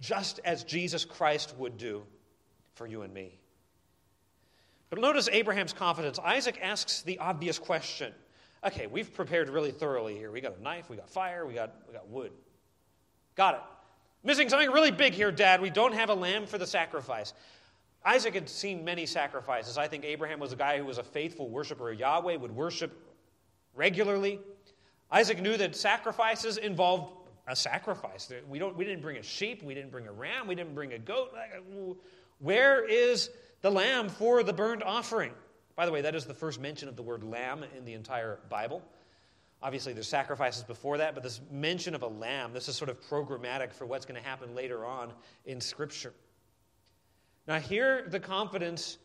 just 0.00 0.40
as 0.44 0.64
Jesus 0.64 1.04
Christ 1.04 1.54
would 1.58 1.76
do 1.76 2.04
for 2.74 2.86
you 2.86 3.02
and 3.02 3.12
me. 3.12 3.38
But 4.88 5.00
notice 5.00 5.28
Abraham's 5.30 5.72
confidence. 5.72 6.18
Isaac 6.18 6.58
asks 6.62 7.02
the 7.02 7.18
obvious 7.18 7.58
question 7.58 8.14
okay, 8.64 8.88
we've 8.88 9.12
prepared 9.14 9.48
really 9.48 9.70
thoroughly 9.70 10.16
here. 10.16 10.32
We 10.32 10.40
got 10.40 10.58
a 10.58 10.62
knife, 10.62 10.90
we 10.90 10.96
got 10.96 11.08
fire, 11.08 11.46
we 11.46 11.54
got, 11.54 11.72
we 11.86 11.94
got 11.94 12.08
wood. 12.08 12.32
Got 13.36 13.54
it. 13.54 13.60
Missing 14.24 14.48
something 14.48 14.70
really 14.70 14.90
big 14.90 15.12
here, 15.12 15.30
Dad. 15.30 15.60
We 15.60 15.70
don't 15.70 15.94
have 15.94 16.10
a 16.10 16.14
lamb 16.14 16.46
for 16.46 16.58
the 16.58 16.66
sacrifice. 16.66 17.32
Isaac 18.04 18.34
had 18.34 18.48
seen 18.48 18.84
many 18.84 19.06
sacrifices. 19.06 19.78
I 19.78 19.88
think 19.88 20.04
Abraham 20.04 20.38
was 20.38 20.52
a 20.52 20.56
guy 20.56 20.78
who 20.78 20.84
was 20.84 20.98
a 20.98 21.02
faithful 21.02 21.48
worshiper 21.48 21.90
of 21.90 21.98
Yahweh, 21.98 22.36
would 22.36 22.54
worship 22.54 22.96
regularly. 23.74 24.40
Isaac 25.10 25.40
knew 25.40 25.56
that 25.56 25.74
sacrifices 25.74 26.56
involved 26.56 27.12
a 27.48 27.54
sacrifice. 27.54 28.30
We, 28.48 28.58
don't, 28.58 28.76
we 28.76 28.84
didn't 28.84 29.02
bring 29.02 29.18
a 29.18 29.22
sheep, 29.22 29.62
we 29.62 29.74
didn't 29.74 29.90
bring 29.90 30.06
a 30.06 30.12
ram, 30.12 30.46
we 30.46 30.54
didn't 30.54 30.74
bring 30.74 30.92
a 30.92 30.98
goat. 30.98 31.32
Where 32.38 32.84
is 32.84 33.30
the 33.60 33.70
lamb 33.70 34.08
for 34.08 34.42
the 34.42 34.52
burnt 34.52 34.82
offering? 34.82 35.32
By 35.76 35.86
the 35.86 35.92
way, 35.92 36.00
that 36.00 36.14
is 36.14 36.24
the 36.24 36.34
first 36.34 36.60
mention 36.60 36.88
of 36.88 36.96
the 36.96 37.02
word 37.02 37.22
lamb 37.22 37.64
in 37.76 37.84
the 37.84 37.94
entire 37.94 38.40
Bible. 38.48 38.82
Obviously, 39.62 39.92
there's 39.92 40.08
sacrifices 40.08 40.62
before 40.62 40.98
that, 40.98 41.14
but 41.14 41.22
this 41.22 41.40
mention 41.50 41.94
of 41.94 42.02
a 42.02 42.06
lamb, 42.06 42.52
this 42.52 42.68
is 42.68 42.76
sort 42.76 42.90
of 42.90 43.00
programmatic 43.08 43.72
for 43.72 43.86
what's 43.86 44.04
going 44.04 44.20
to 44.20 44.26
happen 44.26 44.54
later 44.54 44.84
on 44.84 45.12
in 45.44 45.60
Scripture. 45.60 46.12
Now, 47.46 47.60
here, 47.60 48.06
the 48.08 48.20
confidence 48.20 48.98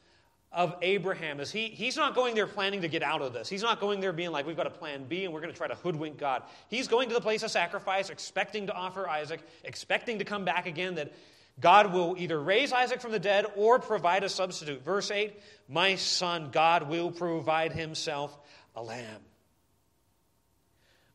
of 0.52 0.76
Abraham 0.82 1.40
is 1.40 1.52
he, 1.52 1.68
he's 1.68 1.96
not 1.96 2.14
going 2.14 2.36
there 2.36 2.48
planning 2.48 2.82
to 2.82 2.90
get 2.90 3.04
out 3.04 3.22
of 3.22 3.32
this. 3.32 3.48
He's 3.48 3.62
not 3.64 3.80
going 3.80 4.02
there 4.02 4.12
being 4.12 4.32
like, 4.32 4.46
we've 4.46 4.58
got 4.58 4.68
a 4.68 4.72
plan 4.72 5.06
B 5.06 5.24
and 5.24 5.34
we're 5.34 5.40
going 5.40 5.54
to 5.54 5.58
try 5.58 5.68
to 5.68 5.76
hoodwink 5.76 6.18
God. 6.18 6.44
He's 6.68 6.88
going 6.88 7.08
to 7.10 7.16
the 7.16 7.22
place 7.22 7.44
of 7.44 7.52
sacrifice, 7.52 8.10
expecting 8.10 8.68
to 8.68 8.74
offer 8.74 9.08
Isaac, 9.08 9.42
expecting 9.64 10.20
to 10.20 10.26
come 10.26 10.44
back 10.44 10.66
again, 10.66 10.96
that 10.96 11.14
God 11.60 11.94
will 11.94 12.16
either 12.18 12.42
raise 12.42 12.74
Isaac 12.74 13.00
from 13.00 13.12
the 13.12 13.20
dead 13.20 13.46
or 13.56 13.80
provide 13.80 14.24
a 14.24 14.30
substitute. 14.30 14.84
Verse 14.84 15.10
8 15.10 15.40
My 15.70 15.96
son, 15.96 16.50
God 16.52 16.90
will 16.90 17.12
provide 17.12 17.72
himself 17.72 18.38
a 18.76 18.84
lamb. 18.84 19.22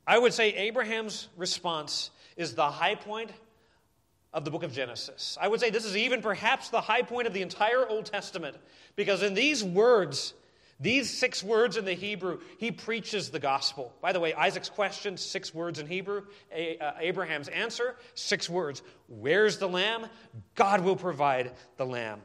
I 0.06 0.16
would 0.16 0.32
say 0.32 0.54
Abraham's 0.54 1.28
response 1.36 2.10
is 2.36 2.54
the 2.54 2.70
high 2.70 2.94
point 2.94 3.32
of 4.36 4.44
the 4.44 4.50
book 4.50 4.62
of 4.62 4.72
Genesis. 4.72 5.38
I 5.40 5.48
would 5.48 5.60
say 5.60 5.70
this 5.70 5.86
is 5.86 5.96
even 5.96 6.20
perhaps 6.20 6.68
the 6.68 6.82
high 6.82 7.00
point 7.00 7.26
of 7.26 7.32
the 7.32 7.40
entire 7.40 7.88
Old 7.88 8.04
Testament 8.04 8.54
because 8.94 9.22
in 9.22 9.32
these 9.32 9.64
words, 9.64 10.34
these 10.78 11.08
six 11.08 11.42
words 11.42 11.78
in 11.78 11.86
the 11.86 11.94
Hebrew, 11.94 12.40
he 12.58 12.70
preaches 12.70 13.30
the 13.30 13.38
gospel. 13.38 13.94
By 14.02 14.12
the 14.12 14.20
way, 14.20 14.34
Isaac's 14.34 14.68
question, 14.68 15.16
six 15.16 15.54
words 15.54 15.78
in 15.78 15.86
Hebrew. 15.86 16.24
A- 16.54 16.76
uh, 16.76 16.92
Abraham's 17.00 17.48
answer, 17.48 17.96
six 18.14 18.48
words. 18.50 18.82
Where's 19.08 19.56
the 19.56 19.68
lamb? 19.68 20.06
God 20.54 20.82
will 20.82 20.96
provide 20.96 21.52
the 21.78 21.86
lamb. 21.86 22.20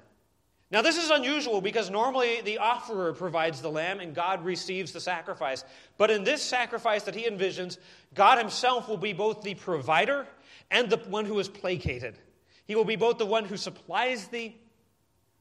Now, 0.69 0.81
this 0.81 0.97
is 0.97 1.09
unusual 1.11 1.61
because 1.61 1.89
normally 1.89 2.41
the 2.41 2.57
offerer 2.57 3.13
provides 3.13 3.61
the 3.61 3.71
lamb 3.71 4.01
and 4.01 4.13
God 4.13 4.43
receives 4.43 4.91
the 4.91 5.01
sacrifice. 5.01 5.63
But 5.97 6.11
in 6.11 6.25
this 6.25 6.41
sacrifice 6.41 7.03
that 7.03 7.15
he 7.15 7.23
envisions, 7.29 7.77
God 8.13 8.37
himself 8.37 8.89
will 8.89 8.97
be 8.97 9.13
both 9.13 9.43
the 9.43 9.55
provider 9.55 10.27
and 10.71 10.89
the 10.89 10.97
one 10.97 11.25
who 11.25 11.37
is 11.37 11.47
placated. 11.47 12.17
He 12.65 12.75
will 12.75 12.85
be 12.85 12.95
both 12.95 13.17
the 13.17 13.25
one 13.25 13.45
who 13.45 13.57
supplies 13.57 14.27
the 14.27 14.53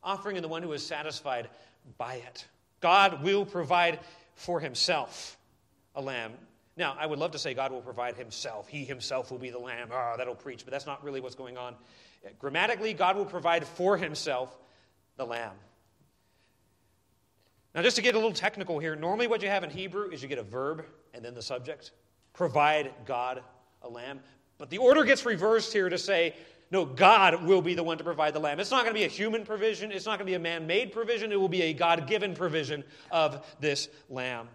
offering 0.02 0.36
and 0.36 0.44
the 0.44 0.48
one 0.48 0.62
who 0.62 0.72
is 0.72 0.84
satisfied 0.84 1.48
by 1.96 2.14
it. 2.14 2.46
God 2.80 3.22
will 3.22 3.46
provide 3.46 4.00
for 4.34 4.60
himself 4.60 5.38
a 5.94 6.02
lamb. 6.02 6.32
Now, 6.76 6.96
I 6.98 7.06
would 7.06 7.18
love 7.18 7.32
to 7.32 7.38
say 7.38 7.54
God 7.54 7.72
will 7.72 7.82
provide 7.82 8.16
himself. 8.16 8.68
He 8.68 8.84
himself 8.84 9.30
will 9.30 9.38
be 9.38 9.50
the 9.50 9.58
lamb. 9.58 9.88
Ah, 9.92 10.12
oh, 10.12 10.16
that'll 10.16 10.34
preach, 10.34 10.64
but 10.64 10.72
that's 10.72 10.86
not 10.86 11.04
really 11.04 11.20
what's 11.20 11.34
going 11.34 11.56
on. 11.56 11.74
Grammatically, 12.38 12.94
God 12.94 13.16
will 13.16 13.24
provide 13.24 13.66
for 13.66 13.96
himself 13.96 14.56
the 15.16 15.24
lamb. 15.24 15.52
Now, 17.74 17.82
just 17.82 17.96
to 17.96 18.02
get 18.02 18.14
a 18.14 18.18
little 18.18 18.32
technical 18.32 18.78
here, 18.78 18.96
normally 18.96 19.28
what 19.28 19.42
you 19.42 19.48
have 19.48 19.62
in 19.62 19.70
Hebrew 19.70 20.10
is 20.10 20.22
you 20.22 20.28
get 20.28 20.38
a 20.38 20.42
verb 20.42 20.84
and 21.14 21.24
then 21.24 21.34
the 21.34 21.42
subject. 21.42 21.92
Provide 22.32 22.92
God 23.04 23.42
a 23.82 23.88
lamb. 23.88 24.20
But 24.60 24.68
the 24.68 24.78
order 24.78 25.04
gets 25.04 25.24
reversed 25.24 25.72
here 25.72 25.88
to 25.88 25.96
say 25.96 26.34
no, 26.70 26.84
God 26.84 27.44
will 27.44 27.62
be 27.62 27.74
the 27.74 27.82
one 27.82 27.98
to 27.98 28.04
provide 28.04 28.34
the 28.34 28.38
lamb. 28.38 28.60
It's 28.60 28.70
not 28.70 28.84
going 28.84 28.94
to 28.94 29.00
be 29.00 29.04
a 29.04 29.08
human 29.08 29.44
provision, 29.44 29.90
it's 29.90 30.04
not 30.04 30.18
going 30.18 30.26
to 30.26 30.30
be 30.30 30.34
a 30.34 30.38
man 30.38 30.66
made 30.66 30.92
provision, 30.92 31.32
it 31.32 31.40
will 31.40 31.48
be 31.48 31.62
a 31.62 31.72
God 31.72 32.06
given 32.06 32.34
provision 32.34 32.84
of 33.10 33.44
this 33.58 33.88
lamb. 34.08 34.48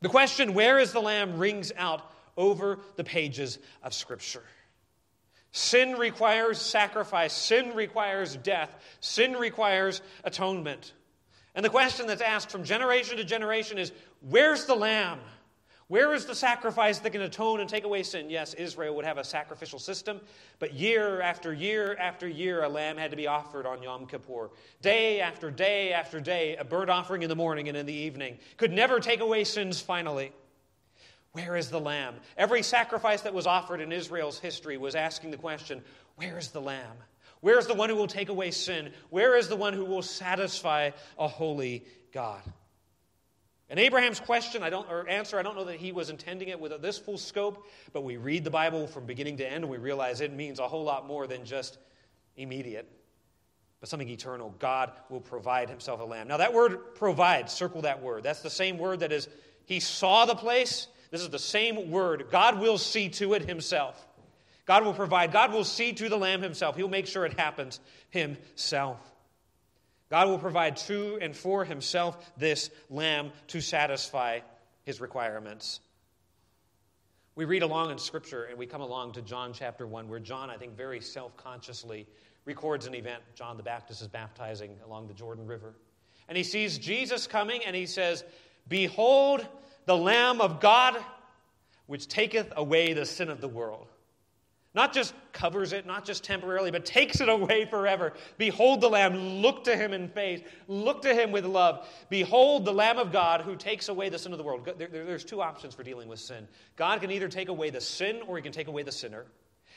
The 0.00 0.08
question, 0.08 0.54
where 0.54 0.78
is 0.78 0.92
the 0.92 1.00
lamb, 1.00 1.38
rings 1.38 1.72
out 1.76 2.10
over 2.36 2.78
the 2.94 3.04
pages 3.04 3.58
of 3.82 3.92
Scripture. 3.92 4.44
Sin 5.50 5.96
requires 5.96 6.58
sacrifice, 6.58 7.32
sin 7.32 7.74
requires 7.74 8.36
death, 8.36 8.74
sin 9.00 9.32
requires 9.32 10.02
atonement. 10.22 10.92
And 11.56 11.64
the 11.64 11.70
question 11.70 12.06
that's 12.06 12.22
asked 12.22 12.50
from 12.50 12.62
generation 12.62 13.16
to 13.16 13.24
generation 13.24 13.76
is 13.76 13.90
where's 14.20 14.66
the 14.66 14.76
lamb? 14.76 15.18
Where 15.88 16.12
is 16.12 16.26
the 16.26 16.34
sacrifice 16.34 16.98
that 16.98 17.10
can 17.10 17.22
atone 17.22 17.60
and 17.60 17.68
take 17.68 17.84
away 17.84 18.02
sin? 18.02 18.28
Yes, 18.28 18.52
Israel 18.52 18.94
would 18.96 19.06
have 19.06 19.16
a 19.16 19.24
sacrificial 19.24 19.78
system, 19.78 20.20
but 20.58 20.74
year 20.74 21.22
after 21.22 21.54
year 21.54 21.96
after 21.98 22.28
year, 22.28 22.62
a 22.62 22.68
lamb 22.68 22.98
had 22.98 23.10
to 23.10 23.16
be 23.16 23.26
offered 23.26 23.64
on 23.64 23.82
Yom 23.82 24.06
Kippur. 24.06 24.50
Day 24.82 25.22
after 25.22 25.50
day 25.50 25.94
after 25.94 26.20
day, 26.20 26.56
a 26.56 26.64
burnt 26.64 26.90
offering 26.90 27.22
in 27.22 27.30
the 27.30 27.36
morning 27.36 27.68
and 27.68 27.76
in 27.76 27.86
the 27.86 27.94
evening 27.94 28.38
could 28.58 28.70
never 28.70 29.00
take 29.00 29.20
away 29.20 29.44
sins 29.44 29.80
finally. 29.80 30.30
Where 31.32 31.56
is 31.56 31.70
the 31.70 31.80
lamb? 31.80 32.16
Every 32.36 32.62
sacrifice 32.62 33.22
that 33.22 33.32
was 33.32 33.46
offered 33.46 33.80
in 33.80 33.90
Israel's 33.90 34.38
history 34.38 34.76
was 34.76 34.94
asking 34.94 35.30
the 35.30 35.36
question 35.38 35.82
where 36.16 36.36
is 36.36 36.48
the 36.48 36.60
lamb? 36.60 36.96
Where 37.40 37.58
is 37.58 37.66
the 37.66 37.74
one 37.74 37.88
who 37.88 37.96
will 37.96 38.08
take 38.08 38.28
away 38.28 38.50
sin? 38.50 38.92
Where 39.08 39.36
is 39.36 39.48
the 39.48 39.56
one 39.56 39.72
who 39.72 39.84
will 39.86 40.02
satisfy 40.02 40.90
a 41.18 41.28
holy 41.28 41.84
God? 42.12 42.42
And 43.70 43.78
Abraham's 43.78 44.20
question, 44.20 44.62
I 44.62 44.70
don't, 44.70 44.88
or 44.90 45.06
answer, 45.08 45.38
I 45.38 45.42
don't 45.42 45.54
know 45.54 45.64
that 45.64 45.76
he 45.76 45.92
was 45.92 46.08
intending 46.08 46.48
it 46.48 46.58
with 46.58 46.80
this 46.80 46.98
full 46.98 47.18
scope, 47.18 47.66
but 47.92 48.02
we 48.02 48.16
read 48.16 48.44
the 48.44 48.50
Bible 48.50 48.86
from 48.86 49.04
beginning 49.04 49.36
to 49.38 49.46
end 49.46 49.64
and 49.64 49.68
we 49.70 49.76
realize 49.76 50.20
it 50.20 50.32
means 50.32 50.58
a 50.58 50.66
whole 50.66 50.84
lot 50.84 51.06
more 51.06 51.26
than 51.26 51.44
just 51.44 51.78
immediate, 52.36 52.90
but 53.80 53.88
something 53.90 54.08
eternal. 54.08 54.54
God 54.58 54.92
will 55.10 55.20
provide 55.20 55.68
himself 55.68 56.00
a 56.00 56.04
lamb. 56.04 56.28
Now, 56.28 56.38
that 56.38 56.54
word 56.54 56.94
provide, 56.94 57.50
circle 57.50 57.82
that 57.82 58.02
word. 58.02 58.22
That's 58.22 58.40
the 58.40 58.48
same 58.48 58.78
word 58.78 59.00
that 59.00 59.12
is, 59.12 59.28
he 59.66 59.80
saw 59.80 60.24
the 60.24 60.34
place. 60.34 60.86
This 61.10 61.20
is 61.20 61.28
the 61.28 61.38
same 61.38 61.90
word. 61.90 62.28
God 62.30 62.58
will 62.58 62.78
see 62.78 63.10
to 63.10 63.34
it 63.34 63.42
himself. 63.42 64.06
God 64.64 64.84
will 64.84 64.94
provide. 64.94 65.32
God 65.32 65.52
will 65.52 65.64
see 65.64 65.92
to 65.94 66.08
the 66.08 66.16
lamb 66.16 66.42
himself. 66.42 66.76
He'll 66.76 66.88
make 66.88 67.06
sure 67.06 67.26
it 67.26 67.38
happens 67.38 67.80
himself. 68.10 68.98
God 70.10 70.28
will 70.28 70.38
provide 70.38 70.76
to 70.78 71.18
and 71.20 71.36
for 71.36 71.64
himself 71.64 72.32
this 72.36 72.70
lamb 72.88 73.30
to 73.48 73.60
satisfy 73.60 74.40
his 74.84 75.00
requirements. 75.00 75.80
We 77.34 77.44
read 77.44 77.62
along 77.62 77.90
in 77.90 77.98
Scripture 77.98 78.44
and 78.44 78.58
we 78.58 78.66
come 78.66 78.80
along 78.80 79.12
to 79.12 79.22
John 79.22 79.52
chapter 79.52 79.86
1, 79.86 80.08
where 80.08 80.18
John, 80.18 80.50
I 80.50 80.56
think, 80.56 80.76
very 80.76 81.00
self 81.00 81.36
consciously 81.36 82.06
records 82.44 82.86
an 82.86 82.94
event. 82.94 83.22
John 83.34 83.56
the 83.56 83.62
Baptist 83.62 84.00
is 84.00 84.08
baptizing 84.08 84.76
along 84.84 85.06
the 85.08 85.14
Jordan 85.14 85.46
River. 85.46 85.74
And 86.28 86.36
he 86.36 86.42
sees 86.42 86.78
Jesus 86.78 87.26
coming 87.26 87.62
and 87.64 87.76
he 87.76 87.86
says, 87.86 88.24
Behold 88.66 89.46
the 89.84 89.96
Lamb 89.96 90.40
of 90.40 90.60
God, 90.60 90.96
which 91.86 92.08
taketh 92.08 92.52
away 92.56 92.92
the 92.92 93.06
sin 93.06 93.28
of 93.28 93.40
the 93.40 93.48
world. 93.48 93.88
Not 94.78 94.92
just 94.92 95.12
covers 95.32 95.72
it, 95.72 95.86
not 95.86 96.04
just 96.04 96.22
temporarily, 96.22 96.70
but 96.70 96.86
takes 96.86 97.20
it 97.20 97.28
away 97.28 97.64
forever. 97.64 98.12
Behold 98.36 98.80
the 98.80 98.88
Lamb. 98.88 99.42
Look 99.42 99.64
to 99.64 99.76
him 99.76 99.92
in 99.92 100.08
faith. 100.08 100.46
Look 100.68 101.02
to 101.02 101.12
him 101.12 101.32
with 101.32 101.44
love. 101.44 101.88
Behold 102.10 102.64
the 102.64 102.72
Lamb 102.72 102.96
of 102.96 103.10
God 103.10 103.40
who 103.40 103.56
takes 103.56 103.88
away 103.88 104.08
the 104.08 104.20
sin 104.20 104.30
of 104.30 104.38
the 104.38 104.44
world. 104.44 104.70
There, 104.78 104.86
there's 104.86 105.24
two 105.24 105.42
options 105.42 105.74
for 105.74 105.82
dealing 105.82 106.06
with 106.06 106.20
sin 106.20 106.46
God 106.76 107.00
can 107.00 107.10
either 107.10 107.26
take 107.26 107.48
away 107.48 107.70
the 107.70 107.80
sin 107.80 108.20
or 108.28 108.36
he 108.36 108.42
can 108.42 108.52
take 108.52 108.68
away 108.68 108.84
the 108.84 108.92
sinner. 108.92 109.26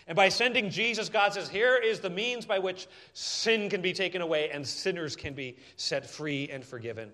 And 0.05 0.15
by 0.15 0.29
sending 0.29 0.69
Jesus, 0.69 1.09
God 1.09 1.33
says, 1.33 1.49
here 1.49 1.77
is 1.77 2.01
the 2.01 2.11
means 2.11 2.45
by 2.45 2.59
which 2.59 2.87
sin 3.13 3.71
can 3.71 3.81
be 3.81 3.93
taken 3.93 4.21
away 4.21 4.51
and 4.51 4.67
sinners 4.67 5.15
can 5.15 5.33
be 5.33 5.57
set 5.77 6.07
free 6.07 6.47
and 6.51 6.63
forgiven. 6.63 7.09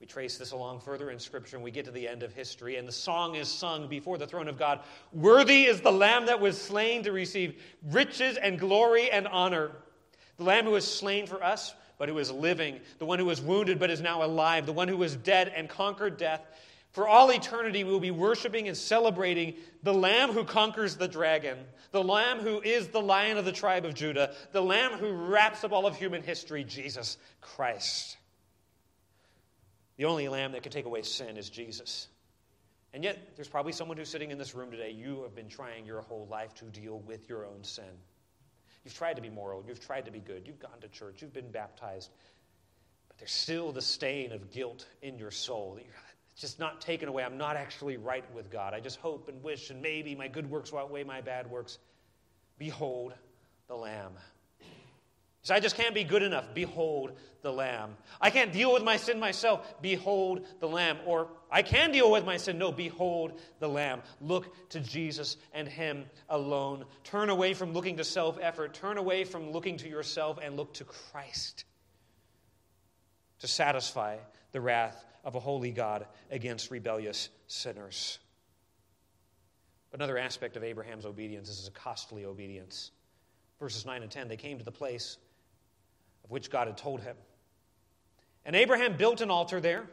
We 0.00 0.06
trace 0.06 0.38
this 0.38 0.52
along 0.52 0.80
further 0.80 1.10
in 1.10 1.18
Scripture 1.18 1.56
and 1.56 1.64
we 1.64 1.70
get 1.70 1.84
to 1.84 1.90
the 1.90 2.08
end 2.08 2.22
of 2.22 2.32
history, 2.32 2.76
and 2.76 2.88
the 2.88 2.92
song 2.92 3.34
is 3.34 3.48
sung 3.48 3.86
before 3.86 4.16
the 4.16 4.26
throne 4.26 4.48
of 4.48 4.58
God 4.58 4.80
Worthy 5.12 5.64
is 5.64 5.82
the 5.82 5.92
Lamb 5.92 6.26
that 6.26 6.40
was 6.40 6.60
slain 6.60 7.02
to 7.02 7.12
receive 7.12 7.62
riches 7.90 8.38
and 8.38 8.58
glory 8.58 9.10
and 9.10 9.28
honor. 9.28 9.72
The 10.38 10.44
Lamb 10.44 10.64
who 10.64 10.70
was 10.70 10.90
slain 10.90 11.26
for 11.26 11.44
us, 11.44 11.74
but 11.98 12.08
who 12.08 12.16
is 12.16 12.30
living, 12.30 12.80
the 12.98 13.04
one 13.04 13.18
who 13.18 13.26
was 13.26 13.42
wounded 13.42 13.78
but 13.78 13.90
is 13.90 14.00
now 14.00 14.24
alive, 14.24 14.64
the 14.64 14.72
one 14.72 14.88
who 14.88 14.96
was 14.96 15.16
dead 15.16 15.52
and 15.54 15.68
conquered 15.68 16.16
death. 16.16 16.40
For 16.92 17.06
all 17.06 17.30
eternity, 17.30 17.84
we 17.84 17.92
will 17.92 18.00
be 18.00 18.10
worshiping 18.10 18.68
and 18.68 18.76
celebrating 18.76 19.54
the 19.82 19.92
Lamb 19.92 20.32
who 20.32 20.44
conquers 20.44 20.96
the 20.96 21.08
dragon, 21.08 21.58
the 21.92 22.02
Lamb 22.02 22.38
who 22.38 22.62
is 22.62 22.88
the 22.88 23.02
Lion 23.02 23.36
of 23.36 23.44
the 23.44 23.52
tribe 23.52 23.84
of 23.84 23.92
Judah, 23.92 24.34
the 24.52 24.62
Lamb 24.62 24.92
who 24.92 25.12
wraps 25.12 25.62
up 25.62 25.72
all 25.72 25.86
of 25.86 25.94
human 25.94 26.22
history, 26.22 26.64
Jesus 26.64 27.18
Christ. 27.42 28.16
The 30.00 30.06
only 30.06 30.26
lamb 30.28 30.52
that 30.52 30.62
can 30.62 30.72
take 30.72 30.86
away 30.86 31.02
sin 31.02 31.36
is 31.36 31.50
Jesus. 31.50 32.08
And 32.94 33.04
yet, 33.04 33.36
there's 33.36 33.48
probably 33.48 33.72
someone 33.72 33.98
who's 33.98 34.08
sitting 34.08 34.30
in 34.30 34.38
this 34.38 34.54
room 34.54 34.70
today. 34.70 34.92
You 34.92 35.22
have 35.24 35.34
been 35.34 35.46
trying 35.46 35.84
your 35.84 36.00
whole 36.00 36.26
life 36.30 36.54
to 36.54 36.64
deal 36.64 37.00
with 37.00 37.28
your 37.28 37.44
own 37.44 37.62
sin. 37.62 37.84
You've 38.82 38.94
tried 38.94 39.16
to 39.16 39.20
be 39.20 39.28
moral, 39.28 39.62
you've 39.68 39.78
tried 39.78 40.06
to 40.06 40.10
be 40.10 40.20
good, 40.20 40.46
you've 40.46 40.58
gone 40.58 40.80
to 40.80 40.88
church, 40.88 41.20
you've 41.20 41.34
been 41.34 41.50
baptized, 41.50 42.12
but 43.08 43.18
there's 43.18 43.30
still 43.30 43.72
the 43.72 43.82
stain 43.82 44.32
of 44.32 44.50
guilt 44.50 44.86
in 45.02 45.18
your 45.18 45.30
soul 45.30 45.78
you're 45.78 45.92
just 46.34 46.58
not 46.58 46.80
taken 46.80 47.06
away. 47.06 47.22
I'm 47.22 47.36
not 47.36 47.56
actually 47.56 47.98
right 47.98 48.24
with 48.34 48.50
God. 48.50 48.72
I 48.72 48.80
just 48.80 49.00
hope 49.00 49.28
and 49.28 49.42
wish 49.42 49.68
and 49.68 49.82
maybe 49.82 50.14
my 50.14 50.28
good 50.28 50.48
works 50.48 50.72
will 50.72 50.78
outweigh 50.78 51.04
my 51.04 51.20
bad 51.20 51.50
works. 51.50 51.76
Behold 52.56 53.12
the 53.68 53.76
Lamb. 53.76 54.12
I 55.48 55.58
just 55.58 55.76
can't 55.76 55.94
be 55.94 56.04
good 56.04 56.22
enough. 56.22 56.52
Behold 56.54 57.12
the 57.40 57.52
Lamb. 57.52 57.96
I 58.20 58.28
can't 58.28 58.52
deal 58.52 58.72
with 58.72 58.82
my 58.82 58.98
sin 58.98 59.18
myself. 59.18 59.80
Behold 59.80 60.46
the 60.60 60.68
Lamb. 60.68 60.98
Or 61.06 61.28
I 61.50 61.62
can 61.62 61.92
deal 61.92 62.10
with 62.10 62.26
my 62.26 62.36
sin. 62.36 62.58
No, 62.58 62.70
behold 62.70 63.40
the 63.58 63.68
Lamb. 63.68 64.02
Look 64.20 64.68
to 64.70 64.80
Jesus 64.80 65.38
and 65.54 65.66
Him 65.66 66.04
alone. 66.28 66.84
Turn 67.04 67.30
away 67.30 67.54
from 67.54 67.72
looking 67.72 67.96
to 67.96 68.04
self 68.04 68.38
effort. 68.40 68.74
Turn 68.74 68.98
away 68.98 69.24
from 69.24 69.50
looking 69.50 69.78
to 69.78 69.88
yourself 69.88 70.38
and 70.42 70.56
look 70.56 70.74
to 70.74 70.84
Christ 70.84 71.64
to 73.38 73.48
satisfy 73.48 74.18
the 74.52 74.60
wrath 74.60 75.04
of 75.24 75.34
a 75.34 75.40
holy 75.40 75.70
God 75.70 76.06
against 76.30 76.70
rebellious 76.70 77.30
sinners. 77.46 78.18
Another 79.92 80.18
aspect 80.18 80.56
of 80.56 80.64
Abraham's 80.64 81.06
obedience 81.06 81.48
is 81.48 81.66
a 81.66 81.70
costly 81.70 82.26
obedience. 82.26 82.90
Verses 83.58 83.86
9 83.86 84.02
and 84.02 84.10
10 84.10 84.28
they 84.28 84.36
came 84.36 84.58
to 84.58 84.64
the 84.64 84.70
place 84.70 85.16
of 86.30 86.32
which 86.32 86.48
God 86.48 86.68
had 86.68 86.76
told 86.76 87.00
him. 87.00 87.16
And 88.44 88.54
Abraham 88.54 88.96
built 88.96 89.20
an 89.20 89.32
altar 89.32 89.60
there 89.60 89.84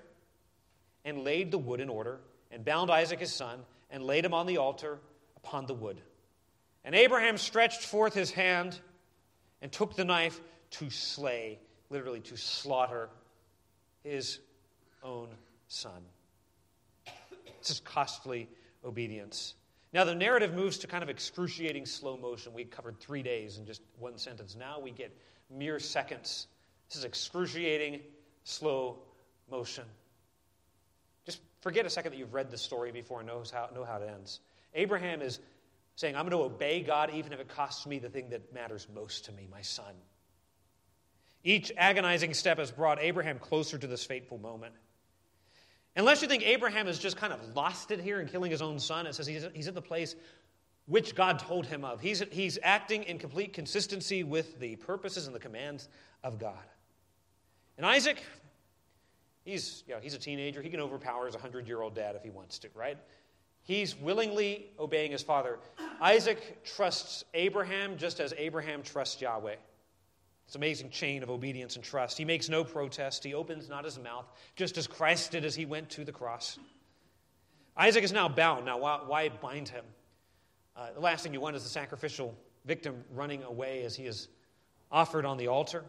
and 1.04 1.24
laid 1.24 1.50
the 1.50 1.58
wood 1.58 1.82
in 1.82 1.90
order, 1.90 2.20
and 2.52 2.64
bound 2.64 2.92
Isaac 2.92 3.20
his 3.20 3.34
son, 3.34 3.60
and 3.90 4.04
laid 4.04 4.24
him 4.24 4.36
on 4.36 4.46
the 4.46 4.58
altar 4.58 5.00
upon 5.36 5.66
the 5.66 5.74
wood. 5.74 6.00
And 6.86 6.94
Abraham 6.94 7.38
stretched 7.38 7.82
forth 7.82 8.14
his 8.14 8.30
hand 8.30 8.80
and 9.64 9.72
took 9.72 9.96
the 9.96 10.06
knife 10.06 10.40
to 10.72 10.92
slay, 10.92 11.58
literally 11.90 12.20
to 12.22 12.38
slaughter, 12.38 13.10
his 14.04 14.38
own 15.02 15.30
son. 15.68 16.04
This 17.60 17.72
is 17.72 17.80
costly 17.80 18.48
obedience. 18.86 19.56
Now, 19.92 20.04
the 20.04 20.14
narrative 20.14 20.54
moves 20.54 20.78
to 20.80 20.88
kind 20.88 21.02
of 21.02 21.10
excruciating 21.10 21.88
slow 21.88 22.16
motion. 22.16 22.54
We 22.54 22.66
covered 22.66 23.00
three 23.00 23.24
days 23.24 23.58
in 23.58 23.66
just 23.66 23.82
one 23.98 24.18
sentence. 24.18 24.56
Now 24.56 24.80
we 24.80 24.92
get 24.92 25.18
mere 25.50 25.80
seconds. 25.80 26.48
This 26.90 26.98
is 26.98 27.04
excruciating 27.04 28.02
slow 28.44 29.00
motion. 29.50 29.84
Just 31.26 31.42
forget 31.62 31.86
a 31.86 31.90
second 31.90 32.14
that 32.14 32.18
you've 32.18 32.34
read 32.34 32.50
the 32.52 32.58
story 32.58 32.92
before 32.92 33.20
and 33.20 33.28
knows 33.28 33.52
how, 33.52 33.70
know 33.74 33.84
how 33.84 33.98
it 33.98 34.10
ends. 34.10 34.40
Abraham 34.74 35.22
is 35.22 35.40
saying, 35.96 36.16
I'm 36.16 36.30
going 36.30 36.32
to 36.32 36.54
obey 36.54 36.82
God 36.82 37.12
even 37.14 37.34
if 37.34 37.40
it 37.40 37.50
costs 37.50 37.86
me 37.86 38.00
the 38.00 38.10
thing 38.10 38.30
that 38.30 38.54
matters 38.54 38.88
most 38.94 39.26
to 39.26 39.32
me, 39.32 39.48
my 39.52 39.62
son. 39.62 39.94
Each 41.44 41.72
agonizing 41.78 42.34
step 42.34 42.60
has 42.60 42.72
brought 42.72 43.00
Abraham 43.02 43.40
closer 43.40 43.78
to 43.78 43.88
this 43.88 44.04
fateful 44.04 44.38
moment. 44.38 44.74
Unless 45.96 46.22
you 46.22 46.28
think 46.28 46.46
Abraham 46.46 46.86
has 46.86 47.00
just 47.00 47.18
kind 47.18 47.34
of 47.34 47.56
lost 47.56 47.90
it 47.90 48.00
here 48.00 48.20
in 48.20 48.28
killing 48.28 48.52
his 48.52 48.62
own 48.62 48.80
son, 48.80 49.08
it 49.08 49.16
says 49.16 49.26
he's, 49.26 49.48
he's 49.54 49.68
at 49.68 49.74
the 49.74 49.82
place 49.82 50.16
which 50.88 51.16
God 51.16 51.40
told 51.40 51.66
him 51.66 51.86
of. 51.86 52.02
He's, 52.02 52.24
he's 52.32 52.58
acting 52.64 53.04
in 53.04 53.20
complete 53.20 53.54
consistency 53.54 54.24
with 54.24 54.60
the 54.60 54.78
purposes 54.78 55.28
and 55.28 55.36
the 55.36 55.40
commands 55.40 55.90
of 56.24 56.40
God. 56.40 56.64
And 57.78 57.86
Isaac, 57.86 58.24
he's, 59.44 59.84
you 59.88 59.94
know, 59.94 60.00
he's 60.00 60.14
a 60.14 60.20
teenager. 60.20 60.62
He 60.62 60.70
can 60.70 60.80
overpower 60.80 61.26
his 61.26 61.36
100 61.36 61.68
year 61.68 61.82
old 61.82 61.94
dad 61.94 62.16
if 62.16 62.24
he 62.24 62.30
wants 62.30 62.58
to, 62.60 62.70
right? 62.74 62.98
He's 63.64 64.00
willingly 64.00 64.68
obeying 64.80 65.12
his 65.12 65.22
father. 65.22 65.60
Isaac 66.02 66.64
trusts 66.64 67.26
Abraham 67.34 67.98
just 67.98 68.22
as 68.22 68.34
Abraham 68.38 68.82
trusts 68.82 69.22
Yahweh. 69.22 69.56
It's 70.46 70.56
an 70.56 70.60
amazing 70.62 70.92
chain 70.92 71.22
of 71.22 71.30
obedience 71.30 71.76
and 71.76 71.84
trust. 71.84 72.18
He 72.18 72.24
makes 72.24 72.48
no 72.48 72.64
protest. 72.64 73.26
He 73.26 73.34
opens 73.34 73.68
not 73.68 73.84
his 73.84 74.00
mouth, 74.00 74.26
just 74.56 74.78
as 74.78 74.88
Christ 74.88 75.32
did 75.32 75.44
as 75.44 75.54
he 75.54 75.66
went 75.66 75.90
to 75.92 76.06
the 76.06 76.14
cross. 76.14 76.58
Isaac 77.76 78.06
is 78.06 78.14
now 78.14 78.30
bound. 78.30 78.66
Now, 78.66 78.78
why, 78.78 79.02
why 79.06 79.28
bind 79.28 79.68
him? 79.68 79.84
Uh, 80.78 80.94
the 80.94 81.00
last 81.00 81.24
thing 81.24 81.34
you 81.34 81.42
want 81.42 81.56
is 81.56 81.64
the 81.64 81.70
sacrificial 81.70 82.38
victim 82.66 83.04
running 83.16 83.42
away 83.42 83.84
as 83.84 83.96
he 83.96 84.06
is 84.06 84.28
offered 84.92 85.26
on 85.26 85.38
the 85.38 85.48
altar. 85.48 85.84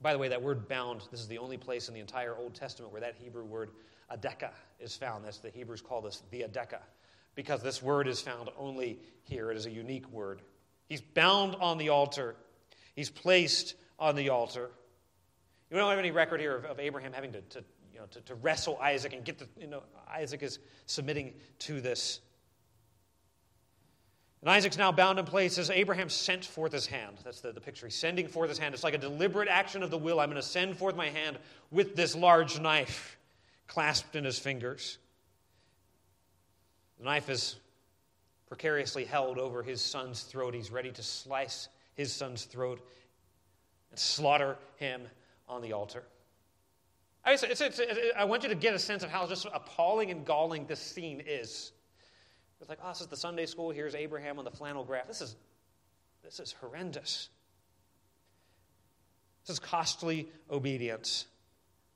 By 0.00 0.12
the 0.12 0.18
way, 0.18 0.28
that 0.28 0.42
word 0.42 0.68
bound, 0.68 1.02
this 1.12 1.20
is 1.20 1.28
the 1.28 1.38
only 1.38 1.56
place 1.56 1.86
in 1.86 1.94
the 1.94 2.00
entire 2.00 2.36
Old 2.36 2.54
Testament 2.54 2.90
where 2.90 3.00
that 3.00 3.14
Hebrew 3.14 3.44
word 3.44 3.70
adeka 4.12 4.50
is 4.80 4.96
found. 4.96 5.24
That's 5.24 5.38
the 5.38 5.50
Hebrews 5.50 5.80
call 5.80 6.00
this 6.00 6.24
the 6.32 6.40
adeka, 6.40 6.80
because 7.36 7.62
this 7.62 7.80
word 7.80 8.08
is 8.08 8.20
found 8.20 8.48
only 8.58 8.98
here. 9.22 9.52
It 9.52 9.56
is 9.56 9.66
a 9.66 9.70
unique 9.70 10.10
word. 10.10 10.42
He's 10.88 11.00
bound 11.00 11.54
on 11.60 11.78
the 11.78 11.90
altar. 11.90 12.34
He's 12.96 13.10
placed 13.10 13.76
on 13.96 14.16
the 14.16 14.30
altar. 14.30 14.70
You 15.70 15.76
don't 15.76 15.88
have 15.88 16.00
any 16.00 16.10
record 16.10 16.40
here 16.40 16.56
of, 16.56 16.64
of 16.64 16.80
Abraham 16.80 17.12
having 17.12 17.30
to, 17.32 17.40
to, 17.40 17.64
you 17.92 18.00
know, 18.00 18.06
to, 18.06 18.20
to, 18.22 18.34
wrestle 18.34 18.76
Isaac 18.82 19.12
and 19.12 19.24
get 19.24 19.38
the, 19.38 19.46
you 19.58 19.68
know, 19.68 19.84
Isaac 20.12 20.42
is 20.42 20.58
submitting 20.86 21.34
to 21.60 21.80
this. 21.80 22.20
And 24.42 24.50
Isaac's 24.50 24.76
now 24.76 24.90
bound 24.90 25.20
in 25.20 25.24
place 25.24 25.56
as 25.56 25.70
Abraham 25.70 26.08
sent 26.08 26.44
forth 26.44 26.72
his 26.72 26.86
hand. 26.86 27.16
That's 27.24 27.40
the, 27.40 27.52
the 27.52 27.60
picture. 27.60 27.86
He's 27.86 27.94
sending 27.94 28.26
forth 28.26 28.48
his 28.48 28.58
hand. 28.58 28.74
It's 28.74 28.82
like 28.82 28.94
a 28.94 28.98
deliberate 28.98 29.48
action 29.48 29.84
of 29.84 29.90
the 29.90 29.98
will. 29.98 30.18
I'm 30.18 30.30
going 30.30 30.42
to 30.42 30.46
send 30.46 30.76
forth 30.76 30.96
my 30.96 31.10
hand 31.10 31.38
with 31.70 31.94
this 31.94 32.16
large 32.16 32.58
knife 32.60 33.16
clasped 33.68 34.16
in 34.16 34.24
his 34.24 34.40
fingers. 34.40 34.98
The 36.98 37.04
knife 37.04 37.30
is 37.30 37.54
precariously 38.48 39.04
held 39.04 39.38
over 39.38 39.62
his 39.62 39.80
son's 39.80 40.22
throat. 40.22 40.54
He's 40.54 40.72
ready 40.72 40.90
to 40.90 41.02
slice 41.02 41.68
his 41.94 42.12
son's 42.12 42.44
throat 42.44 42.80
and 43.90 43.98
slaughter 43.98 44.56
him 44.76 45.02
on 45.48 45.62
the 45.62 45.72
altar. 45.72 46.02
I, 47.24 47.34
it's, 47.34 47.60
it's, 47.60 47.80
I 48.16 48.24
want 48.24 48.42
you 48.42 48.48
to 48.48 48.56
get 48.56 48.74
a 48.74 48.78
sense 48.78 49.04
of 49.04 49.10
how 49.10 49.24
just 49.28 49.46
appalling 49.54 50.10
and 50.10 50.26
galling 50.26 50.66
this 50.66 50.80
scene 50.80 51.22
is. 51.24 51.70
It's 52.62 52.68
like, 52.68 52.78
oh, 52.84 52.90
this 52.90 53.00
is 53.00 53.08
the 53.08 53.16
Sunday 53.16 53.46
school. 53.46 53.70
Here's 53.70 53.96
Abraham 53.96 54.38
on 54.38 54.44
the 54.44 54.50
flannel 54.52 54.84
graph. 54.84 55.08
This 55.08 55.20
is, 55.20 55.34
this 56.22 56.38
is 56.38 56.54
horrendous. 56.60 57.28
This 59.44 59.54
is 59.54 59.58
costly 59.58 60.28
obedience. 60.48 61.26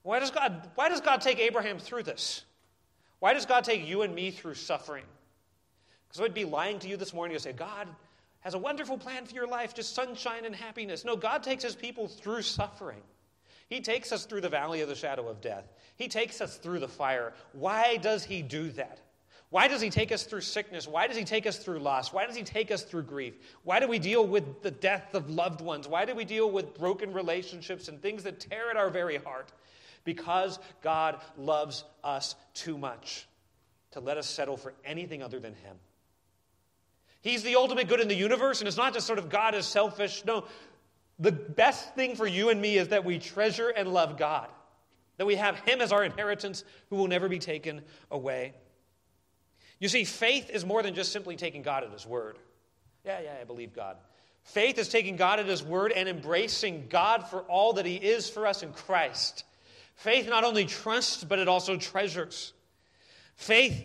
Why 0.03 0.19
does, 0.19 0.33
God, 0.33 0.69
why 0.75 0.89
does 0.89 1.01
God 1.01 1.21
take 1.21 1.39
Abraham 1.39 1.79
through 1.79 2.03
this? 2.03 2.45
Why 3.21 3.33
does 3.33 3.47
God 3.47 3.63
take 3.63 3.87
you 3.87 4.03
and 4.03 4.13
me 4.13 4.33
through 4.33 4.55
suffering? 4.55 5.05
Because 6.09 6.21
I'd 6.21 6.35
be 6.35 6.45
lying 6.45 6.81
to 6.81 6.89
you 6.89 6.97
this 6.97 7.15
morning 7.15 7.37
to 7.37 7.43
say, 7.43 7.53
God, 7.53 7.87
has 8.41 8.55
a 8.55 8.59
wonderful 8.59 8.99
plan 8.99 9.25
for 9.25 9.37
your 9.37 9.47
life, 9.47 9.73
just 9.73 9.95
sunshine 9.95 10.45
and 10.45 10.55
happiness. 10.55 11.05
No, 11.05 11.15
God 11.15 11.45
takes 11.45 11.63
his 11.63 11.77
people 11.77 12.09
through 12.09 12.43
suffering. 12.43 13.03
He 13.69 13.81
takes 13.81 14.11
us 14.11 14.25
through 14.25 14.41
the 14.41 14.49
valley 14.49 14.81
of 14.81 14.89
the 14.89 14.97
shadow 14.97 15.29
of 15.29 15.41
death. 15.41 15.73
He 15.95 16.09
takes 16.09 16.41
us 16.41 16.57
through 16.57 16.81
the 16.81 16.89
fire. 16.89 17.35
Why 17.53 17.99
does 17.99 18.25
he 18.25 18.43
do 18.43 18.71
that? 18.71 19.01
Why 19.51 19.69
does 19.69 19.81
he 19.81 19.91
take 19.91 20.11
us 20.11 20.25
through 20.25 20.41
sickness? 20.41 20.89
Why 20.89 21.07
does 21.07 21.17
he 21.17 21.25
take 21.25 21.47
us 21.47 21.59
through 21.59 21.79
loss? 21.79 22.13
Why 22.13 22.27
does 22.27 22.35
he 22.35 22.43
take 22.43 22.71
us 22.71 22.83
through 22.83 23.05
grief? 23.05 23.35
Why 23.63 23.79
do 23.79 23.87
we 23.87 23.99
deal 23.99 24.27
with 24.27 24.63
the 24.63 24.73
death 24.73 25.15
of 25.15 25.31
loved 25.31 25.61
ones? 25.61 25.87
Why 25.87 26.05
do 26.05 26.15
we 26.15 26.25
deal 26.25 26.51
with 26.51 26.75
broken 26.75 27.13
relationships 27.13 27.89
and 27.89 28.03
things 28.03 28.25
that 28.25 28.41
tear 28.41 28.71
at 28.71 28.77
our 28.77 28.91
very 28.91 29.19
heart? 29.19 29.53
Because 30.05 30.59
God 30.83 31.21
loves 31.37 31.85
us 32.03 32.35
too 32.55 32.77
much 32.77 33.27
to 33.93 34.01
let 34.01 34.19
us 34.19 34.29
settle 34.29 34.57
for 34.57 34.75
anything 34.85 35.23
other 35.23 35.39
than 35.39 35.55
him. 35.55 35.77
He's 37.23 37.43
the 37.43 37.57
ultimate 37.57 37.89
good 37.89 38.01
in 38.01 38.09
the 38.09 38.15
universe, 38.15 38.61
and 38.61 38.69
it's 38.69 38.77
not 38.77 38.95
just 38.95 39.07
sort 39.07 39.19
of 39.19 39.29
God 39.29 39.55
is 39.55 39.67
selfish. 39.67 40.25
No, 40.25 40.45
the 41.19 41.33
best 41.33 41.95
thing 41.95 42.15
for 42.15 42.27
you 42.27 42.51
and 42.51 42.61
me 42.61 42.79
is 42.79 42.89
that 42.89 43.05
we 43.05 43.19
treasure 43.19 43.69
and 43.69 43.93
love 43.93 44.19
God, 44.19 44.49
that 45.17 45.27
we 45.27 45.37
have 45.37 45.59
Him 45.61 45.81
as 45.81 45.93
our 45.93 46.05
inheritance 46.05 46.63
who 46.91 46.97
will 46.97 47.09
never 47.09 47.29
be 47.29 47.39
taken 47.39 47.83
away. 48.11 48.55
You 49.79 49.89
see, 49.89 50.05
faith 50.05 50.51
is 50.51 50.65
more 50.65 50.83
than 50.83 50.95
just 50.95 51.13
simply 51.13 51.37
taking 51.37 51.63
God 51.63 51.85
at 51.85 51.93
His 51.93 52.07
word. 52.07 52.39
Yeah, 53.05 53.21
yeah, 53.21 53.35
I 53.41 53.45
believe 53.45 53.75
God. 53.75 53.97
Faith 54.43 54.79
is 54.79 54.89
taking 54.89 55.17
God 55.17 55.41
at 55.41 55.47
His 55.47 55.63
word 55.63 55.93
and 55.93 56.09
embracing 56.09 56.87
God 56.89 57.29
for 57.29 57.41
all 57.43 57.75
that 57.75 57.87
He 57.87 57.97
is 57.97 58.31
for 58.31 58.47
us 58.47 58.63
in 58.63 58.73
Christ. 58.73 59.45
Faith 59.97 60.29
not 60.29 60.45
only 60.45 60.65
trusts, 60.65 61.25
but 61.25 61.39
it 61.39 61.49
also 61.49 61.77
treasures. 61.77 62.53
Faith 63.35 63.85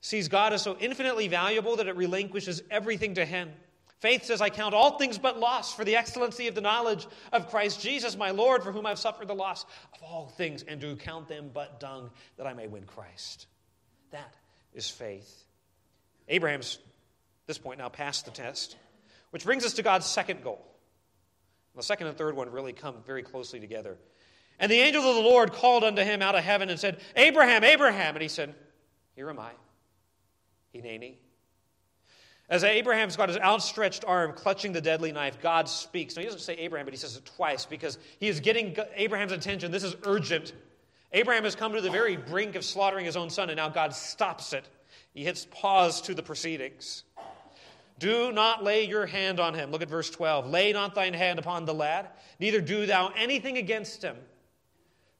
sees 0.00 0.28
God 0.28 0.52
as 0.52 0.62
so 0.62 0.76
infinitely 0.80 1.28
valuable 1.28 1.76
that 1.76 1.86
it 1.86 1.96
relinquishes 1.96 2.62
everything 2.70 3.14
to 3.14 3.24
Him. 3.24 3.50
Faith 3.98 4.24
says, 4.24 4.40
I 4.40 4.48
count 4.48 4.74
all 4.74 4.96
things 4.96 5.18
but 5.18 5.38
loss 5.38 5.74
for 5.74 5.84
the 5.84 5.94
excellency 5.94 6.48
of 6.48 6.54
the 6.54 6.62
knowledge 6.62 7.06
of 7.32 7.50
Christ 7.50 7.82
Jesus, 7.82 8.16
my 8.16 8.30
Lord, 8.30 8.62
for 8.62 8.72
whom 8.72 8.86
I've 8.86 8.98
suffered 8.98 9.28
the 9.28 9.34
loss 9.34 9.66
of 9.94 10.02
all 10.02 10.28
things, 10.28 10.62
and 10.62 10.80
do 10.80 10.96
count 10.96 11.28
them 11.28 11.50
but 11.52 11.80
dung, 11.80 12.10
that 12.38 12.46
I 12.46 12.54
may 12.54 12.66
win 12.66 12.84
Christ. 12.84 13.46
That 14.10 14.34
is 14.74 14.88
faith. 14.88 15.44
Abraham's, 16.28 16.78
this 17.46 17.58
point, 17.58 17.78
now 17.78 17.88
passed 17.88 18.24
the 18.24 18.30
test, 18.30 18.76
which 19.30 19.44
brings 19.44 19.64
us 19.64 19.74
to 19.74 19.82
God's 19.82 20.06
second 20.06 20.42
goal. 20.42 20.64
The 21.76 21.82
second 21.82 22.08
and 22.08 22.16
third 22.16 22.36
one 22.36 22.50
really 22.50 22.72
come 22.72 22.96
very 23.06 23.22
closely 23.22 23.60
together. 23.60 23.96
And 24.58 24.70
the 24.70 24.78
angel 24.78 25.02
of 25.02 25.14
the 25.14 25.22
Lord 25.22 25.52
called 25.52 25.84
unto 25.84 26.02
him 26.02 26.20
out 26.20 26.34
of 26.34 26.44
heaven 26.44 26.68
and 26.68 26.78
said, 26.78 27.00
Abraham, 27.16 27.64
Abraham. 27.64 28.14
And 28.14 28.22
he 28.22 28.28
said, 28.28 28.54
Here 29.14 29.30
am 29.30 29.38
I. 29.38 29.52
Hineni. 30.74 31.14
As 32.50 32.64
Abraham's 32.64 33.16
got 33.16 33.28
his 33.28 33.38
outstretched 33.38 34.04
arm 34.04 34.32
clutching 34.32 34.72
the 34.72 34.80
deadly 34.80 35.12
knife, 35.12 35.40
God 35.40 35.68
speaks. 35.68 36.16
Now, 36.16 36.22
he 36.22 36.26
doesn't 36.26 36.40
say 36.40 36.54
Abraham, 36.54 36.84
but 36.84 36.92
he 36.92 36.98
says 36.98 37.16
it 37.16 37.24
twice 37.24 37.64
because 37.64 37.96
he 38.18 38.26
is 38.26 38.40
getting 38.40 38.76
Abraham's 38.96 39.32
attention. 39.32 39.70
This 39.70 39.84
is 39.84 39.94
urgent. 40.02 40.52
Abraham 41.12 41.44
has 41.44 41.56
come 41.56 41.72
to 41.72 41.80
the 41.80 41.90
very 41.90 42.16
brink 42.16 42.54
of 42.54 42.64
slaughtering 42.64 43.04
his 43.04 43.16
own 43.16 43.30
son, 43.30 43.50
and 43.50 43.56
now 43.56 43.68
God 43.68 43.94
stops 43.94 44.52
it. 44.52 44.68
He 45.12 45.24
hits 45.24 45.46
pause 45.50 46.00
to 46.02 46.14
the 46.14 46.22
proceedings. 46.22 47.02
Do 47.98 48.32
not 48.32 48.64
lay 48.64 48.84
your 48.86 49.06
hand 49.06 49.40
on 49.40 49.54
him. 49.54 49.70
Look 49.70 49.82
at 49.82 49.88
verse 49.88 50.08
12. 50.08 50.48
Lay 50.48 50.72
not 50.72 50.94
thine 50.94 51.12
hand 51.12 51.38
upon 51.38 51.66
the 51.66 51.74
lad, 51.74 52.08
neither 52.38 52.60
do 52.60 52.86
thou 52.86 53.08
anything 53.08 53.58
against 53.58 54.02
him. 54.02 54.16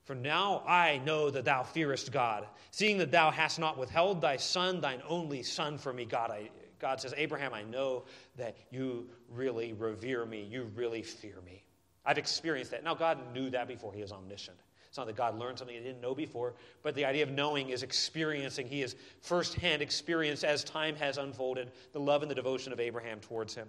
For 0.04 0.14
now 0.14 0.62
I 0.66 0.98
know 1.04 1.30
that 1.30 1.44
thou 1.44 1.62
fearest 1.62 2.10
God, 2.10 2.46
seeing 2.70 2.98
that 2.98 3.12
thou 3.12 3.30
hast 3.30 3.58
not 3.58 3.78
withheld 3.78 4.20
thy 4.20 4.38
son, 4.38 4.80
thine 4.80 5.02
only 5.06 5.42
son, 5.42 5.76
from 5.76 5.96
me. 5.96 6.04
God, 6.04 6.30
I, 6.30 6.50
God 6.78 7.00
says, 7.00 7.12
Abraham, 7.16 7.52
I 7.52 7.62
know 7.62 8.04
that 8.36 8.56
you 8.70 9.08
really 9.28 9.72
revere 9.72 10.24
me. 10.24 10.48
You 10.50 10.70
really 10.74 11.02
fear 11.02 11.36
me. 11.44 11.64
I've 12.06 12.18
experienced 12.18 12.70
that. 12.70 12.82
Now, 12.82 12.94
God 12.94 13.18
knew 13.34 13.50
that 13.50 13.68
before 13.68 13.92
He 13.92 14.00
is 14.00 14.10
omniscient. 14.10 14.56
It's 14.90 14.98
not 14.98 15.06
that 15.06 15.14
God 15.14 15.38
learned 15.38 15.56
something 15.56 15.76
He 15.76 15.82
didn't 15.82 16.00
know 16.00 16.16
before, 16.16 16.54
but 16.82 16.96
the 16.96 17.04
idea 17.04 17.22
of 17.22 17.30
knowing 17.30 17.70
is 17.70 17.84
experiencing. 17.84 18.66
He 18.66 18.80
has 18.80 18.96
firsthand 19.22 19.82
experienced 19.82 20.42
as 20.42 20.64
time 20.64 20.96
has 20.96 21.16
unfolded 21.16 21.70
the 21.92 22.00
love 22.00 22.22
and 22.22 22.30
the 22.30 22.34
devotion 22.34 22.72
of 22.72 22.80
Abraham 22.80 23.20
towards 23.20 23.54
Him. 23.54 23.68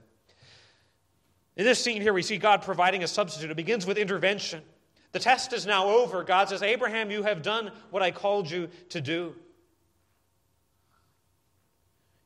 In 1.58 1.64
this 1.64 1.78
scene 1.78 2.02
here, 2.02 2.12
we 2.12 2.24
see 2.24 2.38
God 2.38 2.64
providing 2.64 3.04
a 3.04 3.08
substitute. 3.08 3.52
It 3.52 3.58
begins 3.58 3.86
with 3.86 4.00
intervention. 4.00 4.64
The 5.12 5.20
test 5.20 5.54
is 5.54 5.68
now 5.68 5.90
over. 5.90 6.24
God 6.24 6.50
says, 6.50 6.64
Abraham, 6.64 7.12
you 7.12 7.22
have 7.22 7.44
done 7.44 7.72
what 7.92 8.02
I 8.02 8.10
called 8.10 8.50
you 8.50 8.70
to 8.90 9.00
do. 9.00 9.36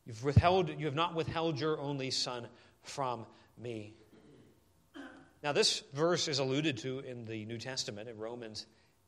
You've 0.06 0.24
withheld, 0.24 0.70
you 0.70 0.86
have 0.86 0.96
not 0.96 1.16
withheld 1.16 1.60
your 1.60 1.78
only 1.80 2.12
son 2.12 2.48
from 2.84 3.26
me. 3.58 3.93
Now, 5.43 5.52
this 5.52 5.84
verse 5.93 6.30
is 6.30 6.39
alluded 6.39 6.78
to 6.78 7.00
in 7.00 7.26
the 7.26 7.43
New 7.43 7.58
Testament 7.58 8.08
in 8.08 8.18
Romans 8.18 8.66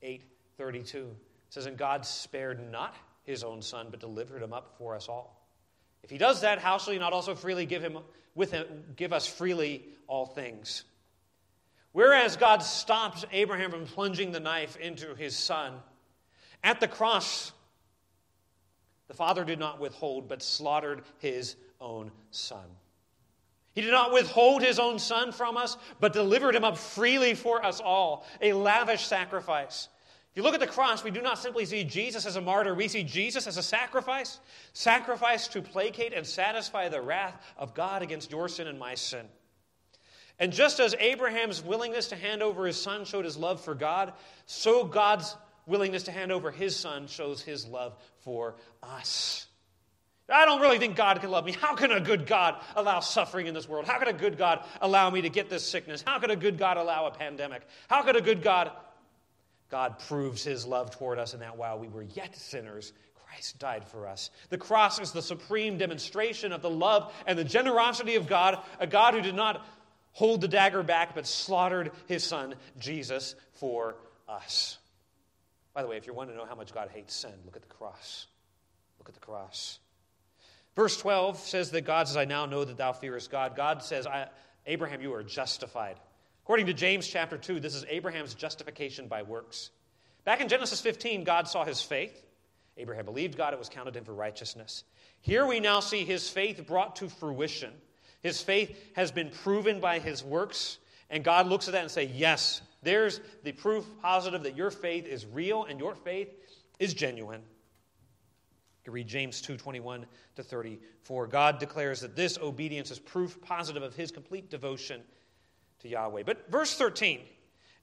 8 0.07 0.23
32. 0.57 0.97
It 0.97 1.05
says, 1.49 1.65
And 1.65 1.77
God 1.77 2.05
spared 2.05 2.71
not 2.71 2.95
his 3.23 3.43
own 3.43 3.61
son, 3.61 3.87
but 3.91 3.99
delivered 3.99 4.41
him 4.41 4.53
up 4.53 4.75
for 4.77 4.95
us 4.95 5.07
all. 5.07 5.45
If 6.01 6.09
he 6.09 6.17
does 6.17 6.41
that, 6.41 6.59
how 6.59 6.77
shall 6.77 6.93
he 6.93 6.99
not 6.99 7.13
also 7.13 7.35
freely 7.35 7.65
give 7.65 7.83
him 7.83 7.99
with 8.33 8.51
him, 8.51 8.65
give 8.95 9.11
us 9.11 9.27
freely 9.27 9.85
all 10.07 10.25
things? 10.25 10.85
Whereas 11.91 12.37
God 12.37 12.63
stopped 12.63 13.25
Abraham 13.31 13.71
from 13.71 13.85
plunging 13.85 14.31
the 14.31 14.39
knife 14.39 14.77
into 14.77 15.15
his 15.15 15.35
son, 15.35 15.73
at 16.63 16.79
the 16.79 16.87
cross, 16.87 17.51
the 19.07 19.13
father 19.13 19.43
did 19.43 19.59
not 19.59 19.79
withhold, 19.79 20.27
but 20.27 20.41
slaughtered 20.41 21.03
his 21.19 21.55
own 21.79 22.11
son. 22.31 22.65
He 23.73 23.81
did 23.81 23.91
not 23.91 24.11
withhold 24.11 24.63
his 24.63 24.79
own 24.79 24.97
son 24.97 25.31
from 25.31 25.55
us, 25.55 25.77
but 25.99 26.11
delivered 26.11 26.55
him 26.55 26.63
up 26.63 26.77
freely 26.77 27.35
for 27.35 27.63
us 27.63 27.79
all, 27.79 28.25
a 28.41 28.53
lavish 28.53 29.05
sacrifice. 29.05 29.87
You 30.37 30.43
look 30.43 30.53
at 30.53 30.59
the 30.59 30.67
cross, 30.67 31.03
we 31.03 31.09
do 31.09 31.23
not 31.23 31.39
simply 31.39 31.65
see 31.65 31.83
Jesus 31.83 32.27
as 32.27 32.35
a 32.35 32.41
martyr, 32.41 32.75
we 32.75 32.87
see 32.87 33.01
Jesus 33.01 33.47
as 33.47 33.57
a 33.57 33.63
sacrifice, 33.63 34.39
sacrifice 34.71 35.47
to 35.47 35.63
placate 35.63 36.13
and 36.13 36.27
satisfy 36.27 36.89
the 36.89 37.01
wrath 37.01 37.33
of 37.57 37.73
God 37.73 38.03
against 38.03 38.29
your 38.29 38.47
sin 38.47 38.67
and 38.67 38.77
my 38.77 38.93
sin. 38.93 39.25
And 40.37 40.53
just 40.53 40.79
as 40.79 40.93
Abraham's 40.99 41.63
willingness 41.63 42.09
to 42.09 42.15
hand 42.15 42.43
over 42.43 42.67
his 42.67 42.79
son 42.79 43.03
showed 43.03 43.25
his 43.25 43.35
love 43.35 43.61
for 43.61 43.73
God, 43.73 44.13
so 44.45 44.83
God's 44.83 45.35
willingness 45.65 46.03
to 46.03 46.11
hand 46.11 46.31
over 46.31 46.51
his 46.51 46.75
son 46.75 47.07
shows 47.07 47.41
his 47.41 47.65
love 47.65 47.97
for 48.19 48.57
us. 48.83 49.47
I 50.29 50.45
don't 50.45 50.61
really 50.61 50.77
think 50.77 50.95
God 50.95 51.19
can 51.19 51.31
love 51.31 51.45
me. 51.45 51.53
How 51.53 51.73
can 51.73 51.91
a 51.91 51.99
good 51.99 52.27
God 52.27 52.61
allow 52.75 52.99
suffering 52.99 53.47
in 53.47 53.55
this 53.55 53.67
world? 53.67 53.87
How 53.87 53.97
can 53.97 54.07
a 54.07 54.13
good 54.13 54.37
God 54.37 54.63
allow 54.81 55.09
me 55.09 55.21
to 55.23 55.29
get 55.29 55.49
this 55.49 55.65
sickness? 55.65 56.03
How 56.05 56.19
could 56.19 56.29
a 56.29 56.35
good 56.35 56.59
God 56.59 56.77
allow 56.77 57.07
a 57.07 57.11
pandemic? 57.11 57.63
How 57.87 58.03
could 58.03 58.15
a 58.15 58.21
good 58.21 58.43
God? 58.43 58.69
God 59.69 59.99
proves 59.99 60.43
his 60.43 60.65
love 60.65 60.91
toward 60.91 61.19
us 61.19 61.33
in 61.33 61.41
that 61.41 61.57
while 61.57 61.77
we 61.77 61.87
were 61.87 62.03
yet 62.03 62.35
sinners, 62.35 62.93
Christ 63.27 63.59
died 63.59 63.85
for 63.85 64.07
us. 64.07 64.29
The 64.49 64.57
cross 64.57 64.99
is 64.99 65.11
the 65.11 65.21
supreme 65.21 65.77
demonstration 65.77 66.53
of 66.53 66.61
the 66.61 66.69
love 66.69 67.13
and 67.25 67.37
the 67.37 67.43
generosity 67.43 68.15
of 68.15 68.27
God, 68.27 68.59
a 68.79 68.87
God 68.87 69.13
who 69.13 69.21
did 69.21 69.35
not 69.35 69.65
hold 70.13 70.41
the 70.41 70.47
dagger 70.47 70.83
back 70.83 71.13
but 71.13 71.27
slaughtered 71.27 71.91
his 72.07 72.23
son, 72.23 72.55
Jesus, 72.79 73.35
for 73.53 73.97
us. 74.27 74.77
By 75.73 75.83
the 75.83 75.87
way, 75.87 75.97
if 75.97 76.07
you 76.07 76.13
want 76.13 76.29
to 76.29 76.35
know 76.35 76.45
how 76.45 76.55
much 76.55 76.73
God 76.73 76.89
hates 76.93 77.13
sin, 77.13 77.33
look 77.45 77.55
at 77.55 77.61
the 77.61 77.67
cross. 77.67 78.27
Look 78.97 79.09
at 79.09 79.13
the 79.13 79.21
cross. 79.21 79.79
Verse 80.75 80.97
12 80.97 81.37
says 81.39 81.71
that 81.71 81.81
God 81.81 82.07
says, 82.07 82.17
I 82.17 82.25
now 82.25 82.45
know 82.45 82.63
that 82.63 82.77
thou 82.77 82.93
fearest 82.93 83.29
God. 83.29 83.55
God 83.55 83.83
says, 83.83 84.07
Abraham, 84.65 85.01
you 85.01 85.13
are 85.13 85.23
justified. 85.23 85.97
According 86.47 86.67
to 86.67 86.73
James 86.73 87.05
chapter 87.05 87.37
2, 87.37 87.59
this 87.59 87.75
is 87.75 87.83
Abraham's 87.89 88.33
justification 88.33 89.09
by 89.09 89.21
works. 89.21 89.69
Back 90.23 90.39
in 90.39 90.47
Genesis 90.47 90.79
15, 90.79 91.25
God 91.25 91.45
saw 91.49 91.65
his 91.65 91.81
faith. 91.81 92.23
Abraham 92.77 93.03
believed 93.03 93.35
God, 93.37 93.51
it 93.51 93.59
was 93.59 93.67
counted 93.67 93.97
him 93.97 94.05
for 94.05 94.13
righteousness. 94.13 94.85
Here 95.19 95.45
we 95.45 95.59
now 95.59 95.81
see 95.81 96.05
his 96.05 96.29
faith 96.29 96.65
brought 96.65 96.95
to 96.95 97.09
fruition. 97.09 97.73
His 98.21 98.41
faith 98.41 98.79
has 98.95 99.11
been 99.11 99.29
proven 99.29 99.81
by 99.81 99.99
his 99.99 100.23
works, 100.23 100.77
and 101.09 101.21
God 101.21 101.47
looks 101.47 101.67
at 101.67 101.73
that 101.73 101.81
and 101.81 101.91
says, 101.91 102.11
Yes, 102.11 102.61
there's 102.81 103.19
the 103.43 103.51
proof 103.51 103.85
positive 104.01 104.43
that 104.43 104.55
your 104.55 104.71
faith 104.71 105.05
is 105.05 105.25
real 105.25 105.65
and 105.65 105.77
your 105.81 105.95
faith 105.95 106.33
is 106.79 106.93
genuine. 106.93 107.41
You 108.85 108.93
read 108.93 109.07
James 109.09 109.41
2 109.41 109.57
21 109.57 110.05
to 110.37 110.43
34. 110.43 111.27
God 111.27 111.59
declares 111.59 111.99
that 111.99 112.15
this 112.15 112.37
obedience 112.37 112.89
is 112.89 112.99
proof 112.99 113.41
positive 113.41 113.83
of 113.83 113.97
his 113.97 114.11
complete 114.11 114.49
devotion 114.49 115.01
to 115.81 115.87
Yahweh. 115.87 116.23
But 116.25 116.49
verse 116.49 116.75
13 116.75 117.21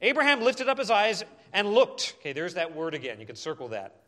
Abraham 0.01 0.43
lifted 0.43 0.69
up 0.69 0.79
his 0.79 0.91
eyes 0.91 1.25
and 1.53 1.73
looked. 1.73 2.17
Okay, 2.21 2.33
there's 2.33 2.55
that 2.55 2.75
word 2.75 2.95
again. 2.95 3.21
You 3.21 3.27
can 3.27 3.37
circle 3.37 3.69
that. 3.69 4.03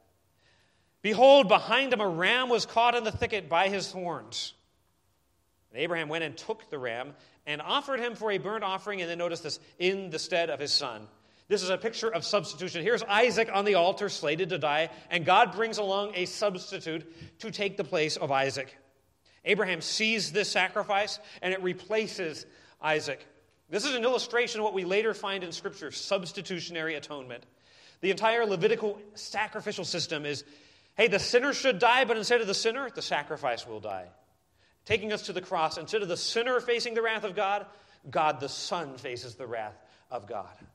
Behold, 1.00 1.48
behind 1.48 1.92
him 1.92 2.00
a 2.00 2.08
ram 2.08 2.48
was 2.48 2.66
caught 2.66 2.94
in 2.94 3.04
the 3.04 3.12
thicket 3.12 3.48
by 3.48 3.68
his 3.68 3.92
horns. 3.92 4.54
And 5.70 5.80
Abraham 5.80 6.08
went 6.08 6.24
and 6.24 6.36
took 6.36 6.68
the 6.68 6.78
ram 6.78 7.14
and 7.46 7.62
offered 7.62 8.00
him 8.00 8.14
for 8.14 8.32
a 8.32 8.38
burnt 8.38 8.64
offering, 8.64 9.00
and 9.00 9.08
then 9.08 9.18
notice 9.18 9.40
this, 9.40 9.60
in 9.78 10.10
the 10.10 10.18
stead 10.18 10.50
of 10.50 10.58
his 10.58 10.72
son. 10.72 11.06
This 11.48 11.62
is 11.62 11.70
a 11.70 11.78
picture 11.78 12.12
of 12.12 12.24
substitution. 12.24 12.82
Here's 12.82 13.04
Isaac 13.04 13.48
on 13.52 13.64
the 13.64 13.74
altar, 13.74 14.08
slated 14.08 14.48
to 14.48 14.58
die, 14.58 14.90
and 15.10 15.24
God 15.24 15.52
brings 15.52 15.78
along 15.78 16.12
a 16.14 16.26
substitute 16.26 17.38
to 17.38 17.52
take 17.52 17.76
the 17.76 17.84
place 17.84 18.16
of 18.16 18.32
Isaac. 18.32 18.76
Abraham 19.44 19.80
sees 19.80 20.32
this 20.32 20.50
sacrifice, 20.50 21.20
and 21.40 21.54
it 21.54 21.62
replaces 21.62 22.46
Isaac. 22.82 23.24
This 23.68 23.84
is 23.84 23.94
an 23.94 24.04
illustration 24.04 24.60
of 24.60 24.64
what 24.64 24.74
we 24.74 24.84
later 24.84 25.14
find 25.14 25.42
in 25.42 25.52
Scripture 25.52 25.90
substitutionary 25.90 26.94
atonement. 26.94 27.44
The 28.00 28.10
entire 28.10 28.46
Levitical 28.46 29.00
sacrificial 29.14 29.84
system 29.84 30.24
is 30.24 30.44
hey, 30.96 31.08
the 31.08 31.18
sinner 31.18 31.52
should 31.52 31.78
die, 31.78 32.04
but 32.04 32.16
instead 32.16 32.40
of 32.40 32.46
the 32.46 32.54
sinner, 32.54 32.88
the 32.94 33.02
sacrifice 33.02 33.66
will 33.66 33.80
die 33.80 34.06
taking 34.86 35.12
us 35.12 35.22
to 35.22 35.34
the 35.34 35.42
cross. 35.42 35.76
Instead 35.76 36.00
of 36.00 36.08
the 36.08 36.16
sinner 36.16 36.58
facing 36.60 36.94
the 36.94 37.02
wrath 37.02 37.24
of 37.24 37.36
God, 37.36 37.66
God 38.08 38.40
the 38.40 38.48
Son 38.48 38.96
faces 38.96 39.34
the 39.34 39.46
wrath 39.46 39.76
of 40.10 40.26
God. 40.26 40.56
You 40.60 40.66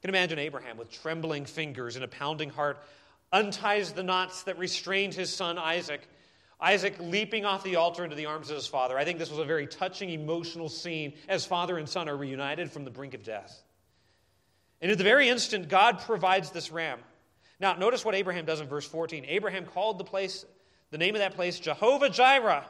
can 0.00 0.10
imagine 0.10 0.38
Abraham 0.38 0.76
with 0.76 0.90
trembling 0.90 1.44
fingers 1.44 1.94
and 1.94 2.04
a 2.04 2.08
pounding 2.08 2.50
heart 2.50 2.82
unties 3.32 3.92
the 3.92 4.02
knots 4.02 4.42
that 4.44 4.58
restrained 4.58 5.14
his 5.14 5.32
son 5.32 5.58
Isaac. 5.58 6.08
Isaac 6.60 6.94
leaping 7.00 7.44
off 7.44 7.62
the 7.64 7.76
altar 7.76 8.04
into 8.04 8.16
the 8.16 8.26
arms 8.26 8.50
of 8.50 8.56
his 8.56 8.66
father. 8.66 8.98
I 8.98 9.04
think 9.04 9.18
this 9.18 9.30
was 9.30 9.38
a 9.38 9.44
very 9.44 9.66
touching, 9.66 10.10
emotional 10.10 10.68
scene 10.68 11.14
as 11.28 11.44
father 11.44 11.78
and 11.78 11.88
son 11.88 12.08
are 12.08 12.16
reunited 12.16 12.70
from 12.70 12.84
the 12.84 12.90
brink 12.90 13.14
of 13.14 13.22
death. 13.22 13.62
And 14.80 14.90
at 14.90 14.98
the 14.98 15.04
very 15.04 15.28
instant, 15.28 15.68
God 15.68 16.00
provides 16.00 16.50
this 16.50 16.70
ram. 16.70 17.00
Now, 17.60 17.74
notice 17.74 18.04
what 18.04 18.14
Abraham 18.14 18.44
does 18.44 18.60
in 18.60 18.68
verse 18.68 18.86
14. 18.86 19.24
Abraham 19.26 19.66
called 19.66 19.98
the 19.98 20.04
place 20.04 20.44
the 20.94 20.98
name 20.98 21.16
of 21.16 21.20
that 21.20 21.34
place, 21.34 21.58
Jehovah 21.58 22.08
Jireh, 22.08 22.64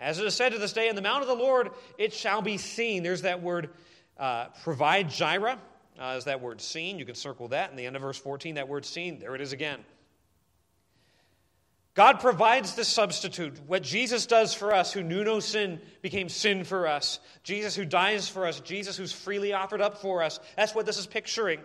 As 0.00 0.18
it 0.18 0.26
is 0.26 0.34
said 0.34 0.50
to 0.50 0.58
this 0.58 0.72
day, 0.72 0.88
in 0.88 0.96
the 0.96 1.02
mount 1.02 1.22
of 1.22 1.28
the 1.28 1.36
Lord 1.36 1.70
it 1.98 2.12
shall 2.12 2.42
be 2.42 2.58
seen. 2.58 3.04
There's 3.04 3.22
that 3.22 3.42
word 3.42 3.70
uh, 4.18 4.46
provide 4.64 5.08
Jireh, 5.08 5.58
uh, 5.96 6.14
is 6.18 6.24
that 6.24 6.40
word 6.40 6.60
seen. 6.60 6.98
You 6.98 7.04
can 7.04 7.14
circle 7.14 7.46
that. 7.48 7.70
In 7.70 7.76
the 7.76 7.86
end 7.86 7.94
of 7.94 8.02
verse 8.02 8.18
14, 8.18 8.56
that 8.56 8.66
word 8.66 8.84
seen, 8.84 9.20
there 9.20 9.36
it 9.36 9.40
is 9.40 9.52
again. 9.52 9.84
God 11.94 12.18
provides 12.18 12.74
the 12.74 12.84
substitute. 12.84 13.60
What 13.68 13.84
Jesus 13.84 14.26
does 14.26 14.52
for 14.52 14.74
us, 14.74 14.92
who 14.92 15.04
knew 15.04 15.22
no 15.22 15.38
sin, 15.38 15.80
became 16.02 16.28
sin 16.28 16.64
for 16.64 16.88
us. 16.88 17.20
Jesus 17.44 17.76
who 17.76 17.84
dies 17.84 18.28
for 18.28 18.46
us. 18.46 18.58
Jesus 18.60 18.96
who's 18.96 19.12
freely 19.12 19.52
offered 19.52 19.80
up 19.80 19.98
for 19.98 20.22
us. 20.22 20.40
That's 20.56 20.74
what 20.74 20.86
this 20.86 20.98
is 20.98 21.06
picturing 21.06 21.60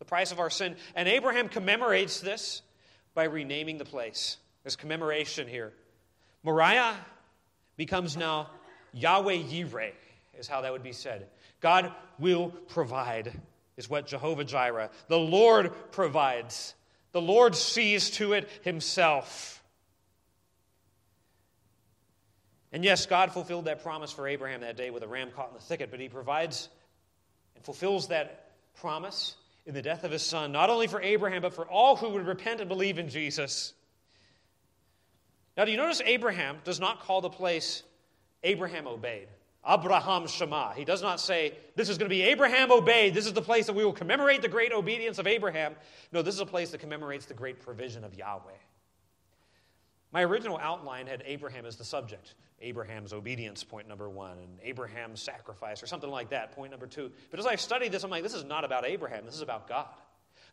the 0.00 0.04
price 0.04 0.32
of 0.32 0.40
our 0.40 0.50
sin. 0.50 0.74
And 0.96 1.06
Abraham 1.06 1.48
commemorates 1.48 2.20
this 2.20 2.62
by 3.14 3.24
renaming 3.24 3.78
the 3.78 3.84
place. 3.84 4.36
There's 4.64 4.76
commemoration 4.76 5.46
here. 5.46 5.72
Moriah 6.42 6.96
becomes 7.76 8.16
now 8.16 8.50
Yahweh 8.92 9.36
Yireh, 9.36 9.92
is 10.38 10.48
how 10.48 10.62
that 10.62 10.72
would 10.72 10.82
be 10.82 10.92
said. 10.92 11.28
God 11.60 11.92
will 12.18 12.48
provide, 12.48 13.38
is 13.76 13.88
what 13.88 14.06
Jehovah 14.06 14.44
Jireh, 14.44 14.90
the 15.08 15.18
Lord 15.18 15.72
provides. 15.92 16.74
The 17.12 17.20
Lord 17.20 17.56
sees 17.56 18.10
to 18.10 18.34
it 18.34 18.48
himself. 18.62 19.62
And 22.72 22.84
yes, 22.84 23.06
God 23.06 23.32
fulfilled 23.32 23.64
that 23.64 23.82
promise 23.82 24.12
for 24.12 24.28
Abraham 24.28 24.60
that 24.60 24.76
day 24.76 24.90
with 24.90 25.02
a 25.02 25.08
ram 25.08 25.30
caught 25.32 25.48
in 25.48 25.54
the 25.54 25.60
thicket, 25.60 25.90
but 25.90 25.98
he 25.98 26.08
provides 26.08 26.68
and 27.56 27.64
fulfills 27.64 28.08
that 28.08 28.52
promise 28.76 29.34
in 29.66 29.74
the 29.74 29.82
death 29.82 30.04
of 30.04 30.10
his 30.10 30.22
son, 30.22 30.52
not 30.52 30.70
only 30.70 30.86
for 30.86 31.02
Abraham, 31.02 31.42
but 31.42 31.52
for 31.52 31.66
all 31.66 31.96
who 31.96 32.10
would 32.10 32.26
repent 32.26 32.60
and 32.60 32.68
believe 32.68 32.98
in 32.98 33.08
Jesus. 33.08 33.72
Now, 35.56 35.64
do 35.64 35.72
you 35.72 35.76
notice 35.76 36.00
Abraham 36.04 36.58
does 36.64 36.80
not 36.80 37.00
call 37.00 37.20
the 37.20 37.28
place 37.28 37.82
Abraham 38.42 38.86
obeyed? 38.86 39.28
Abraham 39.68 40.26
Shema. 40.26 40.72
He 40.72 40.84
does 40.84 41.02
not 41.02 41.20
say, 41.20 41.54
This 41.76 41.88
is 41.88 41.98
going 41.98 42.08
to 42.08 42.14
be 42.14 42.22
Abraham 42.22 42.72
obeyed. 42.72 43.14
This 43.14 43.26
is 43.26 43.32
the 43.32 43.42
place 43.42 43.66
that 43.66 43.74
we 43.74 43.84
will 43.84 43.92
commemorate 43.92 44.42
the 44.42 44.48
great 44.48 44.72
obedience 44.72 45.18
of 45.18 45.26
Abraham. 45.26 45.74
No, 46.12 46.22
this 46.22 46.34
is 46.34 46.40
a 46.40 46.46
place 46.46 46.70
that 46.70 46.78
commemorates 46.78 47.26
the 47.26 47.34
great 47.34 47.60
provision 47.60 48.04
of 48.04 48.14
Yahweh. 48.14 48.52
My 50.12 50.24
original 50.24 50.58
outline 50.58 51.06
had 51.06 51.22
Abraham 51.26 51.66
as 51.66 51.76
the 51.76 51.84
subject. 51.84 52.34
Abraham's 52.62 53.12
obedience, 53.12 53.62
point 53.64 53.88
number 53.88 54.08
one, 54.08 54.38
and 54.38 54.58
Abraham's 54.62 55.22
sacrifice, 55.22 55.82
or 55.82 55.86
something 55.86 56.10
like 56.10 56.30
that, 56.30 56.52
point 56.52 56.70
number 56.70 56.86
two. 56.86 57.10
But 57.30 57.40
as 57.40 57.46
I've 57.46 57.60
studied 57.60 57.92
this, 57.92 58.02
I'm 58.02 58.10
like, 58.10 58.22
this 58.22 58.34
is 58.34 58.44
not 58.44 58.64
about 58.64 58.84
Abraham, 58.84 59.24
this 59.24 59.34
is 59.34 59.40
about 59.40 59.68
God. 59.68 59.86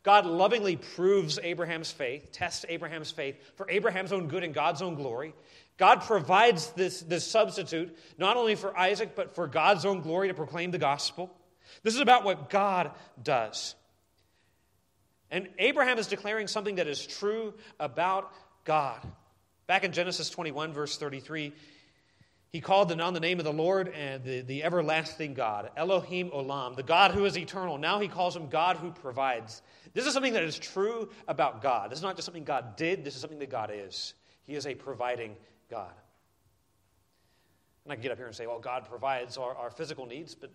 God 0.04 0.26
lovingly 0.26 0.76
proves 0.76 1.40
Abraham's 1.42 1.92
faith, 1.92 2.32
tests 2.32 2.66
Abraham's 2.70 3.12
faith 3.12 3.36
for 3.56 3.70
Abraham's 3.70 4.12
own 4.12 4.28
good 4.28 4.44
and 4.44 4.54
God's 4.54 4.82
own 4.82 4.96
glory. 4.96 5.34
God 5.78 6.02
provides 6.02 6.72
this, 6.72 7.02
this 7.02 7.26
substitute 7.26 7.96
not 8.18 8.38
only 8.38 8.56
for 8.56 8.78
Isaac, 8.78 9.16
but 9.16 9.36
for 9.36 9.48
God's 9.48 9.86
own 9.86 10.02
glory 10.02 10.28
to 10.30 10.34
proclaim 10.34 10.72
the 10.72 10.78
gospel. 10.78 11.32
This 11.84 11.94
is 11.94 12.02
about 12.02 12.24
what 12.24 12.50
God 12.50 12.92
does. 13.22 13.76
And 15.30 15.50
Abraham 15.60 16.00
is 16.00 16.08
declaring 16.08 16.48
something 16.48 16.76
that 16.76 16.88
is 16.88 17.06
true 17.06 17.54
about 17.80 18.32
God. 18.64 19.02
Back 19.68 19.84
in 19.84 19.92
Genesis 19.92 20.30
21, 20.30 20.74
verse 20.74 20.98
33, 20.98 21.54
he 22.50 22.62
called 22.62 22.92
on 23.00 23.14
the 23.14 23.20
name 23.20 23.40
of 23.40 23.46
the 23.46 23.54
Lord 23.54 23.90
and 23.90 24.24
the, 24.24 24.42
the 24.42 24.64
everlasting 24.64 25.34
God, 25.34 25.70
Elohim 25.76 26.30
Olam, 26.30 26.76
the 26.76 26.84
God 26.84 27.12
who 27.12 27.26
is 27.26 27.38
eternal. 27.38 27.78
Now 27.78 28.00
he 28.00 28.08
calls 28.08 28.36
him 28.36 28.48
God 28.48 28.78
who 28.78 28.92
provides. 28.92 29.62
This 29.94 30.06
is 30.06 30.14
something 30.14 30.34
that 30.34 30.44
is 30.44 30.58
true 30.58 31.10
about 31.28 31.62
God. 31.62 31.92
This 31.92 32.00
is 32.00 32.04
not 32.04 32.16
just 32.16 32.26
something 32.26 32.46
God 32.46 32.78
did, 32.78 33.04
this 33.04 33.16
is 33.16 33.22
something 33.22 33.40
that 33.40 33.50
God 33.50 33.72
is. 33.74 34.14
He 34.44 34.56
is 34.56 34.66
a 34.66 34.74
providing 34.74 35.36
God. 35.70 35.92
And 37.84 37.92
I 37.92 37.96
can 37.96 38.02
get 38.02 38.12
up 38.12 38.18
here 38.18 38.28
and 38.28 38.36
say, 38.36 38.48
well, 38.48 38.60
God 38.60 38.88
provides 38.88 39.38
our, 39.38 39.56
our 39.56 39.70
physical 39.70 40.06
needs, 40.06 40.34
but 40.34 40.50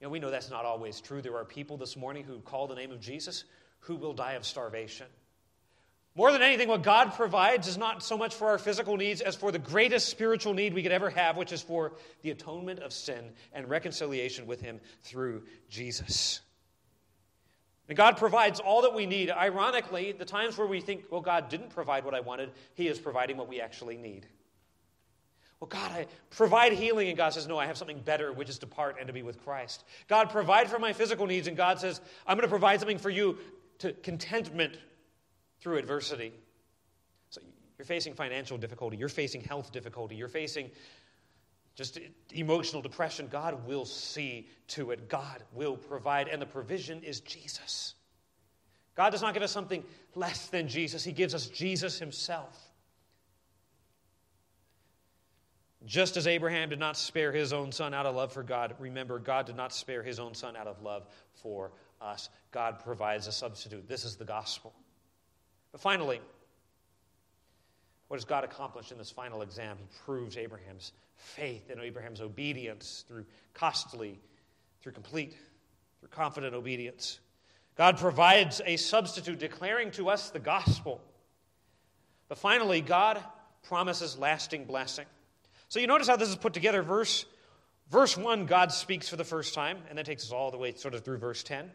you 0.00 0.06
know, 0.06 0.10
we 0.10 0.20
know 0.20 0.30
that's 0.30 0.50
not 0.50 0.64
always 0.64 1.00
true. 1.00 1.20
There 1.20 1.36
are 1.36 1.44
people 1.44 1.76
this 1.76 1.96
morning 1.96 2.24
who 2.24 2.38
call 2.40 2.66
the 2.66 2.74
name 2.74 2.92
of 2.92 3.00
Jesus 3.00 3.44
who 3.80 3.96
will 3.96 4.12
die 4.12 4.32
of 4.32 4.46
starvation. 4.46 5.06
More 6.16 6.32
than 6.32 6.42
anything, 6.42 6.68
what 6.68 6.82
God 6.82 7.14
provides 7.14 7.68
is 7.68 7.78
not 7.78 8.02
so 8.02 8.18
much 8.18 8.34
for 8.34 8.48
our 8.48 8.58
physical 8.58 8.96
needs 8.96 9.20
as 9.20 9.36
for 9.36 9.52
the 9.52 9.60
greatest 9.60 10.08
spiritual 10.08 10.54
need 10.54 10.74
we 10.74 10.82
could 10.82 10.90
ever 10.92 11.08
have, 11.10 11.36
which 11.36 11.52
is 11.52 11.62
for 11.62 11.92
the 12.22 12.30
atonement 12.30 12.80
of 12.80 12.92
sin 12.92 13.30
and 13.52 13.68
reconciliation 13.68 14.46
with 14.46 14.60
Him 14.60 14.80
through 15.02 15.44
Jesus. 15.68 16.40
And 17.88 17.96
God 17.96 18.16
provides 18.16 18.58
all 18.58 18.82
that 18.82 18.94
we 18.94 19.06
need. 19.06 19.30
Ironically, 19.30 20.12
the 20.12 20.24
times 20.24 20.58
where 20.58 20.66
we 20.66 20.80
think, 20.80 21.04
well, 21.10 21.20
God 21.20 21.48
didn't 21.48 21.70
provide 21.70 22.04
what 22.04 22.14
I 22.14 22.20
wanted, 22.20 22.50
He 22.74 22.88
is 22.88 22.98
providing 22.98 23.36
what 23.36 23.48
we 23.48 23.60
actually 23.60 23.96
need. 23.96 24.26
Well, 25.60 25.68
God, 25.68 25.92
I 25.92 26.06
provide 26.30 26.72
healing, 26.72 27.08
and 27.08 27.16
God 27.16 27.34
says, 27.34 27.46
No, 27.46 27.58
I 27.58 27.66
have 27.66 27.76
something 27.76 28.00
better, 28.00 28.32
which 28.32 28.48
is 28.48 28.58
to 28.60 28.66
part 28.66 28.96
and 28.98 29.06
to 29.08 29.12
be 29.12 29.22
with 29.22 29.44
Christ. 29.44 29.84
God, 30.08 30.30
provide 30.30 30.70
for 30.70 30.78
my 30.78 30.92
physical 30.92 31.26
needs, 31.26 31.48
and 31.48 31.56
God 31.56 31.78
says, 31.78 32.00
I'm 32.26 32.36
going 32.36 32.48
to 32.48 32.50
provide 32.50 32.80
something 32.80 32.98
for 32.98 33.10
you 33.10 33.38
to 33.80 33.92
contentment 33.92 34.78
through 35.60 35.78
adversity. 35.78 36.32
So 37.30 37.40
you're 37.78 37.86
facing 37.86 38.14
financial 38.14 38.58
difficulty, 38.58 38.96
you're 38.96 39.08
facing 39.08 39.42
health 39.42 39.72
difficulty, 39.72 40.16
you're 40.16 40.28
facing 40.28 40.70
just 41.76 41.98
emotional 42.32 42.82
depression, 42.82 43.28
God 43.30 43.66
will 43.66 43.84
see 43.84 44.48
to 44.68 44.90
it. 44.90 45.08
God 45.08 45.42
will 45.54 45.76
provide, 45.76 46.28
and 46.28 46.42
the 46.42 46.46
provision 46.46 47.02
is 47.02 47.20
Jesus. 47.20 47.94
God 48.96 49.10
does 49.10 49.22
not 49.22 49.34
give 49.34 49.42
us 49.42 49.52
something 49.52 49.84
less 50.14 50.48
than 50.48 50.68
Jesus, 50.68 51.04
He 51.04 51.12
gives 51.12 51.34
us 51.34 51.46
Jesus 51.46 51.98
Himself. 51.98 52.70
Just 55.86 56.16
as 56.18 56.26
Abraham 56.26 56.68
did 56.68 56.78
not 56.78 56.96
spare 56.96 57.32
his 57.32 57.52
own 57.54 57.72
son 57.72 57.94
out 57.94 58.04
of 58.04 58.14
love 58.14 58.32
for 58.32 58.42
God, 58.42 58.74
remember, 58.78 59.18
God 59.18 59.46
did 59.46 59.56
not 59.56 59.72
spare 59.72 60.02
his 60.02 60.20
own 60.20 60.34
son 60.34 60.54
out 60.54 60.66
of 60.66 60.82
love 60.82 61.06
for 61.32 61.72
us. 62.02 62.28
God 62.50 62.80
provides 62.80 63.26
a 63.26 63.32
substitute. 63.32 63.88
This 63.88 64.04
is 64.04 64.16
the 64.16 64.26
gospel. 64.26 64.74
But 65.72 65.80
finally, 65.80 66.20
what 68.08 68.16
does 68.16 68.24
God 68.24 68.44
accomplish 68.44 68.90
in 68.90 68.98
this 68.98 69.10
final 69.10 69.42
exam? 69.42 69.76
He 69.78 69.86
proves 70.04 70.36
Abraham's 70.36 70.92
faith 71.16 71.70
and 71.70 71.80
Abraham's 71.80 72.20
obedience 72.20 73.04
through 73.06 73.24
costly, 73.54 74.18
through 74.82 74.92
complete, 74.92 75.36
through 76.00 76.08
confident 76.08 76.54
obedience. 76.54 77.20
God 77.76 77.98
provides 77.98 78.60
a 78.66 78.76
substitute 78.76 79.38
declaring 79.38 79.90
to 79.92 80.08
us 80.10 80.30
the 80.30 80.38
gospel. 80.38 81.00
But 82.28 82.38
finally, 82.38 82.80
God 82.80 83.22
promises 83.62 84.18
lasting 84.18 84.64
blessing. 84.64 85.06
So 85.68 85.78
you 85.78 85.86
notice 85.86 86.08
how 86.08 86.16
this 86.16 86.28
is 86.28 86.36
put 86.36 86.52
together. 86.52 86.82
Verse, 86.82 87.26
verse 87.90 88.16
1, 88.16 88.46
God 88.46 88.72
speaks 88.72 89.08
for 89.08 89.16
the 89.16 89.24
first 89.24 89.54
time, 89.54 89.78
and 89.88 89.96
that 89.98 90.06
takes 90.06 90.24
us 90.24 90.32
all 90.32 90.50
the 90.50 90.58
way 90.58 90.74
sort 90.74 90.94
of 90.94 91.04
through 91.04 91.18
verse 91.18 91.42
10. 91.42 91.70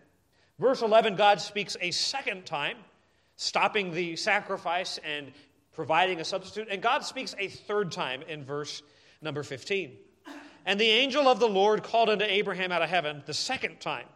Verse 0.59 0.81
11, 0.81 1.15
God 1.15 1.39
speaks 1.41 1.77
a 1.79 1.91
second 1.91 2.45
time, 2.45 2.77
stopping 3.35 3.91
the 3.91 4.15
sacrifice 4.15 4.99
and 5.03 5.31
providing 5.73 6.21
a 6.21 6.25
substitute. 6.25 6.67
And 6.71 6.81
God 6.81 7.03
speaks 7.03 7.35
a 7.37 7.47
third 7.47 7.91
time 7.91 8.21
in 8.23 8.43
verse 8.43 8.81
number 9.21 9.43
15. 9.43 9.97
And 10.65 10.79
the 10.79 10.89
angel 10.89 11.27
of 11.27 11.39
the 11.39 11.47
Lord 11.47 11.83
called 11.83 12.09
unto 12.09 12.25
Abraham 12.25 12.71
out 12.71 12.81
of 12.81 12.89
heaven 12.89 13.23
the 13.25 13.33
second 13.33 13.79
time 13.79 14.07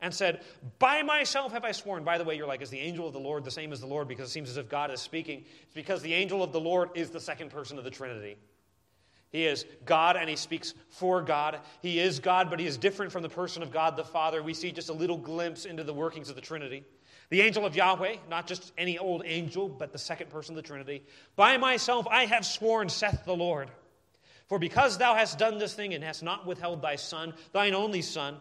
and 0.00 0.12
said, 0.12 0.42
By 0.78 1.02
myself 1.02 1.52
have 1.52 1.64
I 1.64 1.72
sworn. 1.72 2.04
By 2.04 2.18
the 2.18 2.24
way, 2.24 2.36
you're 2.36 2.48
like, 2.48 2.62
is 2.62 2.70
the 2.70 2.80
angel 2.80 3.06
of 3.06 3.12
the 3.12 3.20
Lord 3.20 3.44
the 3.44 3.50
same 3.50 3.72
as 3.72 3.80
the 3.80 3.86
Lord? 3.86 4.08
Because 4.08 4.28
it 4.28 4.32
seems 4.32 4.50
as 4.50 4.56
if 4.56 4.68
God 4.68 4.90
is 4.90 5.00
speaking. 5.00 5.44
It's 5.62 5.74
because 5.74 6.02
the 6.02 6.14
angel 6.14 6.42
of 6.42 6.52
the 6.52 6.60
Lord 6.60 6.90
is 6.94 7.10
the 7.10 7.20
second 7.20 7.50
person 7.50 7.78
of 7.78 7.84
the 7.84 7.90
Trinity. 7.90 8.36
He 9.30 9.46
is 9.46 9.66
God 9.84 10.16
and 10.16 10.28
he 10.28 10.36
speaks 10.36 10.74
for 10.90 11.20
God. 11.22 11.58
He 11.82 11.98
is 11.98 12.20
God, 12.20 12.50
but 12.50 12.60
he 12.60 12.66
is 12.66 12.76
different 12.76 13.12
from 13.12 13.22
the 13.22 13.28
person 13.28 13.62
of 13.62 13.72
God 13.72 13.96
the 13.96 14.04
Father. 14.04 14.42
We 14.42 14.54
see 14.54 14.70
just 14.72 14.90
a 14.90 14.92
little 14.92 15.16
glimpse 15.16 15.64
into 15.64 15.84
the 15.84 15.94
workings 15.94 16.28
of 16.28 16.36
the 16.36 16.40
Trinity. 16.40 16.84
The 17.30 17.40
angel 17.40 17.64
of 17.64 17.74
Yahweh, 17.74 18.16
not 18.28 18.46
just 18.46 18.72
any 18.76 18.98
old 18.98 19.22
angel, 19.24 19.68
but 19.68 19.92
the 19.92 19.98
second 19.98 20.30
person 20.30 20.56
of 20.56 20.62
the 20.62 20.66
Trinity. 20.66 21.02
By 21.36 21.56
myself 21.56 22.06
I 22.08 22.26
have 22.26 22.44
sworn, 22.44 22.88
saith 22.88 23.24
the 23.24 23.36
Lord. 23.36 23.70
For 24.48 24.58
because 24.58 24.98
thou 24.98 25.14
hast 25.14 25.38
done 25.38 25.58
this 25.58 25.74
thing 25.74 25.94
and 25.94 26.04
hast 26.04 26.22
not 26.22 26.46
withheld 26.46 26.82
thy 26.82 26.96
son, 26.96 27.34
thine 27.52 27.74
only 27.74 28.02
son, 28.02 28.36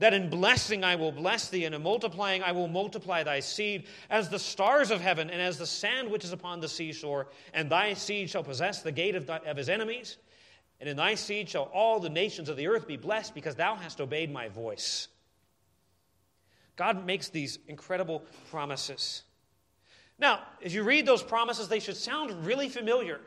that 0.00 0.12
in 0.12 0.28
blessing 0.28 0.82
I 0.82 0.96
will 0.96 1.12
bless 1.12 1.48
thee, 1.48 1.64
and 1.64 1.74
in 1.74 1.82
multiplying 1.82 2.42
I 2.42 2.52
will 2.52 2.66
multiply 2.66 3.22
thy 3.22 3.40
seed 3.40 3.86
as 4.10 4.28
the 4.28 4.38
stars 4.38 4.90
of 4.90 5.00
heaven 5.00 5.30
and 5.30 5.40
as 5.40 5.56
the 5.56 5.66
sand 5.66 6.10
which 6.10 6.24
is 6.24 6.32
upon 6.32 6.60
the 6.60 6.68
seashore, 6.68 7.28
and 7.52 7.70
thy 7.70 7.94
seed 7.94 8.28
shall 8.28 8.42
possess 8.42 8.82
the 8.82 8.90
gate 8.92 9.14
of, 9.14 9.26
thy, 9.26 9.38
of 9.38 9.56
his 9.56 9.68
enemies. 9.68 10.16
And 10.80 10.88
in 10.88 10.96
thy 10.96 11.14
seed 11.14 11.48
shall 11.48 11.70
all 11.72 12.00
the 12.00 12.10
nations 12.10 12.48
of 12.48 12.56
the 12.56 12.66
earth 12.66 12.88
be 12.88 12.96
blessed, 12.96 13.34
because 13.34 13.54
thou 13.54 13.76
hast 13.76 14.00
obeyed 14.00 14.32
my 14.32 14.48
voice. 14.48 15.06
God 16.76 17.06
makes 17.06 17.28
these 17.28 17.58
incredible 17.68 18.22
promises. 18.50 19.22
Now, 20.18 20.40
as 20.62 20.74
you 20.74 20.82
read 20.82 21.06
those 21.06 21.22
promises, 21.22 21.68
they 21.68 21.80
should 21.80 21.96
sound 21.96 22.46
really 22.46 22.68
familiar 22.68 23.20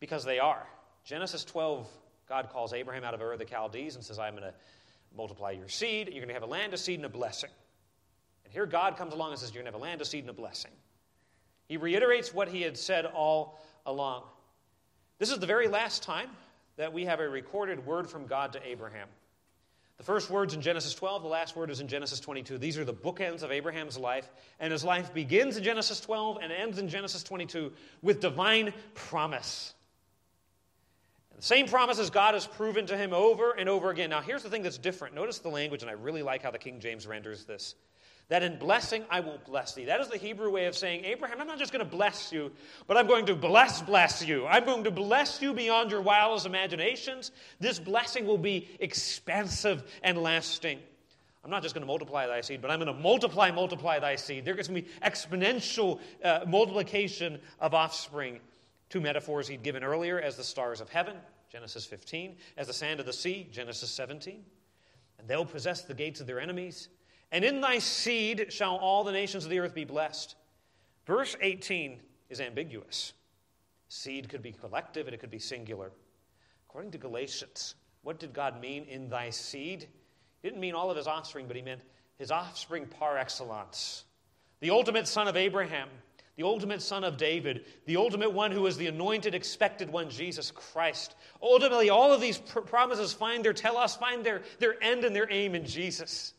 because 0.00 0.24
they 0.24 0.38
are. 0.38 0.66
Genesis 1.04 1.44
12, 1.44 1.86
God 2.28 2.48
calls 2.50 2.72
Abraham 2.72 3.04
out 3.04 3.14
of 3.14 3.20
Ur 3.20 3.32
of 3.32 3.38
the 3.38 3.44
Chaldees 3.44 3.96
and 3.96 4.04
says, 4.04 4.18
I'm 4.18 4.34
going 4.34 4.44
to 4.44 4.54
multiply 5.16 5.52
your 5.52 5.68
seed. 5.68 6.08
You're 6.08 6.16
going 6.16 6.28
to 6.28 6.34
have 6.34 6.42
a 6.42 6.46
land, 6.46 6.74
a 6.74 6.78
seed, 6.78 6.98
and 6.98 7.06
a 7.06 7.10
blessing. 7.10 7.50
And 8.44 8.52
here 8.52 8.66
God 8.66 8.96
comes 8.96 9.12
along 9.12 9.30
and 9.32 9.40
says, 9.40 9.54
You're 9.54 9.62
going 9.62 9.72
to 9.72 9.76
have 9.76 9.80
a 9.80 9.84
land, 9.84 10.00
a 10.00 10.04
seed, 10.04 10.22
and 10.22 10.30
a 10.30 10.34
blessing. 10.34 10.72
He 11.68 11.76
reiterates 11.76 12.32
what 12.32 12.48
he 12.48 12.62
had 12.62 12.76
said 12.76 13.06
all 13.06 13.58
along. 13.84 14.22
This 15.18 15.30
is 15.30 15.38
the 15.38 15.46
very 15.46 15.68
last 15.68 16.02
time 16.02 16.28
that 16.76 16.92
we 16.92 17.04
have 17.06 17.20
a 17.20 17.28
recorded 17.28 17.84
word 17.86 18.08
from 18.08 18.26
God 18.26 18.52
to 18.52 18.66
Abraham. 18.66 19.08
The 19.98 20.04
first 20.04 20.28
word's 20.28 20.52
in 20.52 20.60
Genesis 20.60 20.94
12, 20.94 21.22
the 21.22 21.28
last 21.28 21.56
word 21.56 21.70
is 21.70 21.80
in 21.80 21.88
Genesis 21.88 22.20
22. 22.20 22.58
These 22.58 22.76
are 22.76 22.84
the 22.84 22.92
bookends 22.92 23.42
of 23.42 23.50
Abraham's 23.50 23.96
life, 23.96 24.28
and 24.60 24.70
his 24.70 24.84
life 24.84 25.14
begins 25.14 25.56
in 25.56 25.64
Genesis 25.64 26.00
12 26.00 26.38
and 26.42 26.52
ends 26.52 26.78
in 26.78 26.88
Genesis 26.88 27.22
22 27.22 27.72
with 28.02 28.20
divine 28.20 28.74
promise. 28.94 29.72
And 31.30 31.38
the 31.40 31.46
same 31.46 31.66
promises 31.66 32.10
God 32.10 32.34
has 32.34 32.46
proven 32.46 32.86
to 32.86 32.96
him 32.96 33.14
over 33.14 33.52
and 33.52 33.70
over 33.70 33.88
again. 33.88 34.10
Now, 34.10 34.20
here's 34.20 34.42
the 34.42 34.50
thing 34.50 34.62
that's 34.62 34.78
different. 34.78 35.14
Notice 35.14 35.38
the 35.38 35.48
language, 35.48 35.80
and 35.80 35.90
I 35.90 35.94
really 35.94 36.22
like 36.22 36.42
how 36.42 36.50
the 36.50 36.58
King 36.58 36.78
James 36.78 37.06
renders 37.06 37.46
this 37.46 37.74
that 38.28 38.42
in 38.42 38.58
blessing 38.58 39.04
I 39.10 39.20
will 39.20 39.38
bless 39.46 39.74
thee. 39.74 39.84
That 39.84 40.00
is 40.00 40.08
the 40.08 40.16
Hebrew 40.16 40.50
way 40.50 40.66
of 40.66 40.76
saying, 40.76 41.04
Abraham, 41.04 41.40
I'm 41.40 41.46
not 41.46 41.58
just 41.58 41.72
going 41.72 41.84
to 41.84 41.90
bless 41.90 42.32
you, 42.32 42.50
but 42.86 42.96
I'm 42.96 43.06
going 43.06 43.26
to 43.26 43.36
bless, 43.36 43.82
bless 43.82 44.24
you. 44.24 44.46
I'm 44.46 44.64
going 44.64 44.84
to 44.84 44.90
bless 44.90 45.40
you 45.40 45.54
beyond 45.54 45.90
your 45.90 46.00
wildest 46.00 46.46
imaginations. 46.46 47.30
This 47.60 47.78
blessing 47.78 48.26
will 48.26 48.38
be 48.38 48.68
expansive 48.80 49.84
and 50.02 50.18
lasting. 50.18 50.80
I'm 51.44 51.50
not 51.50 51.62
just 51.62 51.76
going 51.76 51.82
to 51.82 51.86
multiply 51.86 52.26
thy 52.26 52.40
seed, 52.40 52.60
but 52.60 52.72
I'm 52.72 52.80
going 52.80 52.92
to 52.92 53.00
multiply, 53.00 53.52
multiply 53.52 54.00
thy 54.00 54.16
seed. 54.16 54.44
There's 54.44 54.66
going 54.66 54.82
to 54.82 54.88
be 54.88 54.94
exponential 55.04 56.00
uh, 56.24 56.40
multiplication 56.44 57.38
of 57.60 57.72
offspring. 57.72 58.40
Two 58.88 59.00
metaphors 59.00 59.46
he'd 59.46 59.62
given 59.62 59.84
earlier 59.84 60.20
as 60.20 60.36
the 60.36 60.42
stars 60.42 60.80
of 60.80 60.88
heaven, 60.88 61.16
Genesis 61.50 61.86
15, 61.86 62.36
as 62.56 62.66
the 62.66 62.72
sand 62.72 62.98
of 62.98 63.06
the 63.06 63.12
sea, 63.12 63.48
Genesis 63.52 63.90
17. 63.90 64.44
And 65.20 65.28
they'll 65.28 65.44
possess 65.44 65.82
the 65.82 65.94
gates 65.94 66.20
of 66.20 66.26
their 66.26 66.40
enemies. 66.40 66.88
And 67.32 67.44
in 67.44 67.60
thy 67.60 67.78
seed 67.78 68.52
shall 68.52 68.76
all 68.76 69.04
the 69.04 69.12
nations 69.12 69.44
of 69.44 69.50
the 69.50 69.58
earth 69.58 69.74
be 69.74 69.84
blessed. 69.84 70.36
Verse 71.06 71.36
18 71.40 72.00
is 72.30 72.40
ambiguous. 72.40 73.12
Seed 73.88 74.28
could 74.28 74.42
be 74.42 74.52
collective 74.52 75.06
and 75.06 75.14
it 75.14 75.18
could 75.18 75.30
be 75.30 75.38
singular. 75.38 75.92
According 76.68 76.90
to 76.92 76.98
Galatians, 76.98 77.74
what 78.02 78.18
did 78.18 78.32
God 78.32 78.60
mean 78.60 78.84
in 78.84 79.08
thy 79.08 79.30
seed? 79.30 79.88
He 80.42 80.48
didn't 80.48 80.60
mean 80.60 80.74
all 80.74 80.90
of 80.90 80.96
his 80.96 81.06
offspring, 81.06 81.46
but 81.46 81.56
he 81.56 81.62
meant 81.62 81.82
his 82.18 82.30
offspring 82.30 82.86
par 82.86 83.18
excellence. 83.18 84.04
The 84.60 84.70
ultimate 84.70 85.06
son 85.06 85.28
of 85.28 85.36
Abraham, 85.36 85.88
the 86.36 86.44
ultimate 86.44 86.82
son 86.82 87.04
of 87.04 87.16
David, 87.16 87.64
the 87.86 87.96
ultimate 87.96 88.32
one 88.32 88.50
who 88.50 88.62
was 88.62 88.76
the 88.76 88.86
anointed, 88.86 89.34
expected 89.34 89.90
one, 89.90 90.10
Jesus 90.10 90.50
Christ. 90.50 91.14
Ultimately, 91.42 91.90
all 91.90 92.12
of 92.12 92.20
these 92.20 92.38
pr- 92.38 92.60
promises 92.60 93.12
find 93.12 93.44
their 93.44 93.52
telos, 93.52 93.96
find 93.96 94.24
their, 94.24 94.42
their 94.58 94.82
end 94.82 95.04
and 95.04 95.14
their 95.14 95.30
aim 95.30 95.54
in 95.54 95.64
Jesus. 95.64 96.34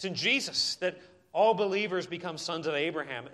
It's 0.00 0.06
in 0.06 0.14
Jesus 0.14 0.76
that 0.76 0.96
all 1.34 1.52
believers 1.52 2.06
become 2.06 2.38
sons 2.38 2.66
of 2.66 2.72
Abraham. 2.72 3.28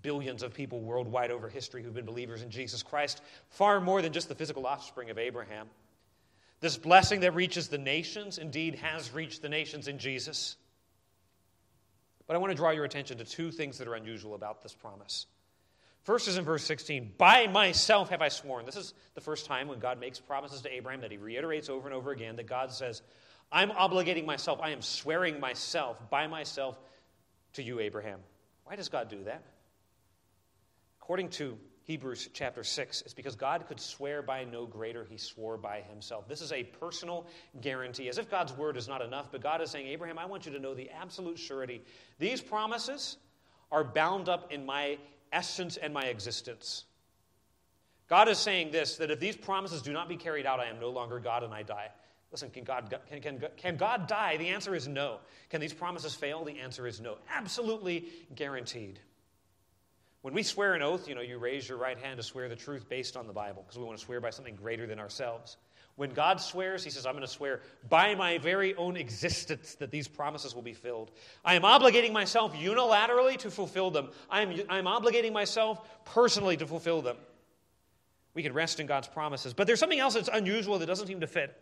Billions 0.00 0.42
of 0.42 0.54
people 0.54 0.80
worldwide 0.80 1.30
over 1.30 1.50
history 1.50 1.82
who've 1.82 1.92
been 1.92 2.06
believers 2.06 2.40
in 2.40 2.48
Jesus 2.48 2.82
Christ, 2.82 3.20
far 3.50 3.78
more 3.78 4.00
than 4.00 4.10
just 4.10 4.30
the 4.30 4.34
physical 4.34 4.66
offspring 4.66 5.10
of 5.10 5.18
Abraham. 5.18 5.68
This 6.60 6.78
blessing 6.78 7.20
that 7.20 7.34
reaches 7.34 7.68
the 7.68 7.76
nations 7.76 8.38
indeed 8.38 8.76
has 8.76 9.12
reached 9.12 9.42
the 9.42 9.50
nations 9.50 9.86
in 9.86 9.98
Jesus. 9.98 10.56
But 12.26 12.36
I 12.36 12.38
want 12.38 12.52
to 12.52 12.56
draw 12.56 12.70
your 12.70 12.86
attention 12.86 13.18
to 13.18 13.24
two 13.26 13.50
things 13.50 13.76
that 13.76 13.86
are 13.86 13.94
unusual 13.94 14.34
about 14.34 14.62
this 14.62 14.72
promise. 14.72 15.26
First 16.04 16.26
is 16.26 16.38
in 16.38 16.44
verse 16.46 16.64
16 16.64 17.16
By 17.18 17.48
myself 17.48 18.08
have 18.08 18.22
I 18.22 18.30
sworn. 18.30 18.64
This 18.64 18.76
is 18.76 18.94
the 19.14 19.20
first 19.20 19.44
time 19.44 19.68
when 19.68 19.78
God 19.78 20.00
makes 20.00 20.18
promises 20.18 20.62
to 20.62 20.74
Abraham 20.74 21.02
that 21.02 21.10
he 21.10 21.18
reiterates 21.18 21.68
over 21.68 21.86
and 21.86 21.94
over 21.94 22.12
again 22.12 22.36
that 22.36 22.46
God 22.46 22.72
says, 22.72 23.02
I'm 23.52 23.70
obligating 23.70 24.24
myself, 24.24 24.60
I 24.62 24.70
am 24.70 24.80
swearing 24.80 25.38
myself 25.38 25.98
by 26.10 26.26
myself 26.26 26.78
to 27.52 27.62
you, 27.62 27.80
Abraham. 27.80 28.20
Why 28.64 28.76
does 28.76 28.88
God 28.88 29.10
do 29.10 29.22
that? 29.24 29.42
According 31.00 31.28
to 31.30 31.58
Hebrews 31.84 32.30
chapter 32.32 32.64
6, 32.64 33.02
it's 33.02 33.12
because 33.12 33.36
God 33.36 33.66
could 33.66 33.80
swear 33.80 34.22
by 34.22 34.44
no 34.44 34.64
greater, 34.66 35.04
he 35.04 35.18
swore 35.18 35.58
by 35.58 35.82
himself. 35.82 36.28
This 36.28 36.40
is 36.40 36.52
a 36.52 36.62
personal 36.62 37.26
guarantee, 37.60 38.08
as 38.08 38.18
if 38.18 38.30
God's 38.30 38.52
word 38.52 38.76
is 38.76 38.88
not 38.88 39.02
enough, 39.02 39.30
but 39.30 39.42
God 39.42 39.60
is 39.60 39.70
saying, 39.70 39.88
Abraham, 39.88 40.18
I 40.18 40.24
want 40.24 40.46
you 40.46 40.52
to 40.52 40.58
know 40.58 40.74
the 40.74 40.88
absolute 40.90 41.38
surety. 41.38 41.82
These 42.18 42.40
promises 42.40 43.18
are 43.70 43.84
bound 43.84 44.28
up 44.28 44.52
in 44.52 44.64
my 44.64 44.96
essence 45.32 45.76
and 45.76 45.92
my 45.92 46.04
existence. 46.04 46.84
God 48.08 48.28
is 48.28 48.38
saying 48.38 48.70
this 48.70 48.96
that 48.96 49.10
if 49.10 49.18
these 49.18 49.36
promises 49.36 49.82
do 49.82 49.92
not 49.92 50.08
be 50.08 50.16
carried 50.16 50.46
out, 50.46 50.60
I 50.60 50.66
am 50.66 50.78
no 50.78 50.90
longer 50.90 51.18
God 51.18 51.42
and 51.42 51.52
I 51.52 51.62
die. 51.62 51.88
Listen, 52.32 52.48
can 52.48 52.64
God, 52.64 52.94
can, 53.10 53.20
can, 53.20 53.44
can 53.58 53.76
God 53.76 54.08
die? 54.08 54.38
The 54.38 54.48
answer 54.48 54.74
is 54.74 54.88
no. 54.88 55.18
Can 55.50 55.60
these 55.60 55.74
promises 55.74 56.14
fail? 56.14 56.44
The 56.44 56.58
answer 56.58 56.86
is 56.86 56.98
no. 56.98 57.18
Absolutely 57.30 58.06
guaranteed. 58.34 58.98
When 60.22 60.32
we 60.32 60.42
swear 60.42 60.72
an 60.72 60.82
oath, 60.82 61.08
you 61.08 61.14
know, 61.14 61.20
you 61.20 61.36
raise 61.36 61.68
your 61.68 61.76
right 61.76 61.98
hand 61.98 62.16
to 62.16 62.22
swear 62.22 62.48
the 62.48 62.56
truth 62.56 62.88
based 62.88 63.16
on 63.16 63.26
the 63.26 63.32
Bible 63.34 63.62
because 63.62 63.78
we 63.78 63.84
want 63.84 63.98
to 63.98 64.04
swear 64.04 64.20
by 64.20 64.30
something 64.30 64.56
greater 64.56 64.86
than 64.86 64.98
ourselves. 64.98 65.58
When 65.96 66.10
God 66.10 66.40
swears, 66.40 66.82
He 66.82 66.88
says, 66.88 67.04
I'm 67.04 67.12
going 67.12 67.20
to 67.20 67.30
swear 67.30 67.60
by 67.90 68.14
my 68.14 68.38
very 68.38 68.74
own 68.76 68.96
existence 68.96 69.74
that 69.74 69.90
these 69.90 70.08
promises 70.08 70.54
will 70.54 70.62
be 70.62 70.72
filled. 70.72 71.10
I 71.44 71.54
am 71.54 71.62
obligating 71.62 72.12
myself 72.12 72.54
unilaterally 72.54 73.36
to 73.38 73.50
fulfill 73.50 73.90
them. 73.90 74.08
I 74.30 74.40
am, 74.40 74.58
I 74.70 74.78
am 74.78 74.86
obligating 74.86 75.32
myself 75.32 75.86
personally 76.06 76.56
to 76.56 76.66
fulfill 76.66 77.02
them. 77.02 77.16
We 78.32 78.42
can 78.42 78.54
rest 78.54 78.80
in 78.80 78.86
God's 78.86 79.08
promises. 79.08 79.52
But 79.52 79.66
there's 79.66 79.80
something 79.80 80.00
else 80.00 80.14
that's 80.14 80.30
unusual 80.32 80.78
that 80.78 80.86
doesn't 80.86 81.08
seem 81.08 81.20
to 81.20 81.26
fit. 81.26 81.54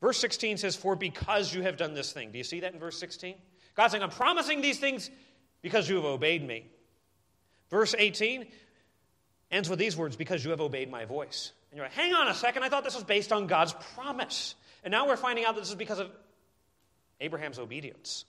Verse 0.00 0.18
16 0.18 0.58
says, 0.58 0.76
For 0.76 0.96
because 0.96 1.54
you 1.54 1.62
have 1.62 1.76
done 1.76 1.94
this 1.94 2.12
thing. 2.12 2.30
Do 2.32 2.38
you 2.38 2.44
see 2.44 2.60
that 2.60 2.74
in 2.74 2.78
verse 2.78 2.98
16? 2.98 3.34
God's 3.74 3.92
saying, 3.92 4.02
I'm 4.02 4.10
promising 4.10 4.60
these 4.60 4.78
things 4.78 5.10
because 5.62 5.88
you 5.88 5.96
have 5.96 6.04
obeyed 6.04 6.46
me. 6.46 6.66
Verse 7.70 7.94
18 7.96 8.46
ends 9.50 9.68
with 9.68 9.78
these 9.78 9.96
words, 9.96 10.16
Because 10.16 10.44
you 10.44 10.50
have 10.50 10.60
obeyed 10.60 10.90
my 10.90 11.04
voice. 11.04 11.52
And 11.70 11.76
you're 11.76 11.86
like, 11.86 11.94
Hang 11.94 12.14
on 12.14 12.28
a 12.28 12.34
second, 12.34 12.62
I 12.62 12.68
thought 12.68 12.84
this 12.84 12.94
was 12.94 13.04
based 13.04 13.32
on 13.32 13.46
God's 13.46 13.74
promise. 13.94 14.54
And 14.84 14.92
now 14.92 15.06
we're 15.08 15.16
finding 15.16 15.44
out 15.44 15.54
that 15.54 15.62
this 15.62 15.70
is 15.70 15.76
because 15.76 15.98
of 15.98 16.10
Abraham's 17.20 17.58
obedience. 17.58 18.24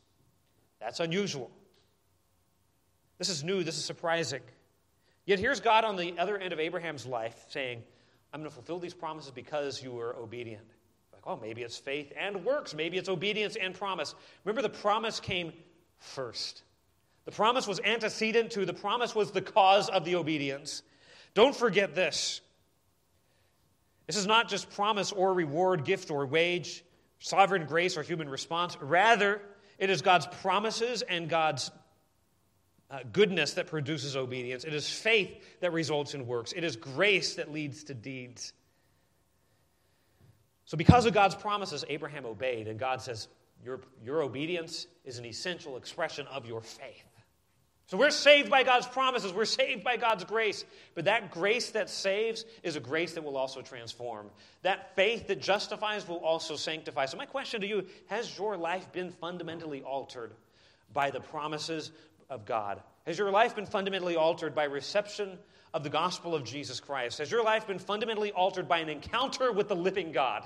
That's 0.80 1.00
unusual. 1.00 1.52
This 3.18 3.30
is 3.30 3.44
new, 3.44 3.64
this 3.64 3.78
is 3.78 3.86
surprising. 3.86 4.42
Yet 5.26 5.40
here's 5.40 5.60
God 5.60 5.84
on 5.84 5.98
the 5.98 6.18
other 6.18 6.38
end 6.38 6.54
of 6.54 6.60
Abraham's 6.60 7.06
life 7.06 7.36
saying, 7.50 7.84
I'm 8.32 8.40
going 8.40 8.50
to 8.50 8.54
fulfill 8.54 8.80
these 8.80 8.94
promises 8.94 9.32
because 9.32 9.82
you 9.84 9.92
were 9.92 10.16
obedient. 10.16 10.66
Oh, 11.26 11.38
maybe 11.38 11.62
it's 11.62 11.78
faith 11.78 12.14
and 12.18 12.46
works. 12.46 12.74
Maybe 12.74 12.98
it's 12.98 13.10
obedience 13.10 13.56
and 13.56 13.74
promise. 13.74 14.16
Remember, 14.44 14.62
the 14.62 14.70
promise 14.70 15.20
came 15.20 15.54
first. 15.98 16.64
The 17.26 17.32
promise 17.32 17.68
was 17.68 17.80
antecedent 17.82 18.52
to, 18.52 18.66
the 18.66 18.74
promise 18.74 19.14
was 19.14 19.32
the 19.32 19.42
cause 19.42 19.90
of 19.90 20.06
the 20.06 20.16
obedience. 20.16 20.84
Don't 21.34 21.56
forget 21.56 21.94
this. 21.94 22.42
This 24.08 24.16
is 24.16 24.26
not 24.26 24.48
just 24.48 24.70
promise 24.70 25.12
or 25.12 25.34
reward, 25.34 25.84
gift 25.84 26.10
or 26.10 26.26
wage, 26.26 26.86
sovereign 27.20 27.66
grace 27.66 27.98
or 27.98 28.04
human 28.04 28.30
response. 28.30 28.78
Rather, 28.80 29.42
it 29.78 29.90
is 29.90 30.02
God's 30.02 30.28
promises 30.42 31.02
and 31.02 31.30
God's 31.30 31.70
uh, 32.90 33.00
goodness 33.12 33.54
that 33.54 33.68
produces 33.68 34.16
obedience. 34.16 34.64
It 34.64 34.74
is 34.74 34.90
faith 34.90 35.60
that 35.60 35.74
results 35.74 36.14
in 36.14 36.26
works. 36.26 36.54
It 36.54 36.64
is 36.64 36.78
grace 36.78 37.36
that 37.36 37.52
leads 37.52 37.84
to 37.86 37.94
deeds. 37.94 38.54
So, 40.68 40.76
because 40.76 41.06
of 41.06 41.14
God's 41.14 41.34
promises, 41.34 41.86
Abraham 41.88 42.26
obeyed, 42.26 42.68
and 42.68 42.78
God 42.78 43.02
says, 43.02 43.30
Your, 43.64 43.80
your 44.04 44.22
obedience 44.22 44.86
is 45.06 45.18
an 45.18 45.24
essential 45.24 45.78
expression 45.78 46.28
of 46.28 46.46
your 46.46 46.60
faith. 46.60 47.06
So, 47.86 47.96
we're 47.96 48.12
saved 48.12 48.50
by 48.50 48.64
God's 48.64 48.86
promises, 48.86 49.32
we're 49.32 49.46
saved 49.46 49.86
by 49.86 49.96
God's 49.96 50.26
grace. 50.26 50.66
But 50.94 51.06
that 51.06 51.32
grace 51.32 51.72
that 51.72 51.90
saves 51.90 52.44
is 52.64 52.76
a 52.76 52.82
grace 52.82 53.14
that 53.14 53.24
will 53.24 53.38
also 53.38 53.62
transform. 53.62 54.30
That 54.64 54.94
faith 54.94 55.28
that 55.28 55.42
justifies 55.42 56.06
will 56.06 56.18
also 56.18 56.58
sanctify. 56.58 57.06
So, 57.06 57.16
my 57.16 57.26
question 57.26 57.62
to 57.62 57.68
you 57.68 57.86
has 58.08 58.38
your 58.38 58.58
life 58.58 58.92
been 58.92 59.10
fundamentally 59.10 59.84
altered 59.84 60.34
by 60.94 61.12
the 61.12 61.22
promises 61.22 61.94
of 62.30 62.46
God? 62.46 62.82
Has 63.06 63.18
your 63.18 63.32
life 63.32 63.56
been 63.56 63.66
fundamentally 63.66 64.18
altered 64.18 64.54
by 64.54 64.66
reception 64.66 65.38
of 65.74 65.84
the 65.84 65.90
gospel 65.90 66.36
of 66.36 66.44
Jesus 66.44 66.82
Christ? 66.82 67.20
Has 67.20 67.32
your 67.32 67.42
life 67.42 67.68
been 67.68 67.80
fundamentally 67.80 68.34
altered 68.34 68.68
by 68.68 68.80
an 68.80 68.90
encounter 68.90 69.54
with 69.54 69.70
the 69.70 69.76
living 69.78 70.12
God? 70.12 70.46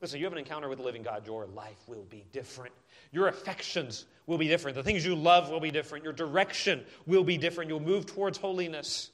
Listen, 0.00 0.18
you 0.18 0.26
have 0.26 0.32
an 0.32 0.38
encounter 0.38 0.68
with 0.68 0.78
the 0.78 0.84
living 0.84 1.02
God, 1.02 1.26
your 1.26 1.46
life 1.46 1.80
will 1.86 2.04
be 2.04 2.24
different. 2.32 2.74
Your 3.12 3.28
affections 3.28 4.04
will 4.26 4.36
be 4.36 4.46
different. 4.46 4.74
The 4.74 4.82
things 4.82 5.06
you 5.06 5.14
love 5.14 5.50
will 5.50 5.60
be 5.60 5.70
different. 5.70 6.04
Your 6.04 6.12
direction 6.12 6.84
will 7.06 7.24
be 7.24 7.38
different. 7.38 7.70
You'll 7.70 7.80
move 7.80 8.04
towards 8.04 8.36
holiness. 8.36 9.10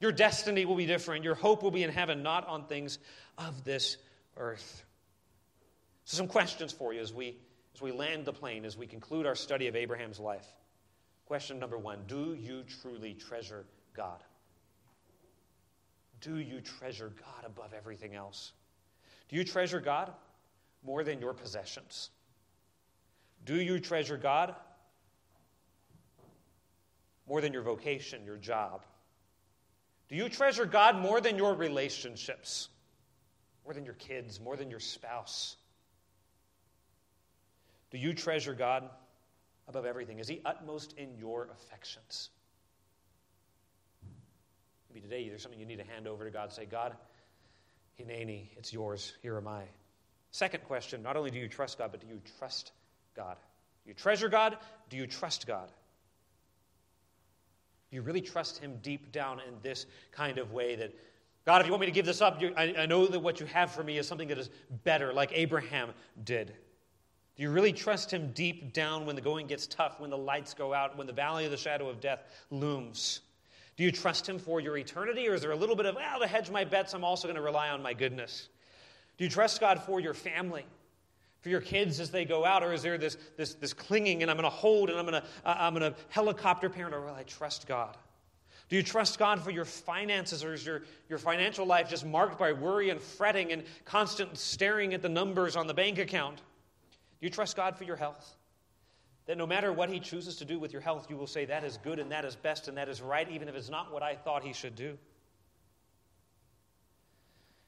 Your 0.00 0.12
destiny 0.12 0.64
will 0.64 0.76
be 0.76 0.84
different. 0.84 1.24
Your 1.24 1.34
hope 1.34 1.62
will 1.62 1.70
be 1.70 1.82
in 1.82 1.90
heaven, 1.90 2.22
not 2.22 2.46
on 2.46 2.66
things 2.66 2.98
of 3.38 3.64
this 3.64 3.96
earth. 4.36 4.84
So, 6.04 6.16
some 6.16 6.28
questions 6.28 6.72
for 6.72 6.92
you 6.92 7.00
as 7.00 7.12
we, 7.12 7.36
as 7.74 7.80
we 7.80 7.92
land 7.92 8.24
the 8.24 8.32
plane, 8.32 8.64
as 8.64 8.76
we 8.76 8.86
conclude 8.86 9.26
our 9.26 9.36
study 9.36 9.68
of 9.68 9.76
Abraham's 9.76 10.18
life. 10.18 10.46
Question 11.26 11.58
number 11.58 11.78
one 11.78 12.00
Do 12.06 12.34
you 12.34 12.64
truly 12.82 13.14
treasure 13.14 13.64
God? 13.94 14.22
Do 16.20 16.38
you 16.38 16.60
treasure 16.60 17.12
God 17.18 17.46
above 17.46 17.72
everything 17.72 18.14
else? 18.14 18.52
Do 19.28 19.36
you 19.36 19.44
treasure 19.44 19.80
God 19.80 20.12
more 20.84 21.04
than 21.04 21.20
your 21.20 21.34
possessions? 21.34 22.10
Do 23.44 23.56
you 23.56 23.80
treasure 23.80 24.16
God 24.16 24.54
more 27.28 27.40
than 27.40 27.52
your 27.52 27.62
vocation, 27.62 28.24
your 28.24 28.36
job? 28.36 28.82
Do 30.08 30.16
you 30.16 30.28
treasure 30.28 30.66
God 30.66 30.96
more 30.96 31.20
than 31.20 31.36
your 31.36 31.54
relationships, 31.54 32.68
more 33.64 33.72
than 33.72 33.84
your 33.84 33.94
kids, 33.94 34.40
more 34.40 34.56
than 34.56 34.70
your 34.70 34.80
spouse? 34.80 35.56
Do 37.90 37.98
you 37.98 38.12
treasure 38.12 38.54
God 38.54 38.88
above 39.68 39.86
everything? 39.86 40.18
Is 40.18 40.28
He 40.28 40.40
utmost 40.44 40.94
in 40.98 41.16
your 41.16 41.48
affections? 41.52 42.30
Maybe 44.90 45.00
today 45.00 45.28
there's 45.28 45.42
something 45.42 45.60
you 45.60 45.66
need 45.66 45.78
to 45.78 45.84
hand 45.84 46.06
over 46.06 46.24
to 46.24 46.30
God. 46.30 46.52
Say, 46.52 46.66
God, 46.66 46.94
Hineni, 48.06 48.48
it's 48.56 48.72
yours. 48.72 49.14
Here 49.22 49.36
am 49.36 49.48
I. 49.48 49.62
Second 50.30 50.64
question 50.64 51.02
not 51.02 51.16
only 51.16 51.30
do 51.30 51.38
you 51.38 51.48
trust 51.48 51.78
God, 51.78 51.90
but 51.90 52.00
do 52.00 52.06
you 52.06 52.20
trust 52.38 52.72
God? 53.14 53.36
Do 53.84 53.90
you 53.90 53.94
treasure 53.94 54.28
God? 54.28 54.56
Do 54.88 54.96
you 54.96 55.06
trust 55.06 55.46
God? 55.46 55.68
Do 57.90 57.96
you 57.96 58.02
really 58.02 58.22
trust 58.22 58.58
Him 58.58 58.78
deep 58.82 59.12
down 59.12 59.40
in 59.40 59.54
this 59.62 59.86
kind 60.12 60.38
of 60.38 60.52
way 60.52 60.76
that, 60.76 60.94
God, 61.44 61.60
if 61.60 61.66
you 61.66 61.72
want 61.72 61.82
me 61.82 61.86
to 61.86 61.92
give 61.92 62.06
this 62.06 62.22
up, 62.22 62.40
I, 62.56 62.74
I 62.78 62.86
know 62.86 63.06
that 63.06 63.20
what 63.20 63.40
you 63.40 63.46
have 63.46 63.70
for 63.70 63.82
me 63.82 63.98
is 63.98 64.08
something 64.08 64.28
that 64.28 64.38
is 64.38 64.48
better, 64.84 65.12
like 65.12 65.30
Abraham 65.34 65.90
did? 66.24 66.54
Do 67.36 67.42
you 67.42 67.50
really 67.50 67.72
trust 67.72 68.10
Him 68.10 68.32
deep 68.32 68.72
down 68.72 69.04
when 69.04 69.16
the 69.16 69.22
going 69.22 69.46
gets 69.46 69.66
tough, 69.66 70.00
when 70.00 70.10
the 70.10 70.18
lights 70.18 70.54
go 70.54 70.72
out, 70.72 70.96
when 70.96 71.06
the 71.06 71.12
valley 71.12 71.44
of 71.44 71.50
the 71.50 71.56
shadow 71.56 71.88
of 71.90 72.00
death 72.00 72.22
looms? 72.50 73.20
Do 73.76 73.84
you 73.84 73.92
trust 73.92 74.28
Him 74.28 74.38
for 74.38 74.60
your 74.60 74.76
eternity, 74.76 75.28
or 75.28 75.34
is 75.34 75.40
there 75.40 75.52
a 75.52 75.56
little 75.56 75.76
bit 75.76 75.86
of, 75.86 75.94
well, 75.94 76.20
to 76.20 76.26
hedge 76.26 76.50
my 76.50 76.64
bets, 76.64 76.92
I'm 76.94 77.04
also 77.04 77.26
going 77.26 77.36
to 77.36 77.42
rely 77.42 77.70
on 77.70 77.82
my 77.82 77.94
goodness? 77.94 78.48
Do 79.16 79.24
you 79.24 79.30
trust 79.30 79.60
God 79.60 79.82
for 79.82 80.00
your 80.00 80.14
family? 80.14 80.64
For 81.40 81.48
your 81.48 81.60
kids 81.60 81.98
as 81.98 82.10
they 82.10 82.24
go 82.24 82.44
out, 82.44 82.62
or 82.62 82.72
is 82.72 82.82
there 82.82 82.98
this, 82.98 83.16
this, 83.36 83.54
this 83.54 83.72
clinging 83.72 84.22
and 84.22 84.30
I'm 84.30 84.36
going 84.36 84.44
to 84.44 84.50
hold 84.50 84.90
and 84.90 84.98
I'm 84.98 85.06
going 85.06 85.20
to, 85.20 85.28
uh, 85.44 85.56
I'm 85.58 85.74
going 85.74 85.92
to 85.92 85.98
helicopter 86.08 86.70
parent, 86.70 86.94
or 86.94 87.00
will 87.00 87.14
I 87.14 87.24
trust 87.24 87.66
God? 87.66 87.96
Do 88.68 88.76
you 88.76 88.82
trust 88.82 89.18
God 89.18 89.40
for 89.40 89.50
your 89.50 89.64
finances, 89.64 90.44
or 90.44 90.54
is 90.54 90.64
your, 90.64 90.82
your 91.08 91.18
financial 91.18 91.66
life 91.66 91.90
just 91.90 92.06
marked 92.06 92.38
by 92.38 92.52
worry 92.52 92.90
and 92.90 93.00
fretting 93.00 93.52
and 93.52 93.64
constant 93.84 94.38
staring 94.38 94.94
at 94.94 95.02
the 95.02 95.08
numbers 95.08 95.56
on 95.56 95.66
the 95.66 95.74
bank 95.74 95.98
account? 95.98 96.36
Do 96.36 96.42
you 97.26 97.30
trust 97.30 97.56
God 97.56 97.76
for 97.76 97.84
your 97.84 97.96
health? 97.96 98.36
That 99.26 99.38
no 99.38 99.46
matter 99.46 99.72
what 99.72 99.88
He 99.88 100.00
chooses 100.00 100.36
to 100.36 100.44
do 100.44 100.58
with 100.58 100.72
your 100.72 100.82
health, 100.82 101.06
you 101.08 101.16
will 101.16 101.26
say, 101.26 101.44
That 101.44 101.64
is 101.64 101.78
good 101.78 101.98
and 101.98 102.10
that 102.12 102.24
is 102.24 102.36
best 102.36 102.68
and 102.68 102.76
that 102.76 102.88
is 102.88 103.00
right, 103.00 103.28
even 103.30 103.48
if 103.48 103.54
it's 103.54 103.70
not 103.70 103.92
what 103.92 104.02
I 104.02 104.16
thought 104.16 104.42
He 104.42 104.52
should 104.52 104.76
do. 104.76 104.98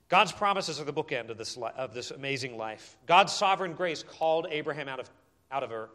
God's 0.09 0.33
promises 0.33 0.81
are 0.81 0.85
the 0.85 0.93
bookend 0.93 1.31
of 1.31 1.39
this, 1.39 1.57
of 1.77 1.95
this 1.95 2.11
amazing 2.11 2.57
life. 2.57 2.97
God's 3.07 3.33
sovereign 3.33 3.73
grace 3.73 4.03
called 4.03 4.47
Abraham 4.51 4.89
out 4.89 5.01
of, 5.01 5.11
out 5.51 5.63
of 5.63 5.73
Ur. 5.73 5.89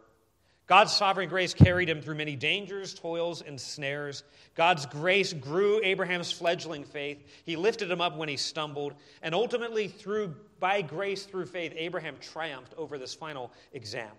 God's 0.69 0.93
sovereign 0.93 1.29
grace 1.29 1.55
carried 1.55 1.89
him 1.89 1.99
through 1.99 2.13
many 2.13 2.35
dangers, 2.35 2.93
toils, 2.93 3.41
and 3.41 3.59
snares. 3.59 4.23
God's 4.53 4.85
grace 4.85 5.33
grew 5.33 5.81
Abraham's 5.83 6.31
fledgling 6.31 6.83
faith. 6.83 7.17
He 7.43 7.55
lifted 7.55 7.89
him 7.89 8.01
up 8.01 8.15
when 8.15 8.29
he 8.29 8.37
stumbled. 8.37 8.93
And 9.23 9.33
ultimately, 9.33 9.87
through, 9.87 10.35
by 10.59 10.83
grace 10.83 11.23
through 11.23 11.47
faith, 11.47 11.73
Abraham 11.75 12.17
triumphed 12.21 12.75
over 12.77 12.99
this 12.99 13.15
final 13.15 13.51
exam. 13.73 14.11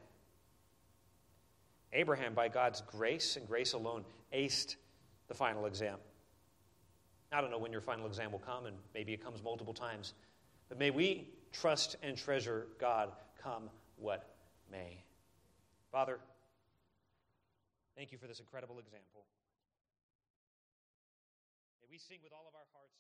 Abraham, 1.93 2.35
by 2.35 2.49
God's 2.49 2.83
grace 2.83 3.37
and 3.37 3.47
grace 3.47 3.73
alone, 3.73 4.05
aced 4.33 4.77
the 5.29 5.35
final 5.35 5.67
exam. 5.67 5.99
I 7.33 7.41
don't 7.41 7.51
know 7.51 7.59
when 7.59 7.73
your 7.73 7.81
final 7.81 8.07
exam 8.07 8.33
will 8.33 8.41
come, 8.41 8.67
and 8.67 8.77
maybe 8.95 9.13
it 9.13 9.23
comes 9.23 9.43
multiple 9.43 9.75
times. 9.75 10.15
But 10.69 10.79
may 10.79 10.91
we 10.91 11.29
trust 11.53 11.97
and 12.03 12.17
treasure 12.17 12.67
God 12.81 13.13
come 13.43 13.71
what 13.97 14.35
may. 14.71 15.05
Father, 15.93 16.19
thank 17.97 18.13
you 18.13 18.19
for 18.19 18.27
this 18.27 18.41
incredible 18.41 18.79
example. 18.79 19.25
May 21.81 21.89
we 21.91 21.99
sing 21.99 22.19
with 22.23 22.33
all 22.33 22.47
of 22.49 22.55
our 22.55 22.67
hearts. 22.73 23.00